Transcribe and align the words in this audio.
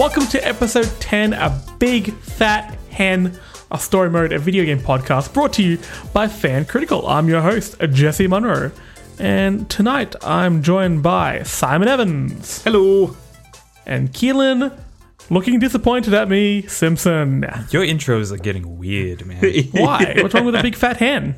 Welcome 0.00 0.28
to 0.28 0.42
episode 0.48 0.88
10, 1.00 1.34
a 1.34 1.62
big 1.78 2.14
fat 2.14 2.78
hen, 2.90 3.38
a 3.70 3.78
story 3.78 4.08
mode, 4.08 4.32
a 4.32 4.38
video 4.38 4.64
game 4.64 4.78
podcast 4.78 5.34
brought 5.34 5.52
to 5.54 5.62
you 5.62 5.78
by 6.14 6.26
Fan 6.26 6.64
Critical. 6.64 7.06
I'm 7.06 7.28
your 7.28 7.42
host, 7.42 7.76
Jesse 7.92 8.26
Munro. 8.26 8.72
And 9.18 9.68
tonight 9.68 10.16
I'm 10.24 10.62
joined 10.62 11.02
by 11.02 11.42
Simon 11.42 11.86
Evans 11.86 12.62
Hello. 12.62 13.14
and 13.84 14.10
Keelan, 14.10 14.74
looking 15.28 15.58
disappointed 15.58 16.14
at 16.14 16.30
me, 16.30 16.62
Simpson. 16.62 17.42
Your 17.70 17.84
intros 17.84 18.32
are 18.32 18.38
getting 18.38 18.78
weird, 18.78 19.26
man. 19.26 19.42
Why? 19.72 20.14
What's 20.22 20.32
wrong 20.32 20.46
with 20.46 20.54
a 20.54 20.62
big 20.62 20.76
fat 20.76 20.96
hen? 20.96 21.34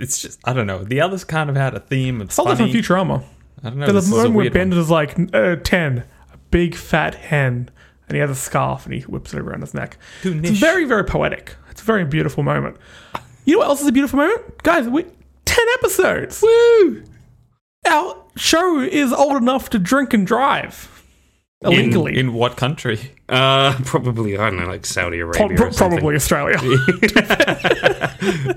it's 0.00 0.22
just 0.22 0.40
I 0.44 0.54
don't 0.54 0.66
know. 0.66 0.84
The 0.84 1.02
others 1.02 1.22
kind 1.24 1.50
of 1.50 1.56
had 1.56 1.74
a 1.74 1.80
theme. 1.80 2.22
It's 2.22 2.34
Something 2.34 2.56
from 2.56 2.68
funny. 2.68 2.80
Futurama. 2.80 3.24
I 3.62 3.68
don't 3.68 3.78
know. 3.78 3.86
There's 3.92 4.06
This 4.06 4.06
a 4.06 4.08
is 4.08 4.10
moment 4.16 4.34
where 4.36 4.42
weird 4.44 4.52
Bender 4.54 4.76
one. 4.76 4.82
is 4.84 4.90
like, 4.90 5.34
uh, 5.34 5.56
10, 5.56 5.98
a 6.32 6.36
big 6.50 6.74
fat 6.74 7.14
hen, 7.14 7.70
and 8.08 8.16
he 8.16 8.20
has 8.20 8.30
a 8.30 8.34
scarf 8.34 8.84
and 8.86 8.94
he 8.94 9.00
whips 9.02 9.32
it 9.34 9.40
around 9.40 9.60
his 9.62 9.74
neck. 9.74 9.96
Too 10.22 10.38
It's 10.42 10.58
very, 10.58 10.84
very 10.84 11.04
poetic. 11.04 11.54
It's 11.70 11.82
a 11.82 11.84
very 11.84 12.04
beautiful 12.04 12.42
moment. 12.42 12.76
You 13.44 13.54
know 13.54 13.58
what 13.60 13.68
else 13.68 13.80
is 13.80 13.86
a 13.86 13.92
beautiful 13.92 14.18
moment? 14.18 14.62
Guys, 14.62 14.88
we 14.88 15.04
10 15.44 15.66
episodes. 15.74 16.42
Woo! 16.42 17.02
Our 17.86 18.16
show 18.36 18.80
is 18.80 19.12
old 19.12 19.36
enough 19.36 19.70
to 19.70 19.78
drink 19.78 20.14
and 20.14 20.26
drive. 20.26 20.90
Illegally. 21.62 22.18
In 22.18 22.34
what 22.34 22.56
country? 22.58 23.12
Uh, 23.28 23.78
probably 23.84 24.36
I 24.36 24.50
don't 24.50 24.58
know, 24.60 24.66
like 24.66 24.84
Saudi 24.84 25.20
Arabia. 25.20 25.56
pro- 25.56 25.68
or 25.68 25.72
something. 25.72 25.98
probably 25.98 26.16
Australia. 26.16 26.58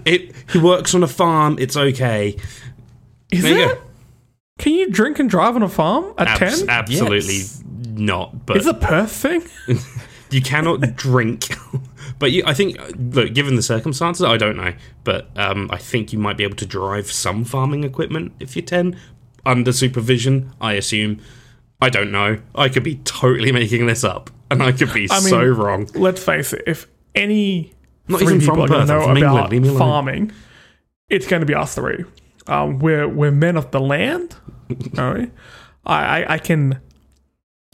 It. 0.06 0.34
He 0.52 0.60
works 0.60 0.94
on 0.96 1.04
a 1.04 1.08
farm. 1.08 1.58
It's 1.60 1.76
okay. 1.76 2.38
Is 3.32 3.44
There 3.44 3.72
it? 3.72 3.76
go. 3.78 3.82
Can 4.60 4.74
you 4.74 4.90
drink 4.90 5.20
and 5.20 5.30
drive 5.30 5.56
on 5.56 5.64
a 5.64 5.70
farm 5.70 6.14
at 6.18 6.28
Abs- 6.42 6.60
10? 6.62 6.70
absolutely 6.70 7.36
Yes. 7.36 7.64
Not. 7.98 8.46
But 8.46 8.58
Is 8.58 8.66
it 8.68 8.76
a 8.76 8.80
Perth 8.80 9.12
thing? 9.12 9.44
you 10.32 10.42
cannot 10.42 10.96
drink. 10.96 11.48
But 12.20 12.32
you, 12.32 12.44
I 12.46 12.54
think, 12.54 12.78
look, 12.98 13.34
given 13.34 13.56
the 13.56 13.62
circumstances, 13.62 14.24
I 14.24 14.38
don't 14.38 14.58
know. 14.58 14.74
But 15.04 15.30
um, 15.36 15.70
I 15.72 15.78
think 15.78 16.12
you 16.14 16.20
might 16.20 16.38
be 16.38 16.44
able 16.44 16.56
to 16.58 16.66
drive 16.66 17.12
some 17.12 17.44
farming 17.44 17.84
equipment 17.84 18.34
if 18.40 18.56
you're 18.56 18.66
ten 18.66 18.98
under 19.46 19.72
supervision. 19.72 20.52
I 20.60 20.74
assume. 20.74 21.22
I 21.80 21.90
don't 21.90 22.12
know. 22.12 22.40
I 22.56 22.70
could 22.70 22.84
be 22.84 22.96
totally 23.04 23.52
making 23.52 23.86
this 23.86 24.04
up, 24.04 24.32
and 24.50 24.64
I 24.64 24.72
could 24.72 24.92
be 24.94 25.08
I 25.12 25.20
mean, 25.20 25.30
so 25.30 25.46
wrong. 25.46 25.88
Let's 25.94 26.24
face 26.24 26.54
it, 26.54 26.64
if 26.66 26.88
any 27.14 27.74
Not 28.08 28.22
even 28.22 28.40
people 28.40 28.56
from 28.56 28.68
Perth. 28.68 28.88
know 28.88 29.04
from 29.04 29.18
about 29.18 29.54
farming, 29.78 30.32
it's 31.10 31.28
going 31.28 31.42
to 31.42 31.46
be 31.46 31.54
us 31.54 31.76
three. 31.76 32.04
Um, 32.48 32.80
we're 32.80 33.08
we're 33.08 33.32
men 33.32 33.58
of 33.58 33.70
the 33.72 33.80
land. 33.80 34.36
All 34.98 35.14
right, 35.14 35.32
I, 35.86 36.24
I 36.24 36.34
I 36.34 36.38
can. 36.40 36.82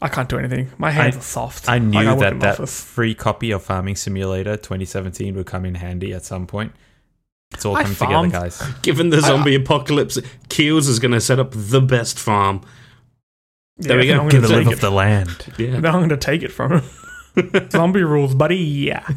I 0.04 0.08
can't 0.08 0.28
do 0.28 0.38
anything. 0.38 0.70
My 0.78 0.90
hands 0.90 1.16
I- 1.16 1.18
are 1.18 1.22
soft. 1.22 1.68
I 1.68 1.78
knew 1.78 1.98
Like, 1.98 2.06
work 2.08 2.18
that 2.20 2.40
that 2.40 2.54
office. 2.60 2.80
free 2.82 3.14
copy 3.14 3.50
of 3.52 3.62
Farming 3.62 3.96
Simulator 3.96 4.56
2017 4.56 5.34
would 5.34 5.46
come 5.46 5.64
in 5.64 5.76
handy 5.76 6.12
at 6.12 6.24
some 6.24 6.46
point. 6.46 6.72
It's 7.52 7.64
all 7.64 7.74
coming 7.76 7.94
farmed. 7.94 8.32
together, 8.32 8.44
guys. 8.50 8.62
Given 8.82 9.10
the 9.10 9.20
zombie 9.20 9.54
apocalypse, 9.54 10.18
Keels 10.48 10.88
is 10.88 10.98
going 10.98 11.12
to 11.12 11.20
set 11.20 11.38
up 11.38 11.52
the 11.54 11.80
best 11.80 12.18
farm. 12.18 12.60
There 13.78 13.96
we 13.98 14.06
go. 14.06 14.20
I'm 14.20 14.28
Get 14.28 14.42
gonna 14.42 14.48
the 14.48 14.54
take 14.54 14.66
live 14.66 14.78
it. 14.78 14.80
the 14.80 14.90
land. 14.90 15.46
Yeah. 15.58 15.80
Now 15.80 15.90
I'm 15.92 16.00
going 16.00 16.08
to 16.10 16.16
take 16.16 16.42
it 16.42 16.52
from 16.52 16.80
him. 16.80 17.70
Zombie 17.70 18.02
rules, 18.02 18.34
buddy. 18.34 18.56
Yeah, 18.56 19.08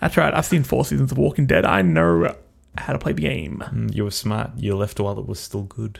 that's 0.00 0.16
right. 0.16 0.32
I've 0.34 0.46
seen 0.46 0.62
four 0.64 0.84
seasons 0.84 1.10
of 1.12 1.18
Walking 1.18 1.46
Dead. 1.46 1.64
I 1.64 1.82
know 1.82 2.34
how 2.76 2.92
to 2.92 2.98
play 2.98 3.12
the 3.12 3.22
game. 3.22 3.64
Mm, 3.66 3.94
You 3.94 4.04
were 4.04 4.10
smart. 4.12 4.50
You 4.56 4.76
left 4.76 5.00
while 5.00 5.18
it 5.18 5.26
was 5.26 5.40
still 5.40 5.62
good. 5.64 5.98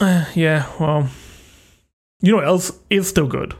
Uh, 0.00 0.26
yeah, 0.34 0.66
well, 0.78 1.08
you 2.20 2.32
know 2.32 2.38
what 2.38 2.46
else 2.46 2.72
is 2.90 3.08
still 3.08 3.26
good? 3.26 3.54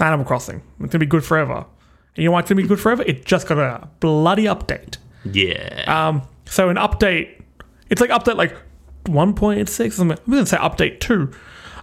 Animal 0.00 0.24
Crossing. 0.24 0.62
It's 0.80 0.92
gonna 0.92 1.00
be 1.00 1.06
good 1.06 1.24
forever. 1.24 1.66
And 2.14 2.22
you 2.22 2.24
know 2.24 2.32
why 2.32 2.40
it's 2.40 2.48
gonna 2.48 2.62
be 2.62 2.68
good 2.68 2.80
forever? 2.80 3.02
It 3.02 3.24
just 3.24 3.46
got 3.46 3.58
a 3.58 3.88
bloody 4.00 4.44
update. 4.44 4.98
Yeah. 5.24 5.84
Um, 5.86 6.22
so 6.46 6.68
an 6.68 6.76
update, 6.76 7.42
it's 7.90 8.00
like 8.00 8.10
update 8.10 8.36
like 8.36 8.56
1.6. 9.04 9.98
I'm 10.00 10.08
gonna 10.08 10.46
say 10.46 10.56
update 10.56 11.00
two, 11.00 11.32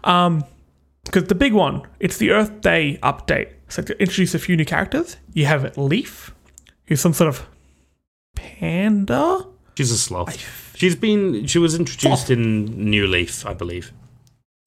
um, 0.04 0.44
because 1.04 1.26
the 1.26 1.36
big 1.36 1.54
one, 1.54 1.84
it's 2.00 2.18
the 2.18 2.32
Earth 2.32 2.62
Day 2.62 3.00
update. 3.04 3.50
So 3.68 3.82
to 3.82 4.00
introduce 4.00 4.34
a 4.34 4.40
few 4.40 4.56
new 4.56 4.66
characters, 4.66 5.18
you 5.34 5.46
have 5.46 5.78
Leif, 5.78 6.34
who's 6.88 7.02
some 7.02 7.14
sort 7.14 7.28
of 7.30 7.48
panda. 8.36 9.46
She's 9.76 9.92
a 9.92 9.98
sloth. 9.98 10.38
She's 10.76 10.96
been. 10.96 11.46
She 11.48 11.60
was 11.60 11.76
introduced 11.76 12.30
in 12.30 12.66
New 12.90 13.08
Leaf, 13.08 13.46
I 13.46 13.54
believe. 13.54 13.92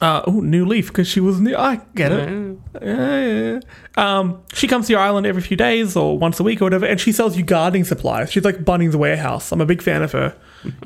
Uh, 0.00 0.22
oh, 0.28 0.40
new 0.40 0.64
Leaf 0.64 0.88
because 0.88 1.08
she 1.08 1.18
was 1.18 1.40
new. 1.40 1.56
I 1.56 1.80
get 1.96 2.12
it. 2.12 2.58
Yeah. 2.80 3.60
Um, 3.96 4.42
she 4.52 4.68
comes 4.68 4.86
to 4.86 4.92
your 4.92 5.00
island 5.00 5.26
every 5.26 5.42
few 5.42 5.56
days 5.56 5.96
or 5.96 6.16
once 6.16 6.38
a 6.38 6.44
week 6.44 6.62
or 6.62 6.66
whatever, 6.66 6.86
and 6.86 7.00
she 7.00 7.10
sells 7.10 7.36
you 7.36 7.42
gardening 7.42 7.82
supplies. 7.82 8.30
She's 8.30 8.44
like 8.44 8.64
Bunnings 8.64 8.94
Warehouse. 8.94 9.50
I'm 9.50 9.60
a 9.60 9.66
big 9.66 9.82
fan 9.82 10.02
of 10.02 10.12
her. 10.12 10.36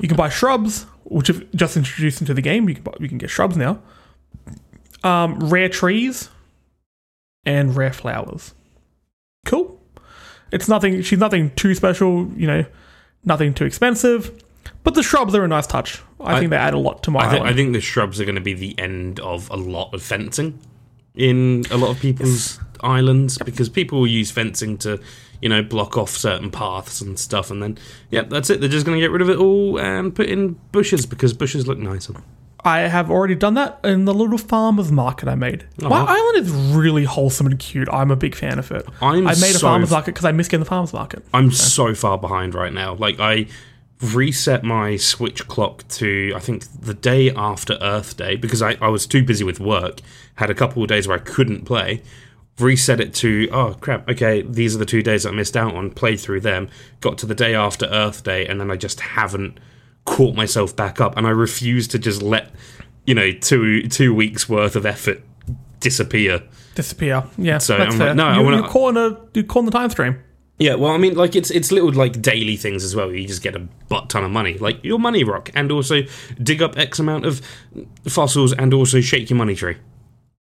You 0.01 0.07
can 0.07 0.17
buy 0.17 0.29
shrubs, 0.29 0.87
which 1.03 1.27
have 1.27 1.45
just 1.51 1.77
introduced 1.77 2.21
into 2.21 2.33
the 2.33 2.41
game. 2.41 2.67
You 2.67 2.75
can 2.75 2.83
buy, 2.83 2.93
you 2.99 3.07
can 3.07 3.19
get 3.19 3.29
shrubs 3.29 3.55
now. 3.55 3.79
Um, 5.03 5.37
rare 5.39 5.69
trees 5.69 6.29
and 7.45 7.75
rare 7.75 7.93
flowers. 7.93 8.55
Cool. 9.45 9.79
It's 10.51 10.67
nothing. 10.67 11.03
She's 11.03 11.19
nothing 11.19 11.51
too 11.51 11.75
special. 11.75 12.27
You 12.35 12.47
know, 12.47 12.65
nothing 13.25 13.53
too 13.53 13.65
expensive. 13.65 14.43
But 14.83 14.95
the 14.95 15.03
shrubs 15.03 15.33
are 15.35 15.43
a 15.43 15.47
nice 15.47 15.67
touch. 15.67 16.01
I, 16.19 16.35
I- 16.35 16.39
think 16.39 16.49
they 16.51 16.57
add 16.57 16.73
a 16.73 16.79
lot 16.79 17.03
to 17.03 17.11
my 17.11 17.19
I. 17.21 17.49
I 17.49 17.53
think 17.53 17.73
the 17.73 17.81
shrubs 17.81 18.19
are 18.19 18.25
going 18.25 18.35
to 18.35 18.41
be 18.41 18.53
the 18.53 18.77
end 18.79 19.19
of 19.19 19.49
a 19.49 19.55
lot 19.57 19.93
of 19.93 20.01
fencing 20.01 20.59
in 21.15 21.63
a 21.71 21.77
lot 21.77 21.91
of 21.91 21.99
people's 21.99 22.59
islands 22.81 23.37
because 23.39 23.69
people 23.69 23.99
will 23.99 24.07
use 24.07 24.31
fencing 24.31 24.77
to, 24.79 24.99
you 25.41 25.49
know, 25.49 25.61
block 25.61 25.97
off 25.97 26.09
certain 26.09 26.49
paths 26.49 27.01
and 27.01 27.19
stuff, 27.19 27.51
and 27.51 27.61
then 27.61 27.77
yeah, 28.09 28.21
that's 28.23 28.49
it. 28.49 28.59
They're 28.59 28.69
just 28.69 28.85
going 28.85 28.97
to 28.97 29.01
get 29.01 29.11
rid 29.11 29.21
of 29.21 29.29
it 29.29 29.37
all 29.37 29.79
and 29.79 30.13
put 30.15 30.27
in 30.27 30.53
bushes 30.71 31.05
because 31.05 31.33
bushes 31.33 31.67
look 31.67 31.77
nicer. 31.77 32.15
I 32.65 32.79
have 32.79 33.11
already 33.11 33.35
done 33.35 33.55
that 33.55 33.77
in 33.83 34.05
the 34.05 34.13
little 34.13 34.37
farmer's 34.37 34.89
market 34.89 35.27
I 35.27 35.35
made. 35.35 35.63
Uh-huh. 35.81 35.89
My 35.89 36.05
island 36.07 36.37
is 36.37 36.49
really 36.73 37.03
wholesome 37.03 37.45
and 37.47 37.59
cute. 37.59 37.89
I'm 37.91 38.09
a 38.09 38.15
big 38.15 38.35
fan 38.35 38.57
of 38.57 38.71
it. 38.71 38.85
I'm 39.01 39.27
I 39.27 39.35
made 39.35 39.53
a 39.55 39.59
farmer's 39.59 39.89
f- 39.89 39.95
market 39.97 40.11
because 40.15 40.23
I 40.23 40.31
miss 40.31 40.47
getting 40.47 40.61
the 40.63 40.69
farmer's 40.69 40.93
market. 40.93 41.25
I'm 41.33 41.51
so 41.51 41.93
far 41.93 42.17
behind 42.17 42.55
right 42.55 42.71
now. 42.71 42.93
Like 42.95 43.19
I 43.19 43.47
reset 44.03 44.63
my 44.63 44.97
switch 44.97 45.47
clock 45.47 45.87
to 45.87 46.33
I 46.35 46.39
think 46.39 46.65
the 46.81 46.93
day 46.93 47.31
after 47.33 47.77
Earth 47.81 48.17
Day 48.17 48.35
because 48.35 48.61
I, 48.61 48.73
I 48.81 48.89
was 48.89 49.07
too 49.07 49.23
busy 49.23 49.43
with 49.43 49.59
work. 49.59 49.99
Had 50.35 50.49
a 50.49 50.53
couple 50.55 50.81
of 50.83 50.89
days 50.89 51.07
where 51.07 51.17
I 51.17 51.21
couldn't 51.21 51.65
play. 51.65 52.01
Reset 52.59 52.99
it 52.99 53.13
to 53.15 53.49
oh 53.51 53.75
crap, 53.81 54.07
okay, 54.09 54.41
these 54.43 54.75
are 54.75 54.77
the 54.79 54.85
two 54.85 55.01
days 55.01 55.25
I 55.25 55.31
missed 55.31 55.57
out 55.57 55.73
on, 55.75 55.89
played 55.91 56.19
through 56.19 56.41
them, 56.41 56.69
got 57.01 57.17
to 57.19 57.25
the 57.25 57.33
day 57.35 57.55
after 57.55 57.85
Earth 57.87 58.23
Day, 58.23 58.45
and 58.45 58.59
then 58.59 58.69
I 58.69 58.75
just 58.75 58.99
haven't 58.99 59.59
caught 60.05 60.35
myself 60.35 60.75
back 60.75 60.99
up 61.01 61.15
and 61.17 61.25
I 61.25 61.29
refuse 61.31 61.87
to 61.87 61.97
just 61.99 62.21
let 62.21 62.51
you 63.07 63.15
know, 63.15 63.31
two 63.31 63.87
two 63.89 64.13
weeks 64.13 64.47
worth 64.47 64.75
of 64.75 64.85
effort 64.85 65.23
disappear. 65.79 66.43
Disappear. 66.75 67.23
Yeah, 67.37 67.57
So 67.57 67.77
that's 67.77 67.93
I'm 67.93 67.97
fair. 67.99 68.07
like, 68.09 68.15
no, 68.17 68.25
I 68.25 68.37
you, 68.37 68.43
wanna- 68.43 68.57
you're 68.57 68.67
calling 68.67 68.97
a 68.97 69.17
you're 69.33 69.43
calling 69.45 69.65
the 69.65 69.71
time 69.71 69.89
stream. 69.89 70.19
Yeah, 70.59 70.75
well, 70.75 70.91
I 70.91 70.97
mean, 70.97 71.15
like 71.15 71.35
it's 71.35 71.49
it's 71.49 71.71
little 71.71 71.91
like 71.91 72.21
daily 72.21 72.55
things 72.55 72.83
as 72.83 72.95
well. 72.95 73.11
You 73.11 73.27
just 73.27 73.41
get 73.41 73.55
a 73.55 73.59
butt 73.89 74.09
ton 74.09 74.23
of 74.23 74.31
money, 74.31 74.57
like 74.59 74.83
your 74.83 74.99
money 74.99 75.23
rock, 75.23 75.49
and 75.55 75.71
also 75.71 76.01
dig 76.41 76.61
up 76.61 76.77
X 76.77 76.99
amount 76.99 77.25
of 77.25 77.41
fossils, 78.07 78.53
and 78.53 78.73
also 78.73 79.01
shake 79.01 79.29
your 79.29 79.37
money 79.37 79.55
tree. 79.55 79.77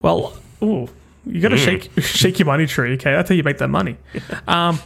Well, 0.01 0.37
ooh, 0.63 0.89
you 1.25 1.41
got 1.41 1.51
to 1.51 1.57
shake 1.57 1.91
shake 2.01 2.39
your 2.41 2.47
money 2.47 2.67
tree. 2.67 2.95
Okay, 2.95 3.13
that's 3.13 3.29
how 3.29 3.35
you 3.35 3.43
make 3.45 3.59
that 3.59 3.69
money. 3.69 3.97
Um, 4.49 4.81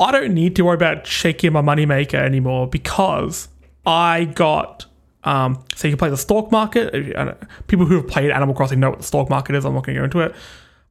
I 0.00 0.12
don't 0.12 0.32
need 0.32 0.54
to 0.56 0.62
worry 0.62 0.76
about 0.76 1.06
shaking 1.06 1.52
my 1.52 1.60
money 1.60 1.84
maker 1.84 2.16
anymore 2.18 2.68
because 2.68 3.48
I 3.84 4.24
got. 4.24 4.86
Um, 5.24 5.64
so 5.74 5.88
you 5.88 5.92
can 5.92 5.98
play 5.98 6.08
the 6.10 6.16
stock 6.16 6.50
market. 6.52 6.94
If 6.94 7.06
you- 7.08 7.14
I 7.16 7.24
don't- 7.24 7.66
People 7.66 7.84
who 7.84 7.96
have 7.96 8.06
played 8.06 8.30
Animal 8.30 8.54
Crossing 8.54 8.78
know 8.80 8.90
what 8.90 9.00
the 9.00 9.04
stock 9.04 9.28
market 9.28 9.56
is. 9.56 9.64
I'm 9.66 9.74
not 9.74 9.84
going 9.84 9.96
to 9.96 10.00
go 10.00 10.04
into 10.04 10.20
it. 10.20 10.34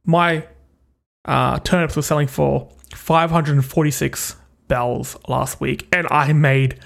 My 0.04 0.44
uh, 1.28 1.58
turnips 1.60 1.94
were 1.94 2.02
selling 2.02 2.26
for 2.26 2.68
546 2.94 4.36
bells 4.66 5.16
last 5.28 5.60
week, 5.60 5.86
and 5.92 6.06
I 6.10 6.32
made 6.32 6.80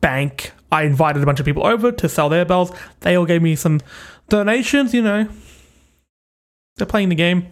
bank. 0.00 0.52
I 0.72 0.82
invited 0.84 1.22
a 1.22 1.26
bunch 1.26 1.40
of 1.40 1.46
people 1.46 1.66
over 1.66 1.92
to 1.92 2.08
sell 2.08 2.28
their 2.28 2.44
bells. 2.44 2.72
They 3.00 3.16
all 3.16 3.26
gave 3.26 3.42
me 3.42 3.56
some 3.56 3.80
donations. 4.28 4.94
You 4.94 5.02
know, 5.02 5.28
they're 6.76 6.86
playing 6.86 7.08
the 7.08 7.14
game, 7.14 7.48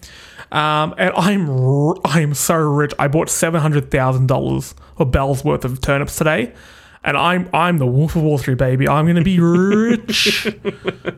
um, 0.53 0.95
and 0.99 1.13
I'm 1.17 1.51
r- 1.51 1.97
I'm 2.05 2.35
so 2.35 2.57
rich. 2.57 2.93
I 2.99 3.09
bought 3.09 3.29
seven 3.29 3.61
hundred 3.61 3.91
thousand 3.91 4.27
dollars 4.29 4.75
of 4.99 5.11
bells 5.11 5.45
worth 5.45 5.65
of 5.65 5.81
turnips 5.81 6.17
today, 6.17 6.53
and 7.03 7.17
I'm 7.17 7.49
I'm 7.53 7.79
the 7.79 7.87
Wolf 7.87 8.17
of 8.17 8.23
Wall 8.23 8.39
Street, 8.39 8.59
baby. 8.59 8.89
I'm 8.89 9.05
going 9.05 9.17
to 9.17 9.23
be 9.23 9.41
rich. 9.41 10.47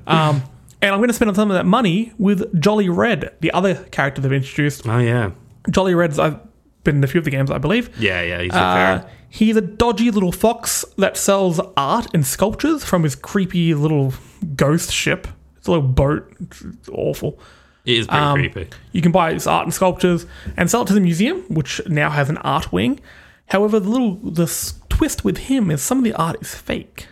um, 0.06 0.42
and 0.86 0.94
I'm 0.94 1.00
going 1.00 1.08
to 1.08 1.14
spend 1.14 1.34
some 1.36 1.50
of 1.50 1.54
that 1.56 1.66
money 1.66 2.12
with 2.18 2.58
Jolly 2.60 2.88
Redd, 2.88 3.32
the 3.40 3.50
other 3.52 3.74
character 3.90 4.20
they've 4.22 4.32
introduced. 4.32 4.86
Oh 4.88 4.98
yeah, 4.98 5.32
Jolly 5.70 5.94
Redd's 5.94 6.18
I've 6.18 6.38
been 6.84 6.96
in 6.96 7.04
a 7.04 7.06
few 7.06 7.18
of 7.18 7.24
the 7.24 7.30
games, 7.30 7.50
I 7.50 7.58
believe. 7.58 7.90
yeah, 8.00 8.22
yeah. 8.22 8.40
He's 8.42 8.52
a 8.54 8.56
Uh, 8.58 9.08
he's 9.28 9.56
a 9.56 9.60
dodgy 9.60 10.10
little 10.10 10.32
fox 10.32 10.84
that 10.98 11.16
sells 11.16 11.60
art 11.76 12.06
and 12.14 12.24
sculptures 12.24 12.84
from 12.84 13.02
his 13.02 13.14
creepy 13.16 13.74
little 13.74 14.14
ghost 14.54 14.92
ship. 14.92 15.26
It's 15.56 15.66
a 15.66 15.72
little 15.72 15.88
boat. 15.88 16.32
It's 16.40 16.88
awful. 16.92 17.38
It 17.84 17.94
is 17.98 18.06
pretty 18.06 18.22
Um, 18.22 18.34
creepy. 18.36 18.68
You 18.92 19.02
can 19.02 19.12
buy 19.12 19.32
his 19.32 19.46
art 19.46 19.64
and 19.64 19.74
sculptures 19.74 20.26
and 20.56 20.70
sell 20.70 20.82
it 20.82 20.86
to 20.88 20.94
the 20.94 21.00
museum, 21.00 21.42
which 21.48 21.80
now 21.88 22.10
has 22.10 22.28
an 22.30 22.36
art 22.38 22.72
wing. 22.72 23.00
However, 23.46 23.78
the 23.80 23.88
little 23.88 24.14
the 24.16 24.46
twist 24.88 25.24
with 25.24 25.38
him 25.38 25.70
is 25.70 25.82
some 25.82 25.98
of 25.98 26.04
the 26.04 26.14
art 26.14 26.36
is 26.40 26.54
fake. 26.54 27.06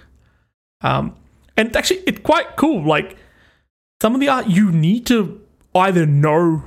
Um, 0.82 1.15
and 1.56 1.75
actually, 1.77 2.00
it's 2.06 2.20
quite 2.20 2.56
cool. 2.56 2.85
Like 2.87 3.17
some 4.05 4.15
of 4.15 4.21
the 4.21 4.29
art, 4.29 4.49
you 4.49 4.71
need 4.71 5.06
to 5.06 5.41
either 5.75 6.05
know 6.05 6.62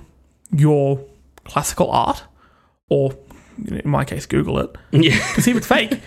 your 0.52 1.06
classical 1.44 1.92
art, 1.92 2.24
or 2.90 3.16
in 3.64 3.88
my 3.88 4.04
case, 4.06 4.26
Google 4.26 4.58
it 4.58 4.76
Yeah. 4.92 5.20
to 5.36 5.42
see 5.44 5.52
if 5.52 5.58
it's 5.58 5.68
fake. 5.68 6.00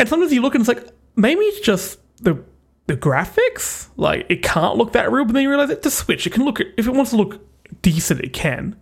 and 0.00 0.08
sometimes 0.08 0.32
you 0.32 0.42
look 0.42 0.56
and 0.56 0.62
it's 0.62 0.68
like 0.68 0.84
maybe 1.14 1.42
it's 1.44 1.60
just 1.60 2.00
the 2.24 2.42
the 2.88 2.96
graphics. 2.96 3.86
Like 3.96 4.26
it 4.28 4.42
can't 4.42 4.76
look 4.76 4.94
that 4.94 5.12
real, 5.12 5.26
but 5.26 5.34
then 5.34 5.44
you 5.44 5.48
realize 5.48 5.70
it's 5.70 5.86
a 5.86 5.92
switch. 5.92 6.26
It 6.26 6.32
can 6.32 6.44
look 6.44 6.58
if 6.60 6.88
it 6.88 6.90
wants 6.90 7.12
to 7.12 7.16
look 7.16 7.38
decent, 7.82 8.18
it 8.20 8.32
can. 8.32 8.74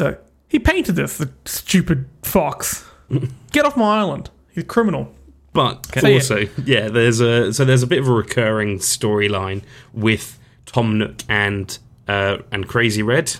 Are 0.00 0.18
he 0.48 0.58
painted 0.58 0.96
this, 0.96 1.18
the 1.18 1.30
stupid 1.44 2.06
fox. 2.22 2.86
Get 3.52 3.66
off 3.66 3.76
my 3.76 3.98
island. 3.98 4.30
He's 4.52 4.64
a 4.64 4.66
criminal. 4.66 5.14
But 5.52 6.02
also, 6.04 6.46
yeah, 6.64 6.88
there's 6.88 7.20
a 7.20 7.52
so 7.52 7.66
there's 7.66 7.82
a 7.82 7.86
bit 7.86 7.98
of 7.98 8.08
a 8.08 8.12
recurring 8.12 8.78
storyline 8.78 9.62
with 9.92 10.37
Tom 10.72 10.98
Nook 10.98 11.22
and 11.28 11.78
uh, 12.06 12.38
and 12.52 12.68
Crazy 12.68 13.02
Redd. 13.02 13.36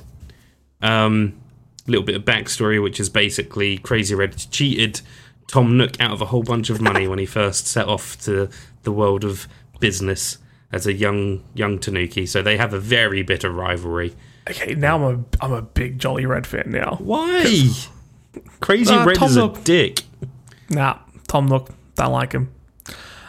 Um, 0.82 1.40
a 1.86 1.90
little 1.90 2.04
bit 2.04 2.16
of 2.16 2.24
backstory, 2.24 2.82
which 2.82 3.00
is 3.00 3.08
basically 3.08 3.78
Crazy 3.78 4.14
Redd 4.14 4.36
cheated 4.50 5.00
Tom 5.48 5.76
Nook 5.76 5.98
out 6.00 6.12
of 6.12 6.20
a 6.20 6.26
whole 6.26 6.42
bunch 6.42 6.68
of 6.70 6.80
money 6.80 7.08
when 7.08 7.18
he 7.18 7.26
first 7.26 7.66
set 7.66 7.86
off 7.86 8.20
to 8.24 8.48
the 8.82 8.92
world 8.92 9.24
of 9.24 9.48
business 9.80 10.38
as 10.72 10.86
a 10.86 10.92
young 10.92 11.42
young 11.54 11.78
Tanuki. 11.78 12.26
So 12.26 12.42
they 12.42 12.56
have 12.56 12.74
a 12.74 12.78
very 12.80 13.22
bitter 13.22 13.50
rivalry. 13.50 14.14
Okay, 14.50 14.74
now 14.74 14.96
I'm 14.96 15.02
a 15.40 15.44
I'm 15.44 15.52
a 15.52 15.62
big 15.62 15.98
Jolly 15.98 16.26
Redd 16.26 16.46
fan 16.46 16.70
now. 16.70 16.96
Why? 17.00 17.70
Crazy 18.60 18.94
Uh, 18.94 19.04
Red 19.04 19.16
Tom 19.16 19.28
is 19.30 19.36
a 19.36 19.48
dick. 19.64 20.02
Nah, 20.70 20.98
Tom 21.26 21.46
Nook, 21.46 21.70
don't 21.94 22.12
like 22.12 22.32
him. 22.32 22.52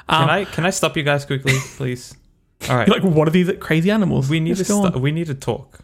Can 0.09 0.29
I 0.29 0.43
can 0.45 0.65
I 0.65 0.71
stop 0.71 0.97
you 0.97 1.03
guys 1.03 1.23
quickly, 1.25 1.53
please? 1.77 2.15
All 2.67 2.75
right. 2.75 2.87
You're 2.87 2.99
like, 2.99 3.03
what 3.15 3.27
are 3.27 3.31
these 3.31 3.51
crazy 3.59 3.91
animals? 3.91 4.29
we 4.29 4.39
need 4.39 4.55
to 4.57 4.63
Just 4.63 4.69
go 4.69 4.83
st- 4.83 4.99
we 5.01 5.11
need 5.11 5.27
to 5.27 5.35
talk 5.35 5.79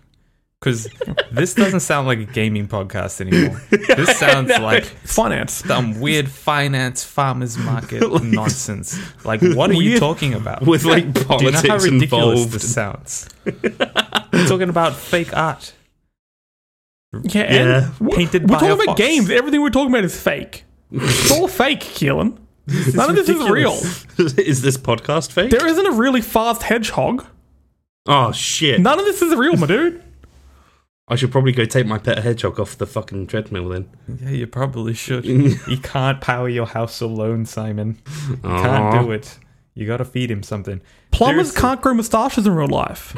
because 0.60 0.88
this 1.31 1.54
doesn't 1.54 1.81
sound 1.81 2.07
like 2.07 2.19
a 2.19 2.25
gaming 2.25 2.68
podcast 2.68 3.22
anymore. 3.22 3.62
This 3.95 4.18
sounds 4.18 4.50
like 4.50 4.83
finance. 4.83 5.54
some 5.54 6.00
weird 6.01 6.30
finance 6.30 7.04
farmers 7.04 7.57
market 7.57 8.01
nonsense. 8.24 9.00
Like, 9.24 9.42
what 9.42 9.69
are 9.69 9.74
you 9.81 10.00
talking 10.00 10.33
about? 10.33 10.66
With 10.66 10.83
like 10.83 11.13
politics 11.25 11.39
Do 11.39 11.45
you 11.45 11.51
know 11.51 11.60
how 11.60 11.75
ridiculous 11.77 12.01
involved. 12.39 12.51
this 12.51 12.74
sounds? 12.74 13.30
We're 13.45 14.48
talking 14.48 14.69
about 14.69 14.95
fake 14.95 15.36
art. 15.36 15.74
Yeah, 17.24 17.54
Yeah. 17.54 17.92
and 18.00 18.12
Painted 18.12 18.42
we're 18.44 18.48
by 18.48 18.54
talking 18.56 18.69
a 18.72 18.74
about 18.74 18.86
fox. 18.88 18.98
games. 19.00 19.30
Everything 19.30 19.62
we're 19.62 19.69
talking 19.69 19.92
about 19.94 20.04
is 20.04 20.19
fake. 20.19 20.66
It's 20.92 21.31
all 21.31 21.48
fake, 21.48 21.80
Keelan. 21.81 22.38
None 22.68 23.10
of 23.12 23.16
this 23.16 23.30
is 23.30 23.50
real. 23.50 23.74
is 24.40 24.62
this 24.62 24.78
podcast 24.78 25.32
fake? 25.32 25.52
There 25.52 25.68
isn't 25.68 25.86
a 25.86 25.92
really 25.92 26.22
fast 26.22 26.64
hedgehog. 26.64 27.26
oh 28.08 28.32
shit! 28.32 28.82
None 28.82 29.00
of 29.00 29.06
this 29.06 29.22
is 29.22 29.36
real, 29.36 29.56
my 29.58 29.68
dude. 29.68 30.02
I 31.08 31.16
should 31.16 31.32
probably 31.32 31.52
go 31.52 31.66
take 31.66 31.86
my 31.86 32.00
pet 32.00 32.20
hedgehog 32.24 32.60
off 32.60 32.78
the 32.80 32.88
fucking 32.88 33.28
treadmill 33.28 33.70
then. 33.70 33.90
Yeah, 34.08 34.32
you 34.32 34.48
probably 34.48 34.96
should. 34.96 35.24
you 35.26 35.78
can't 35.84 36.20
power 36.20 36.50
your 36.50 36.66
house 36.66 37.00
alone, 37.00 37.46
Simon. 37.46 38.02
You 38.30 38.38
can't 38.42 39.04
do 39.04 39.12
it. 39.12 39.38
You 39.76 39.86
gotta 39.86 40.06
feed 40.06 40.32
him 40.32 40.42
something. 40.42 40.82
Plumbers 41.12 41.50
Seriously. 41.50 41.62
can't 41.62 41.82
grow 41.82 41.94
moustaches 41.94 42.48
in 42.48 42.56
real 42.56 42.70
life. 42.70 43.14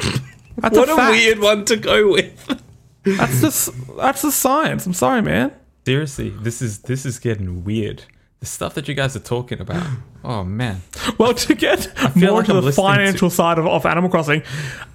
That's 0.58 0.76
What 0.76 0.88
a, 0.90 0.92
a 0.92 1.10
weird 1.12 1.38
one 1.38 1.64
to 1.66 1.76
go 1.76 2.12
with. 2.12 2.62
That's 3.04 3.40
just 3.40 3.96
that's 3.96 4.22
the 4.22 4.32
science. 4.32 4.84
I'm 4.84 4.92
sorry, 4.92 5.22
man. 5.22 5.52
Seriously, 5.86 6.28
this 6.30 6.60
is 6.60 6.80
this 6.80 7.06
is 7.06 7.18
getting 7.18 7.64
weird. 7.64 8.02
The 8.40 8.46
stuff 8.46 8.74
that 8.74 8.86
you 8.86 8.94
guys 8.94 9.16
are 9.16 9.20
talking 9.20 9.60
about. 9.60 9.86
Oh 10.24 10.42
man. 10.42 10.82
Well, 11.16 11.32
to 11.32 11.54
get 11.54 11.96
more 12.16 12.38
like 12.38 12.46
to 12.46 12.60
the 12.60 12.72
financial 12.72 13.30
side 13.30 13.56
of, 13.56 13.68
of 13.68 13.86
Animal 13.86 14.10
Crossing, 14.10 14.42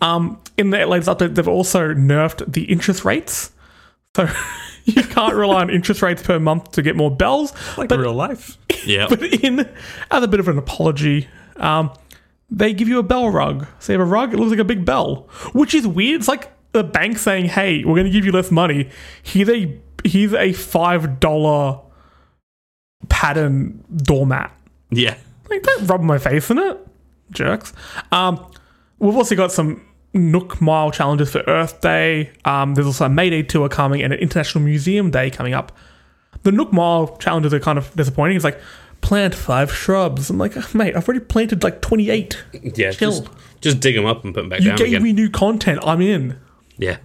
um, 0.02 0.40
in 0.58 0.70
the 0.70 0.86
latest 0.86 1.10
update, 1.10 1.34
they've 1.34 1.48
also 1.48 1.94
nerfed 1.94 2.52
the 2.52 2.66
interest 2.66 3.06
rates. 3.06 3.52
So 4.18 4.28
you 4.84 5.02
can't 5.02 5.34
rely 5.34 5.62
on 5.62 5.70
interest 5.70 6.02
rates 6.02 6.22
per 6.22 6.40
month 6.40 6.74
to 6.74 6.82
get 6.82 6.98
more 6.98 7.10
bells. 7.10 7.54
Like 7.78 7.88
but 7.88 8.00
real 8.00 8.14
life. 8.14 8.58
Yeah. 8.86 9.08
But 9.08 9.24
in 9.24 9.62
as 10.12 10.24
a 10.24 10.28
bit 10.28 10.42
of 10.42 10.50
an 10.50 10.58
apology, 10.58 11.30
um, 11.56 11.94
they 12.52 12.74
give 12.74 12.90
you 12.90 13.00
a 13.00 13.04
bell 13.04 13.30
rug. 13.30 13.66
So 13.80 13.94
you 13.94 14.00
have 14.00 14.06
a 14.06 14.12
rug, 14.12 14.34
it 14.34 14.38
looks 14.38 14.52
like 14.52 14.60
a 14.60 14.66
big 14.66 14.84
bell, 14.84 15.30
which 15.54 15.74
is 15.74 15.88
weird. 15.88 16.20
It's 16.20 16.28
like 16.28 16.52
the 16.74 16.84
bank 16.84 17.18
saying, 17.18 17.46
"Hey, 17.46 17.86
we're 17.86 17.96
going 17.96 18.06
to 18.06 18.12
give 18.12 18.26
you 18.26 18.34
less 18.34 18.52
money. 18.52 18.90
Here's 19.24 19.50
a 19.50 19.80
here's 20.04 20.34
a 20.34 20.52
five 20.52 21.22
dollar 21.22 21.80
pattern 23.10 23.84
doormat." 23.96 24.52
yeah. 24.92 25.16
Like, 25.50 25.62
don't 25.64 25.86
rub 25.88 26.02
my 26.02 26.18
face 26.18 26.50
in 26.50 26.58
it, 26.58 26.78
jerks. 27.32 27.74
Um, 28.12 28.44
we've 29.00 29.16
also 29.16 29.36
got 29.36 29.52
some 29.52 29.86
Nook 30.14 30.62
Mile 30.62 30.90
challenges 30.90 31.32
for 31.32 31.40
Earth 31.48 31.80
Day. 31.82 32.32
Um, 32.46 32.74
there's 32.76 32.88
also 32.88 33.06
a 33.06 33.10
Mayday 33.10 33.44
tour 33.44 33.68
coming 33.70 34.02
and 34.02 34.14
an 34.14 34.20
International 34.20 34.64
Museum 34.64 35.12
Day 35.12 35.30
coming 35.30 35.54
up. 35.54 35.72
The 36.44 36.52
Nook 36.52 36.72
Mile 36.74 37.18
challenges 37.18 37.54
are 37.54 37.60
kind 37.60 37.78
of 37.78 37.94
disappointing. 37.96 38.36
It's 38.36 38.46
like 38.46 38.60
plant 39.02 39.36
five 39.36 39.72
shrubs. 39.72 40.30
I'm 40.30 40.38
like, 40.40 40.56
mate, 40.76 40.96
I've 40.96 41.08
already 41.08 41.24
planted 41.26 41.62
like 41.64 41.82
28. 41.82 42.42
Yeah. 42.76 42.92
Chill. 42.92 43.12
Just, 43.12 43.28
just 43.62 43.80
dig 43.80 43.96
them 43.96 44.06
up 44.06 44.24
and 44.24 44.34
put 44.34 44.42
them 44.42 44.50
back 44.50 44.62
You 44.62 44.70
down 44.70 44.78
gave 44.78 44.88
again. 44.88 45.04
me 45.04 45.14
new 45.14 45.30
content. 45.30 45.80
I'm 45.84 46.02
in. 46.02 46.40
yeah. 46.78 46.98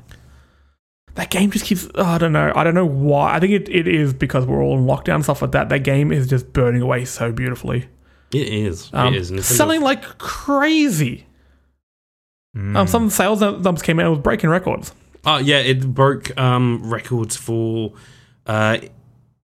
That 1.18 1.30
game 1.30 1.50
just 1.50 1.64
keeps. 1.64 1.88
oh, 1.96 2.04
I 2.04 2.16
don't 2.16 2.30
know. 2.30 2.52
I 2.54 2.62
don't 2.62 2.74
know 2.74 2.86
why. 2.86 3.34
I 3.34 3.40
think 3.40 3.52
it, 3.52 3.68
it 3.68 3.88
is 3.88 4.14
because 4.14 4.46
we're 4.46 4.62
all 4.62 4.78
in 4.78 4.86
lockdown 4.86 5.16
and 5.16 5.24
stuff 5.24 5.42
like 5.42 5.50
that. 5.50 5.68
That 5.68 5.80
game 5.80 6.12
is 6.12 6.28
just 6.28 6.52
burning 6.52 6.80
away 6.80 7.04
so 7.06 7.32
beautifully. 7.32 7.88
It 8.32 8.46
is. 8.46 8.88
Um, 8.92 9.12
it 9.12 9.18
is. 9.18 9.32
It's 9.32 9.48
selling 9.48 9.80
like 9.80 10.18
crazy. 10.18 11.26
Mm. 12.56 12.76
Um, 12.76 12.86
some 12.86 13.10
sales 13.10 13.40
numbers 13.40 13.82
came 13.82 13.98
out. 13.98 14.06
It 14.06 14.10
was 14.10 14.18
breaking 14.20 14.48
records. 14.48 14.94
Oh 15.26 15.38
yeah, 15.38 15.58
it 15.58 15.92
broke 15.92 16.38
um, 16.38 16.88
records 16.88 17.34
for 17.34 17.94
uh, 18.46 18.78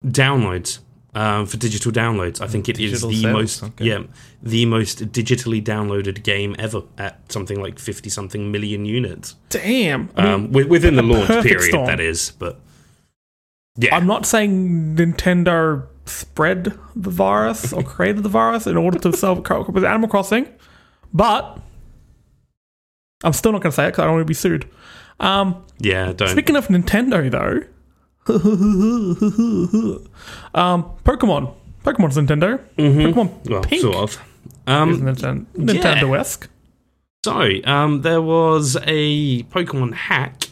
downloads 0.05 0.77
um, 1.15 1.45
for 1.45 1.57
digital 1.57 1.91
downloads. 1.91 2.41
I 2.41 2.47
think 2.47 2.67
it 2.69 2.79
is 2.79 2.91
Digital 3.01 3.09
the 3.09 3.21
sales, 3.21 3.33
most 3.33 3.63
okay. 3.63 3.85
yeah 3.85 4.03
the 4.41 4.65
most 4.65 5.11
digitally 5.11 5.63
downloaded 5.63 6.23
game 6.23 6.55
ever 6.59 6.81
at 6.97 7.31
something 7.31 7.61
like 7.61 7.79
fifty 7.79 8.09
something 8.09 8.51
million 8.51 8.85
units. 8.85 9.35
Damn. 9.49 10.09
I 10.15 10.23
mean, 10.23 10.33
Um, 10.33 10.51
within 10.51 10.95
the 10.95 11.03
launch 11.03 11.27
period, 11.43 11.61
storm. 11.69 11.85
that 11.87 11.99
is. 11.99 12.31
But 12.31 12.59
yeah, 13.77 13.95
I'm 13.95 14.07
not 14.07 14.25
saying 14.25 14.95
Nintendo 14.95 15.87
spread 16.05 16.77
the 16.95 17.09
virus 17.09 17.71
or 17.71 17.81
created 17.83 18.23
the 18.23 18.29
virus 18.29 18.67
in 18.67 18.75
order 18.77 18.99
to 18.99 19.13
sell 19.13 19.35
with 19.35 19.85
Animal 19.85 20.09
Crossing, 20.09 20.47
but 21.13 21.59
I'm 23.23 23.33
still 23.33 23.51
not 23.51 23.61
going 23.61 23.71
to 23.71 23.75
say 23.75 23.85
it 23.85 23.91
because 23.91 24.03
I 24.03 24.05
don't 24.05 24.15
want 24.15 24.21
to 24.23 24.25
be 24.25 24.33
sued. 24.33 24.69
Um, 25.19 25.63
yeah. 25.79 26.11
Don't. 26.11 26.27
speaking 26.27 26.55
of 26.55 26.67
Nintendo, 26.67 27.29
though, 27.31 27.61
um, 30.53 30.85
Pokemon. 31.03 31.53
Pokemon's 31.83 32.17
Nintendo. 32.17 32.59
Pokemon 32.77 33.29
Mm-hmm. 33.29 33.51
well, 33.51 33.63
Pink 33.63 33.81
sort 33.81 33.95
of. 33.95 34.21
Um, 34.65 35.01
Nintendo, 35.01 35.45
Nintendo-esque. 35.55 36.49
So, 37.25 37.49
um, 37.65 38.01
there 38.01 38.21
was 38.21 38.77
a 38.83 39.43
Pokemon 39.43 39.93
hack, 39.93 40.43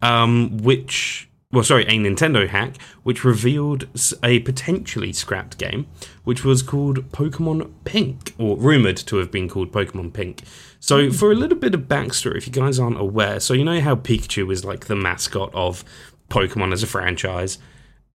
um, 0.00 0.58
which, 0.58 1.28
well, 1.52 1.62
sorry, 1.64 1.84
a 1.84 1.90
Nintendo 1.98 2.48
hack, 2.48 2.76
which 3.04 3.24
revealed 3.24 3.86
a 4.22 4.40
potentially 4.40 5.12
scrapped 5.12 5.58
game, 5.58 5.86
which 6.24 6.44
was 6.44 6.62
called 6.62 7.10
Pokemon 7.12 7.70
Pink, 7.84 8.34
or 8.38 8.56
rumored 8.56 8.96
to 8.98 9.16
have 9.16 9.30
been 9.30 9.48
called 9.48 9.70
Pokemon 9.72 10.12
Pink. 10.12 10.42
So, 10.80 11.10
for 11.12 11.30
a 11.30 11.36
little 11.36 11.58
bit 11.58 11.74
of 11.74 11.82
backstory, 11.82 12.36
if 12.38 12.46
you 12.48 12.52
guys 12.52 12.80
aren't 12.80 13.00
aware, 13.00 13.38
so 13.38 13.54
you 13.54 13.64
know 13.64 13.80
how 13.80 13.94
Pikachu 13.94 14.52
is 14.52 14.64
like 14.64 14.86
the 14.86 14.96
mascot 14.96 15.50
of 15.54 15.84
Pokemon 16.32 16.72
as 16.72 16.82
a 16.82 16.86
franchise, 16.86 17.58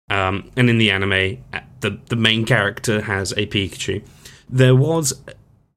um, 0.09 0.51
and 0.57 0.71
in 0.71 0.79
the 0.79 0.91
anime, 0.91 1.45
uh, 1.53 1.61
the 1.81 2.01
the 2.09 2.17
main 2.17 2.45
character 2.45 3.03
has 3.03 3.33
a 3.33 3.47
Pikachu. 3.47 4.03
There 4.49 4.75
was 4.75 5.23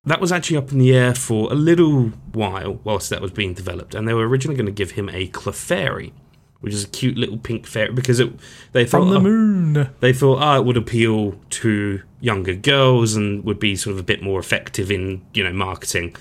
that 0.06 0.22
was 0.22 0.32
actually 0.32 0.58
up 0.58 0.72
in 0.72 0.80
the 0.80 0.96
air 0.96 1.14
for 1.14 1.52
a 1.52 1.56
little 1.56 2.10
while 2.34 2.80
whilst 2.84 3.10
that 3.10 3.22
was 3.22 3.32
being 3.32 3.54
developed, 3.54 3.96
and 3.96 4.08
they 4.08 4.14
were 4.14 4.28
originally 4.28 4.56
going 4.56 4.66
to 4.66 4.72
give 4.72 4.92
him 4.92 5.10
a 5.10 5.28
Clefairy, 5.28 6.12
which 6.62 6.74
is 6.74 6.84
a 6.84 6.88
cute 6.88 7.18
little 7.18 7.38
pink 7.38 7.68
fairy, 7.68 7.92
because 7.92 8.20
it 8.20 8.32
they 8.72 8.86
thought 8.86 9.02
From 9.02 9.10
the 9.10 9.18
oh, 9.18 9.22
moon. 9.22 9.90
they 10.00 10.14
thought 10.14 10.40
oh, 10.42 10.60
it 10.60 10.66
would 10.66 10.78
appeal 10.78 11.36
to 11.62 12.02
younger 12.22 12.54
girls 12.54 13.16
and 13.16 13.44
would 13.44 13.60
be 13.60 13.76
sort 13.76 13.94
of 13.94 14.00
a 14.00 14.04
bit 14.04 14.22
more 14.22 14.40
effective 14.40 14.92
in 14.92 15.22
you 15.34 15.44
know 15.44 15.54
marketing. 15.54 16.16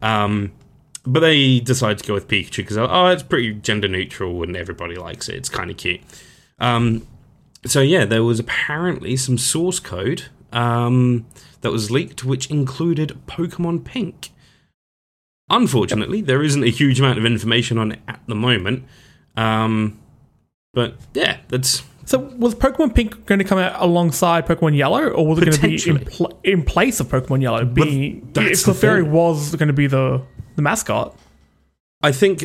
Um, 0.00 0.52
but 1.04 1.20
they 1.20 1.60
decided 1.60 1.98
to 1.98 2.06
go 2.06 2.14
with 2.14 2.28
Pikachu 2.28 2.58
because 2.58 2.78
oh, 2.78 3.06
it's 3.06 3.22
pretty 3.22 3.54
gender 3.54 3.88
neutral 3.88 4.42
and 4.42 4.56
everybody 4.56 4.94
likes 4.94 5.28
it. 5.28 5.36
It's 5.36 5.48
kind 5.48 5.70
of 5.70 5.76
cute. 5.76 6.00
Um, 6.58 7.06
so 7.66 7.80
yeah, 7.80 8.04
there 8.04 8.22
was 8.22 8.38
apparently 8.38 9.16
some 9.16 9.38
source 9.38 9.80
code 9.80 10.24
um, 10.52 11.26
that 11.62 11.72
was 11.72 11.90
leaked, 11.90 12.24
which 12.24 12.50
included 12.50 13.18
Pokemon 13.26 13.84
Pink. 13.84 14.30
unfortunately, 15.50 16.20
there 16.20 16.42
isn't 16.42 16.62
a 16.62 16.70
huge 16.70 17.00
amount 17.00 17.18
of 17.18 17.24
information 17.24 17.78
on 17.78 17.92
it 17.92 18.00
at 18.08 18.20
the 18.26 18.34
moment. 18.34 18.84
Um, 19.36 19.98
but 20.72 20.96
yeah, 21.14 21.38
that's 21.48 21.82
So 22.04 22.18
was 22.18 22.54
Pokemon 22.54 22.94
Pink 22.94 23.26
going 23.26 23.38
to 23.38 23.44
come 23.44 23.58
out 23.58 23.80
alongside 23.80 24.46
Pokemon 24.46 24.76
Yellow, 24.76 25.08
or 25.08 25.26
was 25.26 25.38
it 25.38 25.44
going 25.44 25.56
to 25.56 25.62
be 25.62 25.90
in, 25.90 26.04
pl- 26.04 26.40
in 26.44 26.62
place 26.64 27.00
of 27.00 27.08
Pokemon 27.08 27.42
Yellow? 27.42 27.64
Being 27.64 28.28
if 28.34 28.34
the 28.34 28.72
Clefairy 28.72 29.08
was 29.08 29.54
going 29.56 29.68
to 29.68 29.72
be 29.72 29.86
the 29.86 30.22
the 30.56 30.62
mascot, 30.62 31.16
I 32.02 32.12
think, 32.12 32.44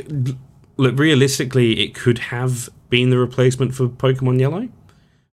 look, 0.77 0.97
realistically, 0.97 1.79
it 1.79 1.95
could 1.95 2.19
have 2.19 2.69
been 2.89 3.09
the 3.09 3.17
replacement 3.17 3.75
for 3.75 3.87
Pokemon 3.87 4.39
Yellow, 4.39 4.69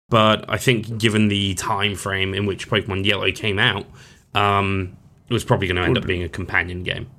but 0.10 0.46
I 0.50 0.58
think 0.58 0.98
given 0.98 1.28
the 1.28 1.54
time 1.56 1.96
frame 1.96 2.34
in 2.34 2.46
which 2.46 2.70
Pokemon 2.70 3.06
Yellow 3.06 3.32
came 3.32 3.60
out, 3.60 3.86
um, 4.34 4.98
it 5.30 5.34
was 5.34 5.44
probably 5.44 5.68
going 5.68 5.78
to 5.78 5.84
end 5.84 5.98
up 5.98 6.06
being 6.06 6.24
a 6.24 6.30
companion 6.30 6.84
game. 6.84 7.10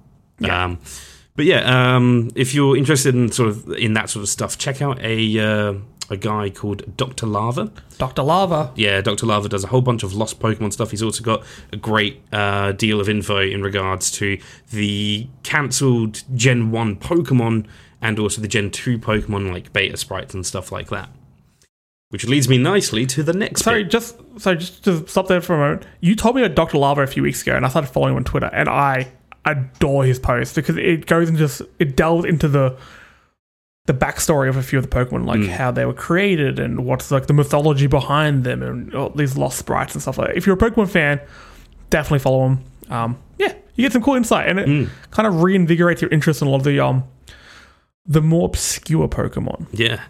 Um, 0.64 0.78
but 1.34 1.46
yeah, 1.46 1.94
um, 1.96 2.30
if 2.34 2.54
you're 2.54 2.76
interested 2.76 3.14
in 3.14 3.32
sort 3.32 3.48
of 3.48 3.68
in 3.70 3.94
that 3.94 4.10
sort 4.10 4.22
of 4.22 4.28
stuff, 4.28 4.58
check 4.58 4.82
out 4.82 4.98
a 5.00 5.38
uh, 5.38 5.74
a 6.12 6.16
guy 6.16 6.50
called 6.50 6.96
Doctor 6.96 7.26
Lava. 7.26 7.72
Doctor 7.96 8.22
Lava. 8.22 8.70
Yeah, 8.76 9.00
Dr. 9.00 9.26
Lava 9.26 9.48
does 9.48 9.64
a 9.64 9.68
whole 9.68 9.80
bunch 9.80 10.02
of 10.02 10.12
lost 10.12 10.38
Pokemon 10.38 10.72
stuff. 10.72 10.90
He's 10.90 11.02
also 11.02 11.24
got 11.24 11.42
a 11.72 11.76
great 11.76 12.20
uh, 12.32 12.72
deal 12.72 13.00
of 13.00 13.08
info 13.08 13.38
in 13.40 13.62
regards 13.62 14.10
to 14.12 14.38
the 14.70 15.26
cancelled 15.42 16.22
Gen 16.34 16.70
1 16.70 16.96
Pokemon 16.96 17.66
and 18.02 18.18
also 18.18 18.42
the 18.42 18.48
Gen 18.48 18.70
2 18.70 18.98
Pokemon, 18.98 19.50
like 19.50 19.72
beta 19.72 19.96
sprites 19.96 20.34
and 20.34 20.44
stuff 20.44 20.70
like 20.70 20.90
that. 20.90 21.08
Which 22.10 22.28
leads 22.28 22.46
me 22.46 22.58
nicely 22.58 23.06
to 23.06 23.22
the 23.22 23.32
next 23.32 23.62
Sorry, 23.62 23.84
bit. 23.84 23.92
just 23.92 24.18
sorry, 24.36 24.58
just 24.58 24.84
to 24.84 25.08
stop 25.08 25.28
there 25.28 25.40
for 25.40 25.54
a 25.54 25.58
moment. 25.58 25.86
You 26.00 26.14
told 26.14 26.36
me 26.36 26.42
about 26.42 26.54
Doctor 26.54 26.76
Lava 26.76 27.00
a 27.00 27.06
few 27.06 27.22
weeks 27.22 27.40
ago, 27.40 27.56
and 27.56 27.64
I 27.64 27.70
started 27.70 27.86
following 27.90 28.12
him 28.12 28.18
on 28.18 28.24
Twitter, 28.24 28.50
and 28.52 28.68
I 28.68 29.10
adore 29.46 30.04
his 30.04 30.18
posts 30.18 30.54
because 30.54 30.76
it 30.76 31.06
goes 31.06 31.30
and 31.30 31.38
just 31.38 31.62
it 31.78 31.96
delves 31.96 32.26
into 32.26 32.48
the 32.48 32.76
the 33.86 33.94
backstory 33.94 34.48
of 34.48 34.56
a 34.56 34.62
few 34.62 34.78
of 34.78 34.88
the 34.88 34.96
Pokemon, 34.96 35.26
like 35.26 35.44
how 35.48 35.70
they 35.72 35.84
were 35.84 35.92
created 35.92 36.58
and 36.60 36.84
what's 36.84 37.10
like 37.10 37.26
the 37.26 37.32
mythology 37.32 37.88
behind 37.88 38.44
them, 38.44 38.62
and 38.62 38.94
all 38.94 39.10
these 39.10 39.36
lost 39.36 39.58
sprites 39.58 39.94
and 39.94 40.02
stuff 40.02 40.18
like 40.18 40.28
that. 40.28 40.36
If 40.36 40.46
you're 40.46 40.56
a 40.56 40.58
Pokemon 40.58 40.88
fan, 40.88 41.20
definitely 41.90 42.20
follow 42.20 42.46
him. 42.46 42.64
Um, 42.90 43.18
yeah, 43.38 43.54
you 43.74 43.82
get 43.82 43.92
some 43.92 44.02
cool 44.02 44.14
insight, 44.14 44.48
and 44.48 44.60
it 44.60 44.88
kind 45.10 45.26
of 45.26 45.34
reinvigorates 45.34 46.00
your 46.00 46.10
interest 46.10 46.42
in 46.42 46.48
a 46.48 46.50
lot 46.50 46.58
of 46.58 46.64
the 46.64 46.78
um 46.78 47.04
the 48.06 48.20
more 48.20 48.46
obscure 48.46 49.08
Pokemon. 49.08 49.66
Yeah. 49.72 50.02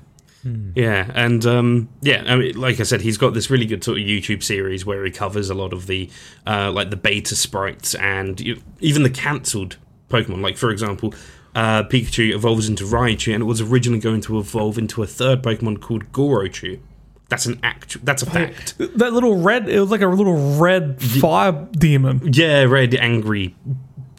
Yeah, 0.74 1.08
and 1.14 1.46
um, 1.46 1.88
yeah, 2.00 2.24
I 2.26 2.34
mean, 2.34 2.58
like 2.58 2.80
I 2.80 2.82
said, 2.82 3.00
he's 3.00 3.16
got 3.16 3.32
this 3.32 3.48
really 3.48 3.64
good 3.64 3.84
sort 3.84 3.98
of 3.98 4.04
YouTube 4.04 4.42
series 4.42 4.84
where 4.84 5.04
he 5.04 5.12
covers 5.12 5.50
a 5.50 5.54
lot 5.54 5.72
of 5.72 5.86
the 5.86 6.10
uh, 6.44 6.72
like 6.72 6.90
the 6.90 6.96
beta 6.96 7.36
sprites 7.36 7.94
and 7.94 8.40
you, 8.40 8.60
even 8.80 9.04
the 9.04 9.10
cancelled 9.10 9.76
Pokemon. 10.08 10.42
Like 10.42 10.56
for 10.56 10.70
example, 10.70 11.14
uh, 11.54 11.82
Pikachu 11.84 12.34
evolves 12.34 12.68
into 12.68 12.84
Raichu, 12.84 13.32
and 13.34 13.42
it 13.42 13.46
was 13.46 13.60
originally 13.60 14.00
going 14.00 14.20
to 14.22 14.38
evolve 14.38 14.78
into 14.78 15.02
a 15.02 15.06
third 15.06 15.42
Pokemon 15.42 15.80
called 15.80 16.10
Gorochu. 16.12 16.80
That's 17.28 17.46
an 17.46 17.58
act. 17.62 18.04
That's 18.04 18.22
a 18.22 18.26
fact. 18.26 18.76
That 18.78 19.12
little 19.12 19.36
red, 19.38 19.68
it 19.68 19.80
was 19.80 19.90
like 19.90 20.02
a 20.02 20.06
little 20.06 20.58
red 20.58 21.00
fire 21.02 21.66
demon. 21.72 22.20
Yeah, 22.32 22.64
red 22.64 22.94
angry 22.94 23.56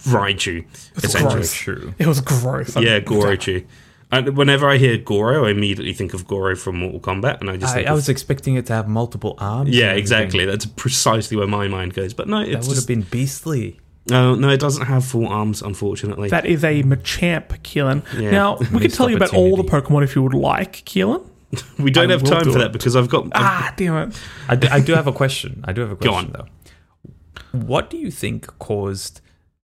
Raichu. 0.04 0.66
Essentially, 0.98 1.34
gross. 1.34 1.54
True. 1.54 1.94
It 2.00 2.08
was 2.08 2.22
gross. 2.22 2.76
yeah, 2.76 3.00
Gorochu. 3.00 3.66
And 4.12 4.38
whenever 4.38 4.70
I 4.70 4.78
hear 4.78 4.98
Goro, 4.98 5.46
I 5.46 5.50
immediately 5.52 5.94
think 5.94 6.14
of 6.14 6.28
Goro 6.28 6.56
from 6.56 6.78
Mortal 6.78 7.00
Kombat, 7.00 7.40
and 7.42 7.50
I 7.50 7.58
just 7.58 7.76
I, 7.76 7.84
I 7.84 7.94
was 7.94 8.10
expecting 8.10 8.56
it 8.56 8.68
to 8.68 8.74
have 8.74 8.88
multiple 8.88 9.36
arms. 9.40 9.72
Yeah, 9.76 9.94
exactly. 9.94 10.46
That's 10.46 10.68
precisely 10.68 11.36
where 11.36 11.48
my 11.48 11.68
mind 11.68 11.96
goes. 11.96 12.14
But 12.14 12.28
no, 12.28 12.40
That 12.46 12.50
it's 12.50 12.68
would 12.68 12.78
have 12.78 12.86
been 12.86 13.02
beastly. 13.02 13.80
No, 14.10 14.36
no, 14.36 14.50
it 14.50 14.60
doesn't 14.60 14.86
have 14.86 15.06
full 15.06 15.28
arms, 15.28 15.62
unfortunately. 15.62 16.30
That 16.30 16.46
is 16.46 16.64
a 16.64 16.84
Machamp, 16.84 17.48
Keelan. 17.64 18.04
Yeah. 18.20 18.32
Now, 18.32 18.58
we 18.74 18.80
can 18.80 18.92
tell 18.92 19.10
you 19.10 19.16
about 19.16 19.34
all 19.34 19.56
the 19.56 19.64
Pokemon 19.64 20.04
if 20.04 20.16
you 20.16 20.22
would 20.24 20.34
like, 20.34 20.74
Keelan. 20.86 21.26
we 21.80 21.92
don't 21.92 22.10
I 22.10 22.14
have 22.14 22.24
time 22.24 22.44
do 22.44 22.52
for 22.52 22.58
it. 22.58 22.62
that 22.64 22.72
because 22.74 22.96
I've 22.96 23.10
got. 23.10 23.28
Ah, 23.36 23.74
damn 23.78 24.10
it. 24.10 24.20
I 24.50 24.56
do, 24.56 24.68
I 24.72 24.80
do 24.80 24.94
have 24.94 25.08
a 25.08 25.12
question. 25.14 25.64
I 25.66 25.72
do 25.72 25.82
have 25.82 25.92
a 25.92 25.96
Go 25.96 26.12
question 26.12 26.32
though. 26.34 26.48
What 27.60 27.90
do 27.90 27.98
you 27.98 28.10
think 28.12 28.48
caused 28.60 29.22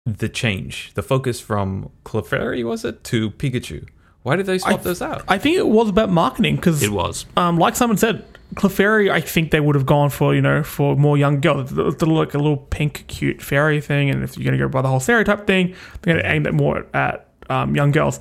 the 0.07 0.29
change, 0.29 0.93
the 0.95 1.03
focus 1.03 1.41
from 1.41 1.91
Clefairy 2.05 2.65
was 2.65 2.85
it 2.85 3.05
to 3.05 3.31
Pikachu? 3.33 3.87
Why 4.23 4.37
did 4.37 4.47
they 4.47 4.59
swap 4.59 4.81
I- 4.81 4.83
those 4.83 5.03
out? 5.03 5.25
I 5.29 5.39
think 5.39 5.57
it 5.57 5.67
was 5.69 5.89
about 5.89 6.11
marketing 6.11 6.57
because, 6.57 6.83
it 6.83 6.91
was. 6.91 7.27
um, 7.37 7.59
like 7.59 7.77
someone 7.77 7.97
said, 7.99 8.25
Clefairy, 8.55 9.11
I 9.11 9.21
think 9.21 9.51
they 9.51 9.61
would 9.61 9.75
have 9.75 9.87
gone 9.87 10.09
for, 10.11 10.35
you 10.35 10.41
know, 10.41 10.63
for 10.63 10.97
more 10.97 11.19
young 11.19 11.41
girls. 11.41 11.71
The, 11.71 11.91
the, 11.91 12.07
like 12.07 12.33
a 12.33 12.39
little 12.39 12.57
pink, 12.57 13.05
cute 13.09 13.43
fairy 13.43 13.81
thing. 13.81 14.09
And 14.09 14.23
if 14.23 14.37
you're 14.37 14.45
going 14.45 14.59
to 14.59 14.65
go 14.65 14.69
by 14.69 14.83
the 14.83 14.89
whole 14.89 15.01
stereotype 15.01 15.47
thing, 15.47 15.75
they're 16.03 16.15
going 16.15 16.25
to 16.25 16.31
aim 16.31 16.47
it 16.47 16.55
more 16.55 16.87
at 16.95 17.29
um, 17.51 17.75
young 17.75 17.91
girls. 17.91 18.21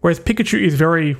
Whereas 0.00 0.20
Pikachu 0.20 0.60
is 0.62 0.74
very. 0.74 1.16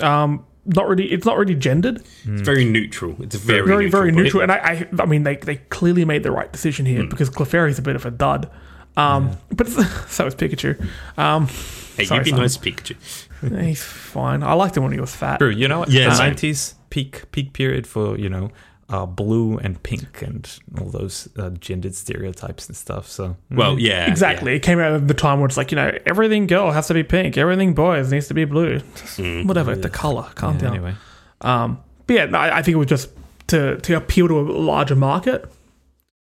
Um, 0.00 0.44
not 0.66 0.86
really. 0.88 1.10
It's 1.10 1.24
not 1.24 1.38
really 1.38 1.54
gendered. 1.54 2.02
It's 2.24 2.42
very 2.42 2.64
neutral. 2.64 3.16
It's 3.22 3.36
very, 3.36 3.66
very, 3.66 3.84
neutral. 3.84 4.02
very 4.02 4.12
neutral. 4.12 4.42
And 4.42 4.52
I, 4.52 4.56
I, 4.56 4.88
I 5.02 5.06
mean, 5.06 5.22
they, 5.22 5.36
they 5.36 5.56
clearly 5.56 6.04
made 6.04 6.22
the 6.24 6.30
right 6.30 6.52
decision 6.52 6.84
here 6.84 7.02
Hmm. 7.02 7.08
because 7.08 7.30
is 7.30 7.78
a 7.78 7.82
bit 7.82 7.96
of 7.96 8.04
a 8.04 8.10
dud. 8.10 8.50
Um, 8.96 9.36
but 9.54 9.68
so 9.68 10.26
is 10.26 10.34
Pikachu. 10.34 10.84
Um, 11.16 11.48
Hey, 11.96 12.04
Sorry, 12.04 12.18
you'd 12.20 12.24
be 12.26 12.30
son. 12.30 12.40
nice, 12.40 12.56
Pikachu. 12.56 13.60
he's 13.66 13.82
fine. 13.82 14.44
I 14.44 14.52
liked 14.52 14.76
him 14.76 14.84
when 14.84 14.92
he 14.92 15.00
was 15.00 15.12
fat. 15.16 15.38
True. 15.40 15.48
You 15.50 15.66
know 15.66 15.80
what? 15.80 15.90
Yeah, 15.90 16.10
the 16.10 16.14
same. 16.14 16.26
nineties 16.28 16.76
peak 16.90 17.30
peak 17.32 17.52
period 17.52 17.86
for 17.86 18.18
you 18.18 18.28
know 18.28 18.50
uh, 18.90 19.04
blue 19.04 19.58
and 19.58 19.82
pink 19.82 20.22
and 20.22 20.58
all 20.80 20.88
those 20.88 21.28
uh, 21.36 21.50
gendered 21.50 21.94
stereotypes 21.94 22.68
and 22.68 22.76
stuff. 22.76 23.06
So 23.06 23.36
Well, 23.50 23.78
yeah, 23.78 24.10
Exactly. 24.10 24.54
It 24.54 24.60
came 24.60 24.78
out 24.78 24.92
of 24.92 25.08
the 25.08 25.12
time 25.14 25.40
where 25.40 25.46
it's 25.46 25.58
like, 25.58 25.70
you 25.70 25.76
know, 25.76 25.92
everything 26.06 26.46
girl 26.46 26.70
has 26.70 26.86
to 26.86 26.94
be 26.94 27.02
pink, 27.02 27.36
everything 27.36 27.74
boys 27.74 28.10
needs 28.10 28.28
to 28.28 28.34
be 28.34 28.46
blue. 28.46 28.80
Just 28.96 29.18
Whatever, 29.46 29.76
the 29.76 29.90
color, 29.90 30.30
calm 30.34 30.54
yeah, 30.54 30.60
down. 30.62 30.74
anyway, 30.74 30.94
Um, 31.42 31.80
but 32.06 32.14
yeah, 32.16 32.24
no, 32.26 32.38
I 32.38 32.58
I 32.58 32.62
think 32.62 32.76
it 32.76 32.78
was 32.78 32.86
just 32.86 33.10
to, 33.48 33.76
to 33.76 33.94
appeal 33.94 34.26
to 34.28 34.40
a 34.40 34.42
larger 34.42 34.96
market. 34.96 35.44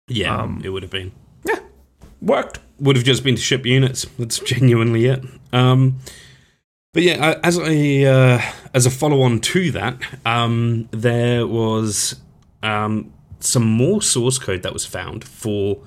Yeah, 0.09 0.37
Um, 0.37 0.61
it 0.62 0.68
would 0.68 0.82
have 0.82 0.92
been. 0.92 1.12
Yeah, 1.47 1.61
worked. 2.21 2.59
Would 2.80 2.97
have 2.97 3.04
just 3.06 3.25
been 3.25 3.37
to 3.37 3.40
ship 3.40 3.64
units. 3.64 4.04
That's 4.18 4.38
genuinely 4.40 5.06
it. 5.06 5.25
Um, 5.54 6.00
but 6.93 7.03
yeah, 7.03 7.41
as 7.43 7.59
a 7.59 8.05
uh, 8.05 8.41
as 8.75 8.85
a 8.85 8.91
follow 8.91 9.23
on 9.23 9.41
to 9.41 9.71
that, 9.73 9.97
um, 10.27 10.89
there 10.91 11.47
was 11.47 12.21
um, 12.63 13.13
some 13.41 13.65
more 13.65 14.03
source 14.03 14.39
code 14.39 14.63
that 14.63 14.75
was 14.75 14.85
found 14.85 15.25
for 15.25 15.83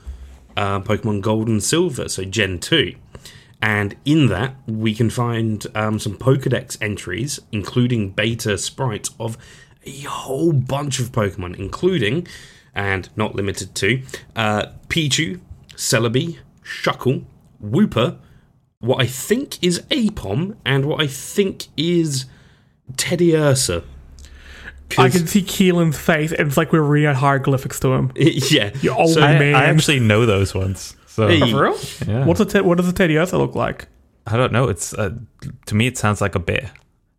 uh, 0.57 0.79
Pokemon 0.79 1.21
Gold 1.21 1.47
and 1.47 1.63
Silver, 1.63 2.09
so 2.09 2.25
Gen 2.25 2.57
two, 2.57 2.95
and 3.61 3.95
in 4.03 4.29
that 4.29 4.55
we 4.65 4.95
can 4.95 5.11
find 5.11 5.67
um, 5.75 5.99
some 5.99 6.17
Pokedex 6.17 6.75
entries, 6.81 7.39
including 7.51 8.09
beta 8.09 8.57
sprites 8.57 9.11
of 9.19 9.37
a 9.85 10.01
whole 10.01 10.53
bunch 10.53 10.99
of 10.99 11.11
Pokemon, 11.11 11.55
including 11.59 12.27
and 12.73 13.09
not 13.15 13.35
limited 13.35 13.75
to 13.75 14.01
uh, 14.35 14.65
Pichu, 14.87 15.39
Celebi, 15.75 16.39
Shuckle, 16.63 17.25
Wooper, 17.63 18.17
what 18.79 19.01
I 19.01 19.07
think 19.07 19.63
is 19.63 19.79
Aipom, 19.89 20.55
and 20.65 20.85
what 20.85 21.01
I 21.01 21.07
think 21.07 21.67
is 21.77 22.25
Teddiursa. 22.93 23.83
I 24.97 25.09
can 25.09 25.25
see 25.27 25.41
Keelan's 25.41 25.97
face, 25.97 26.31
and 26.31 26.47
it's 26.47 26.57
like 26.57 26.71
we're 26.71 26.81
reading 26.81 27.09
out 27.09 27.15
hieroglyphics 27.15 27.79
to 27.81 27.93
him. 27.93 28.11
yeah, 28.15 28.71
You 28.81 28.91
old 28.91 29.11
So- 29.11 29.21
I, 29.21 29.37
man. 29.39 29.55
I 29.55 29.65
actually 29.65 29.99
know 29.99 30.25
those 30.25 30.53
ones. 30.53 30.95
So 31.07 31.27
Hey. 31.27 31.39
For 31.51 31.63
real? 31.63 31.77
yeah. 32.07 32.25
What's 32.25 32.39
a 32.41 32.45
te- 32.45 32.61
what 32.61 32.77
does 32.77 32.89
a 32.89 32.93
Teddiursa 32.93 33.37
look 33.37 33.55
like? 33.55 33.87
I 34.27 34.37
don't 34.37 34.51
know. 34.51 34.67
It's 34.69 34.93
uh, 34.93 35.11
to 35.67 35.75
me, 35.75 35.87
it 35.87 35.97
sounds 35.97 36.19
like 36.21 36.35
a 36.35 36.39
bear. 36.39 36.71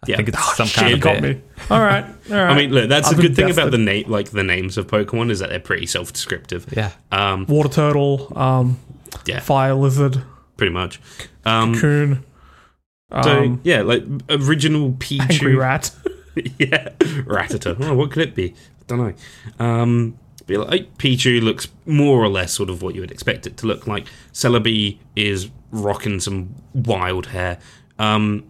I 0.02 0.06
Yeah. 0.08 0.16
think 0.16 0.28
it's 0.28 0.38
Oh, 0.38 0.52
some 0.54 0.66
shit. 0.66 0.82
kind 0.82 0.94
of 0.94 1.00
got 1.00 1.22
bear. 1.22 1.34
me. 1.34 1.40
All 1.70 1.80
right. 1.80 2.04
All 2.30 2.36
right. 2.36 2.50
I 2.50 2.54
mean, 2.54 2.70
look, 2.72 2.88
that's 2.88 3.08
I've 3.08 3.18
a 3.18 3.22
good 3.22 3.34
thing 3.34 3.50
about 3.50 3.70
the 3.70 3.78
name, 3.78 4.08
like 4.10 4.30
the 4.30 4.42
names 4.44 4.76
of 4.76 4.86
Pokemon, 4.86 5.30
is 5.30 5.38
that 5.38 5.48
they're 5.48 5.58
pretty 5.60 5.86
self-descriptive. 5.86 6.66
Yeah. 6.76 6.90
Um, 7.10 7.46
water 7.46 7.68
turtle, 7.70 8.32
um, 8.36 8.78
yeah, 9.24 9.40
fire 9.40 9.74
lizard, 9.74 10.22
pretty 10.56 10.72
much. 10.72 11.00
Um, 11.44 11.74
coon, 11.74 12.24
so 13.22 13.44
um, 13.44 13.60
yeah, 13.64 13.82
like 13.82 14.04
original 14.28 14.96
angry 15.20 15.54
rat. 15.54 15.90
yeah, 16.58 16.88
Rattata. 16.98 17.76
Oh, 17.80 17.94
what 17.94 18.10
could 18.10 18.22
it 18.22 18.34
be? 18.34 18.52
I 18.52 18.84
don't 18.86 18.98
know. 19.58 19.64
Um, 19.64 20.18
but 20.46 20.68
like 20.68 20.96
Pichu 20.98 21.42
looks 21.42 21.68
more 21.86 22.22
or 22.22 22.28
less 22.28 22.52
sort 22.52 22.70
of 22.70 22.82
what 22.82 22.94
you 22.94 23.00
would 23.00 23.10
expect 23.10 23.46
it 23.46 23.56
to 23.58 23.66
look 23.66 23.86
like. 23.86 24.06
Celebi 24.32 24.98
is 25.14 25.48
rocking 25.70 26.20
some 26.20 26.54
wild 26.72 27.26
hair. 27.26 27.58
Um, 27.98 28.44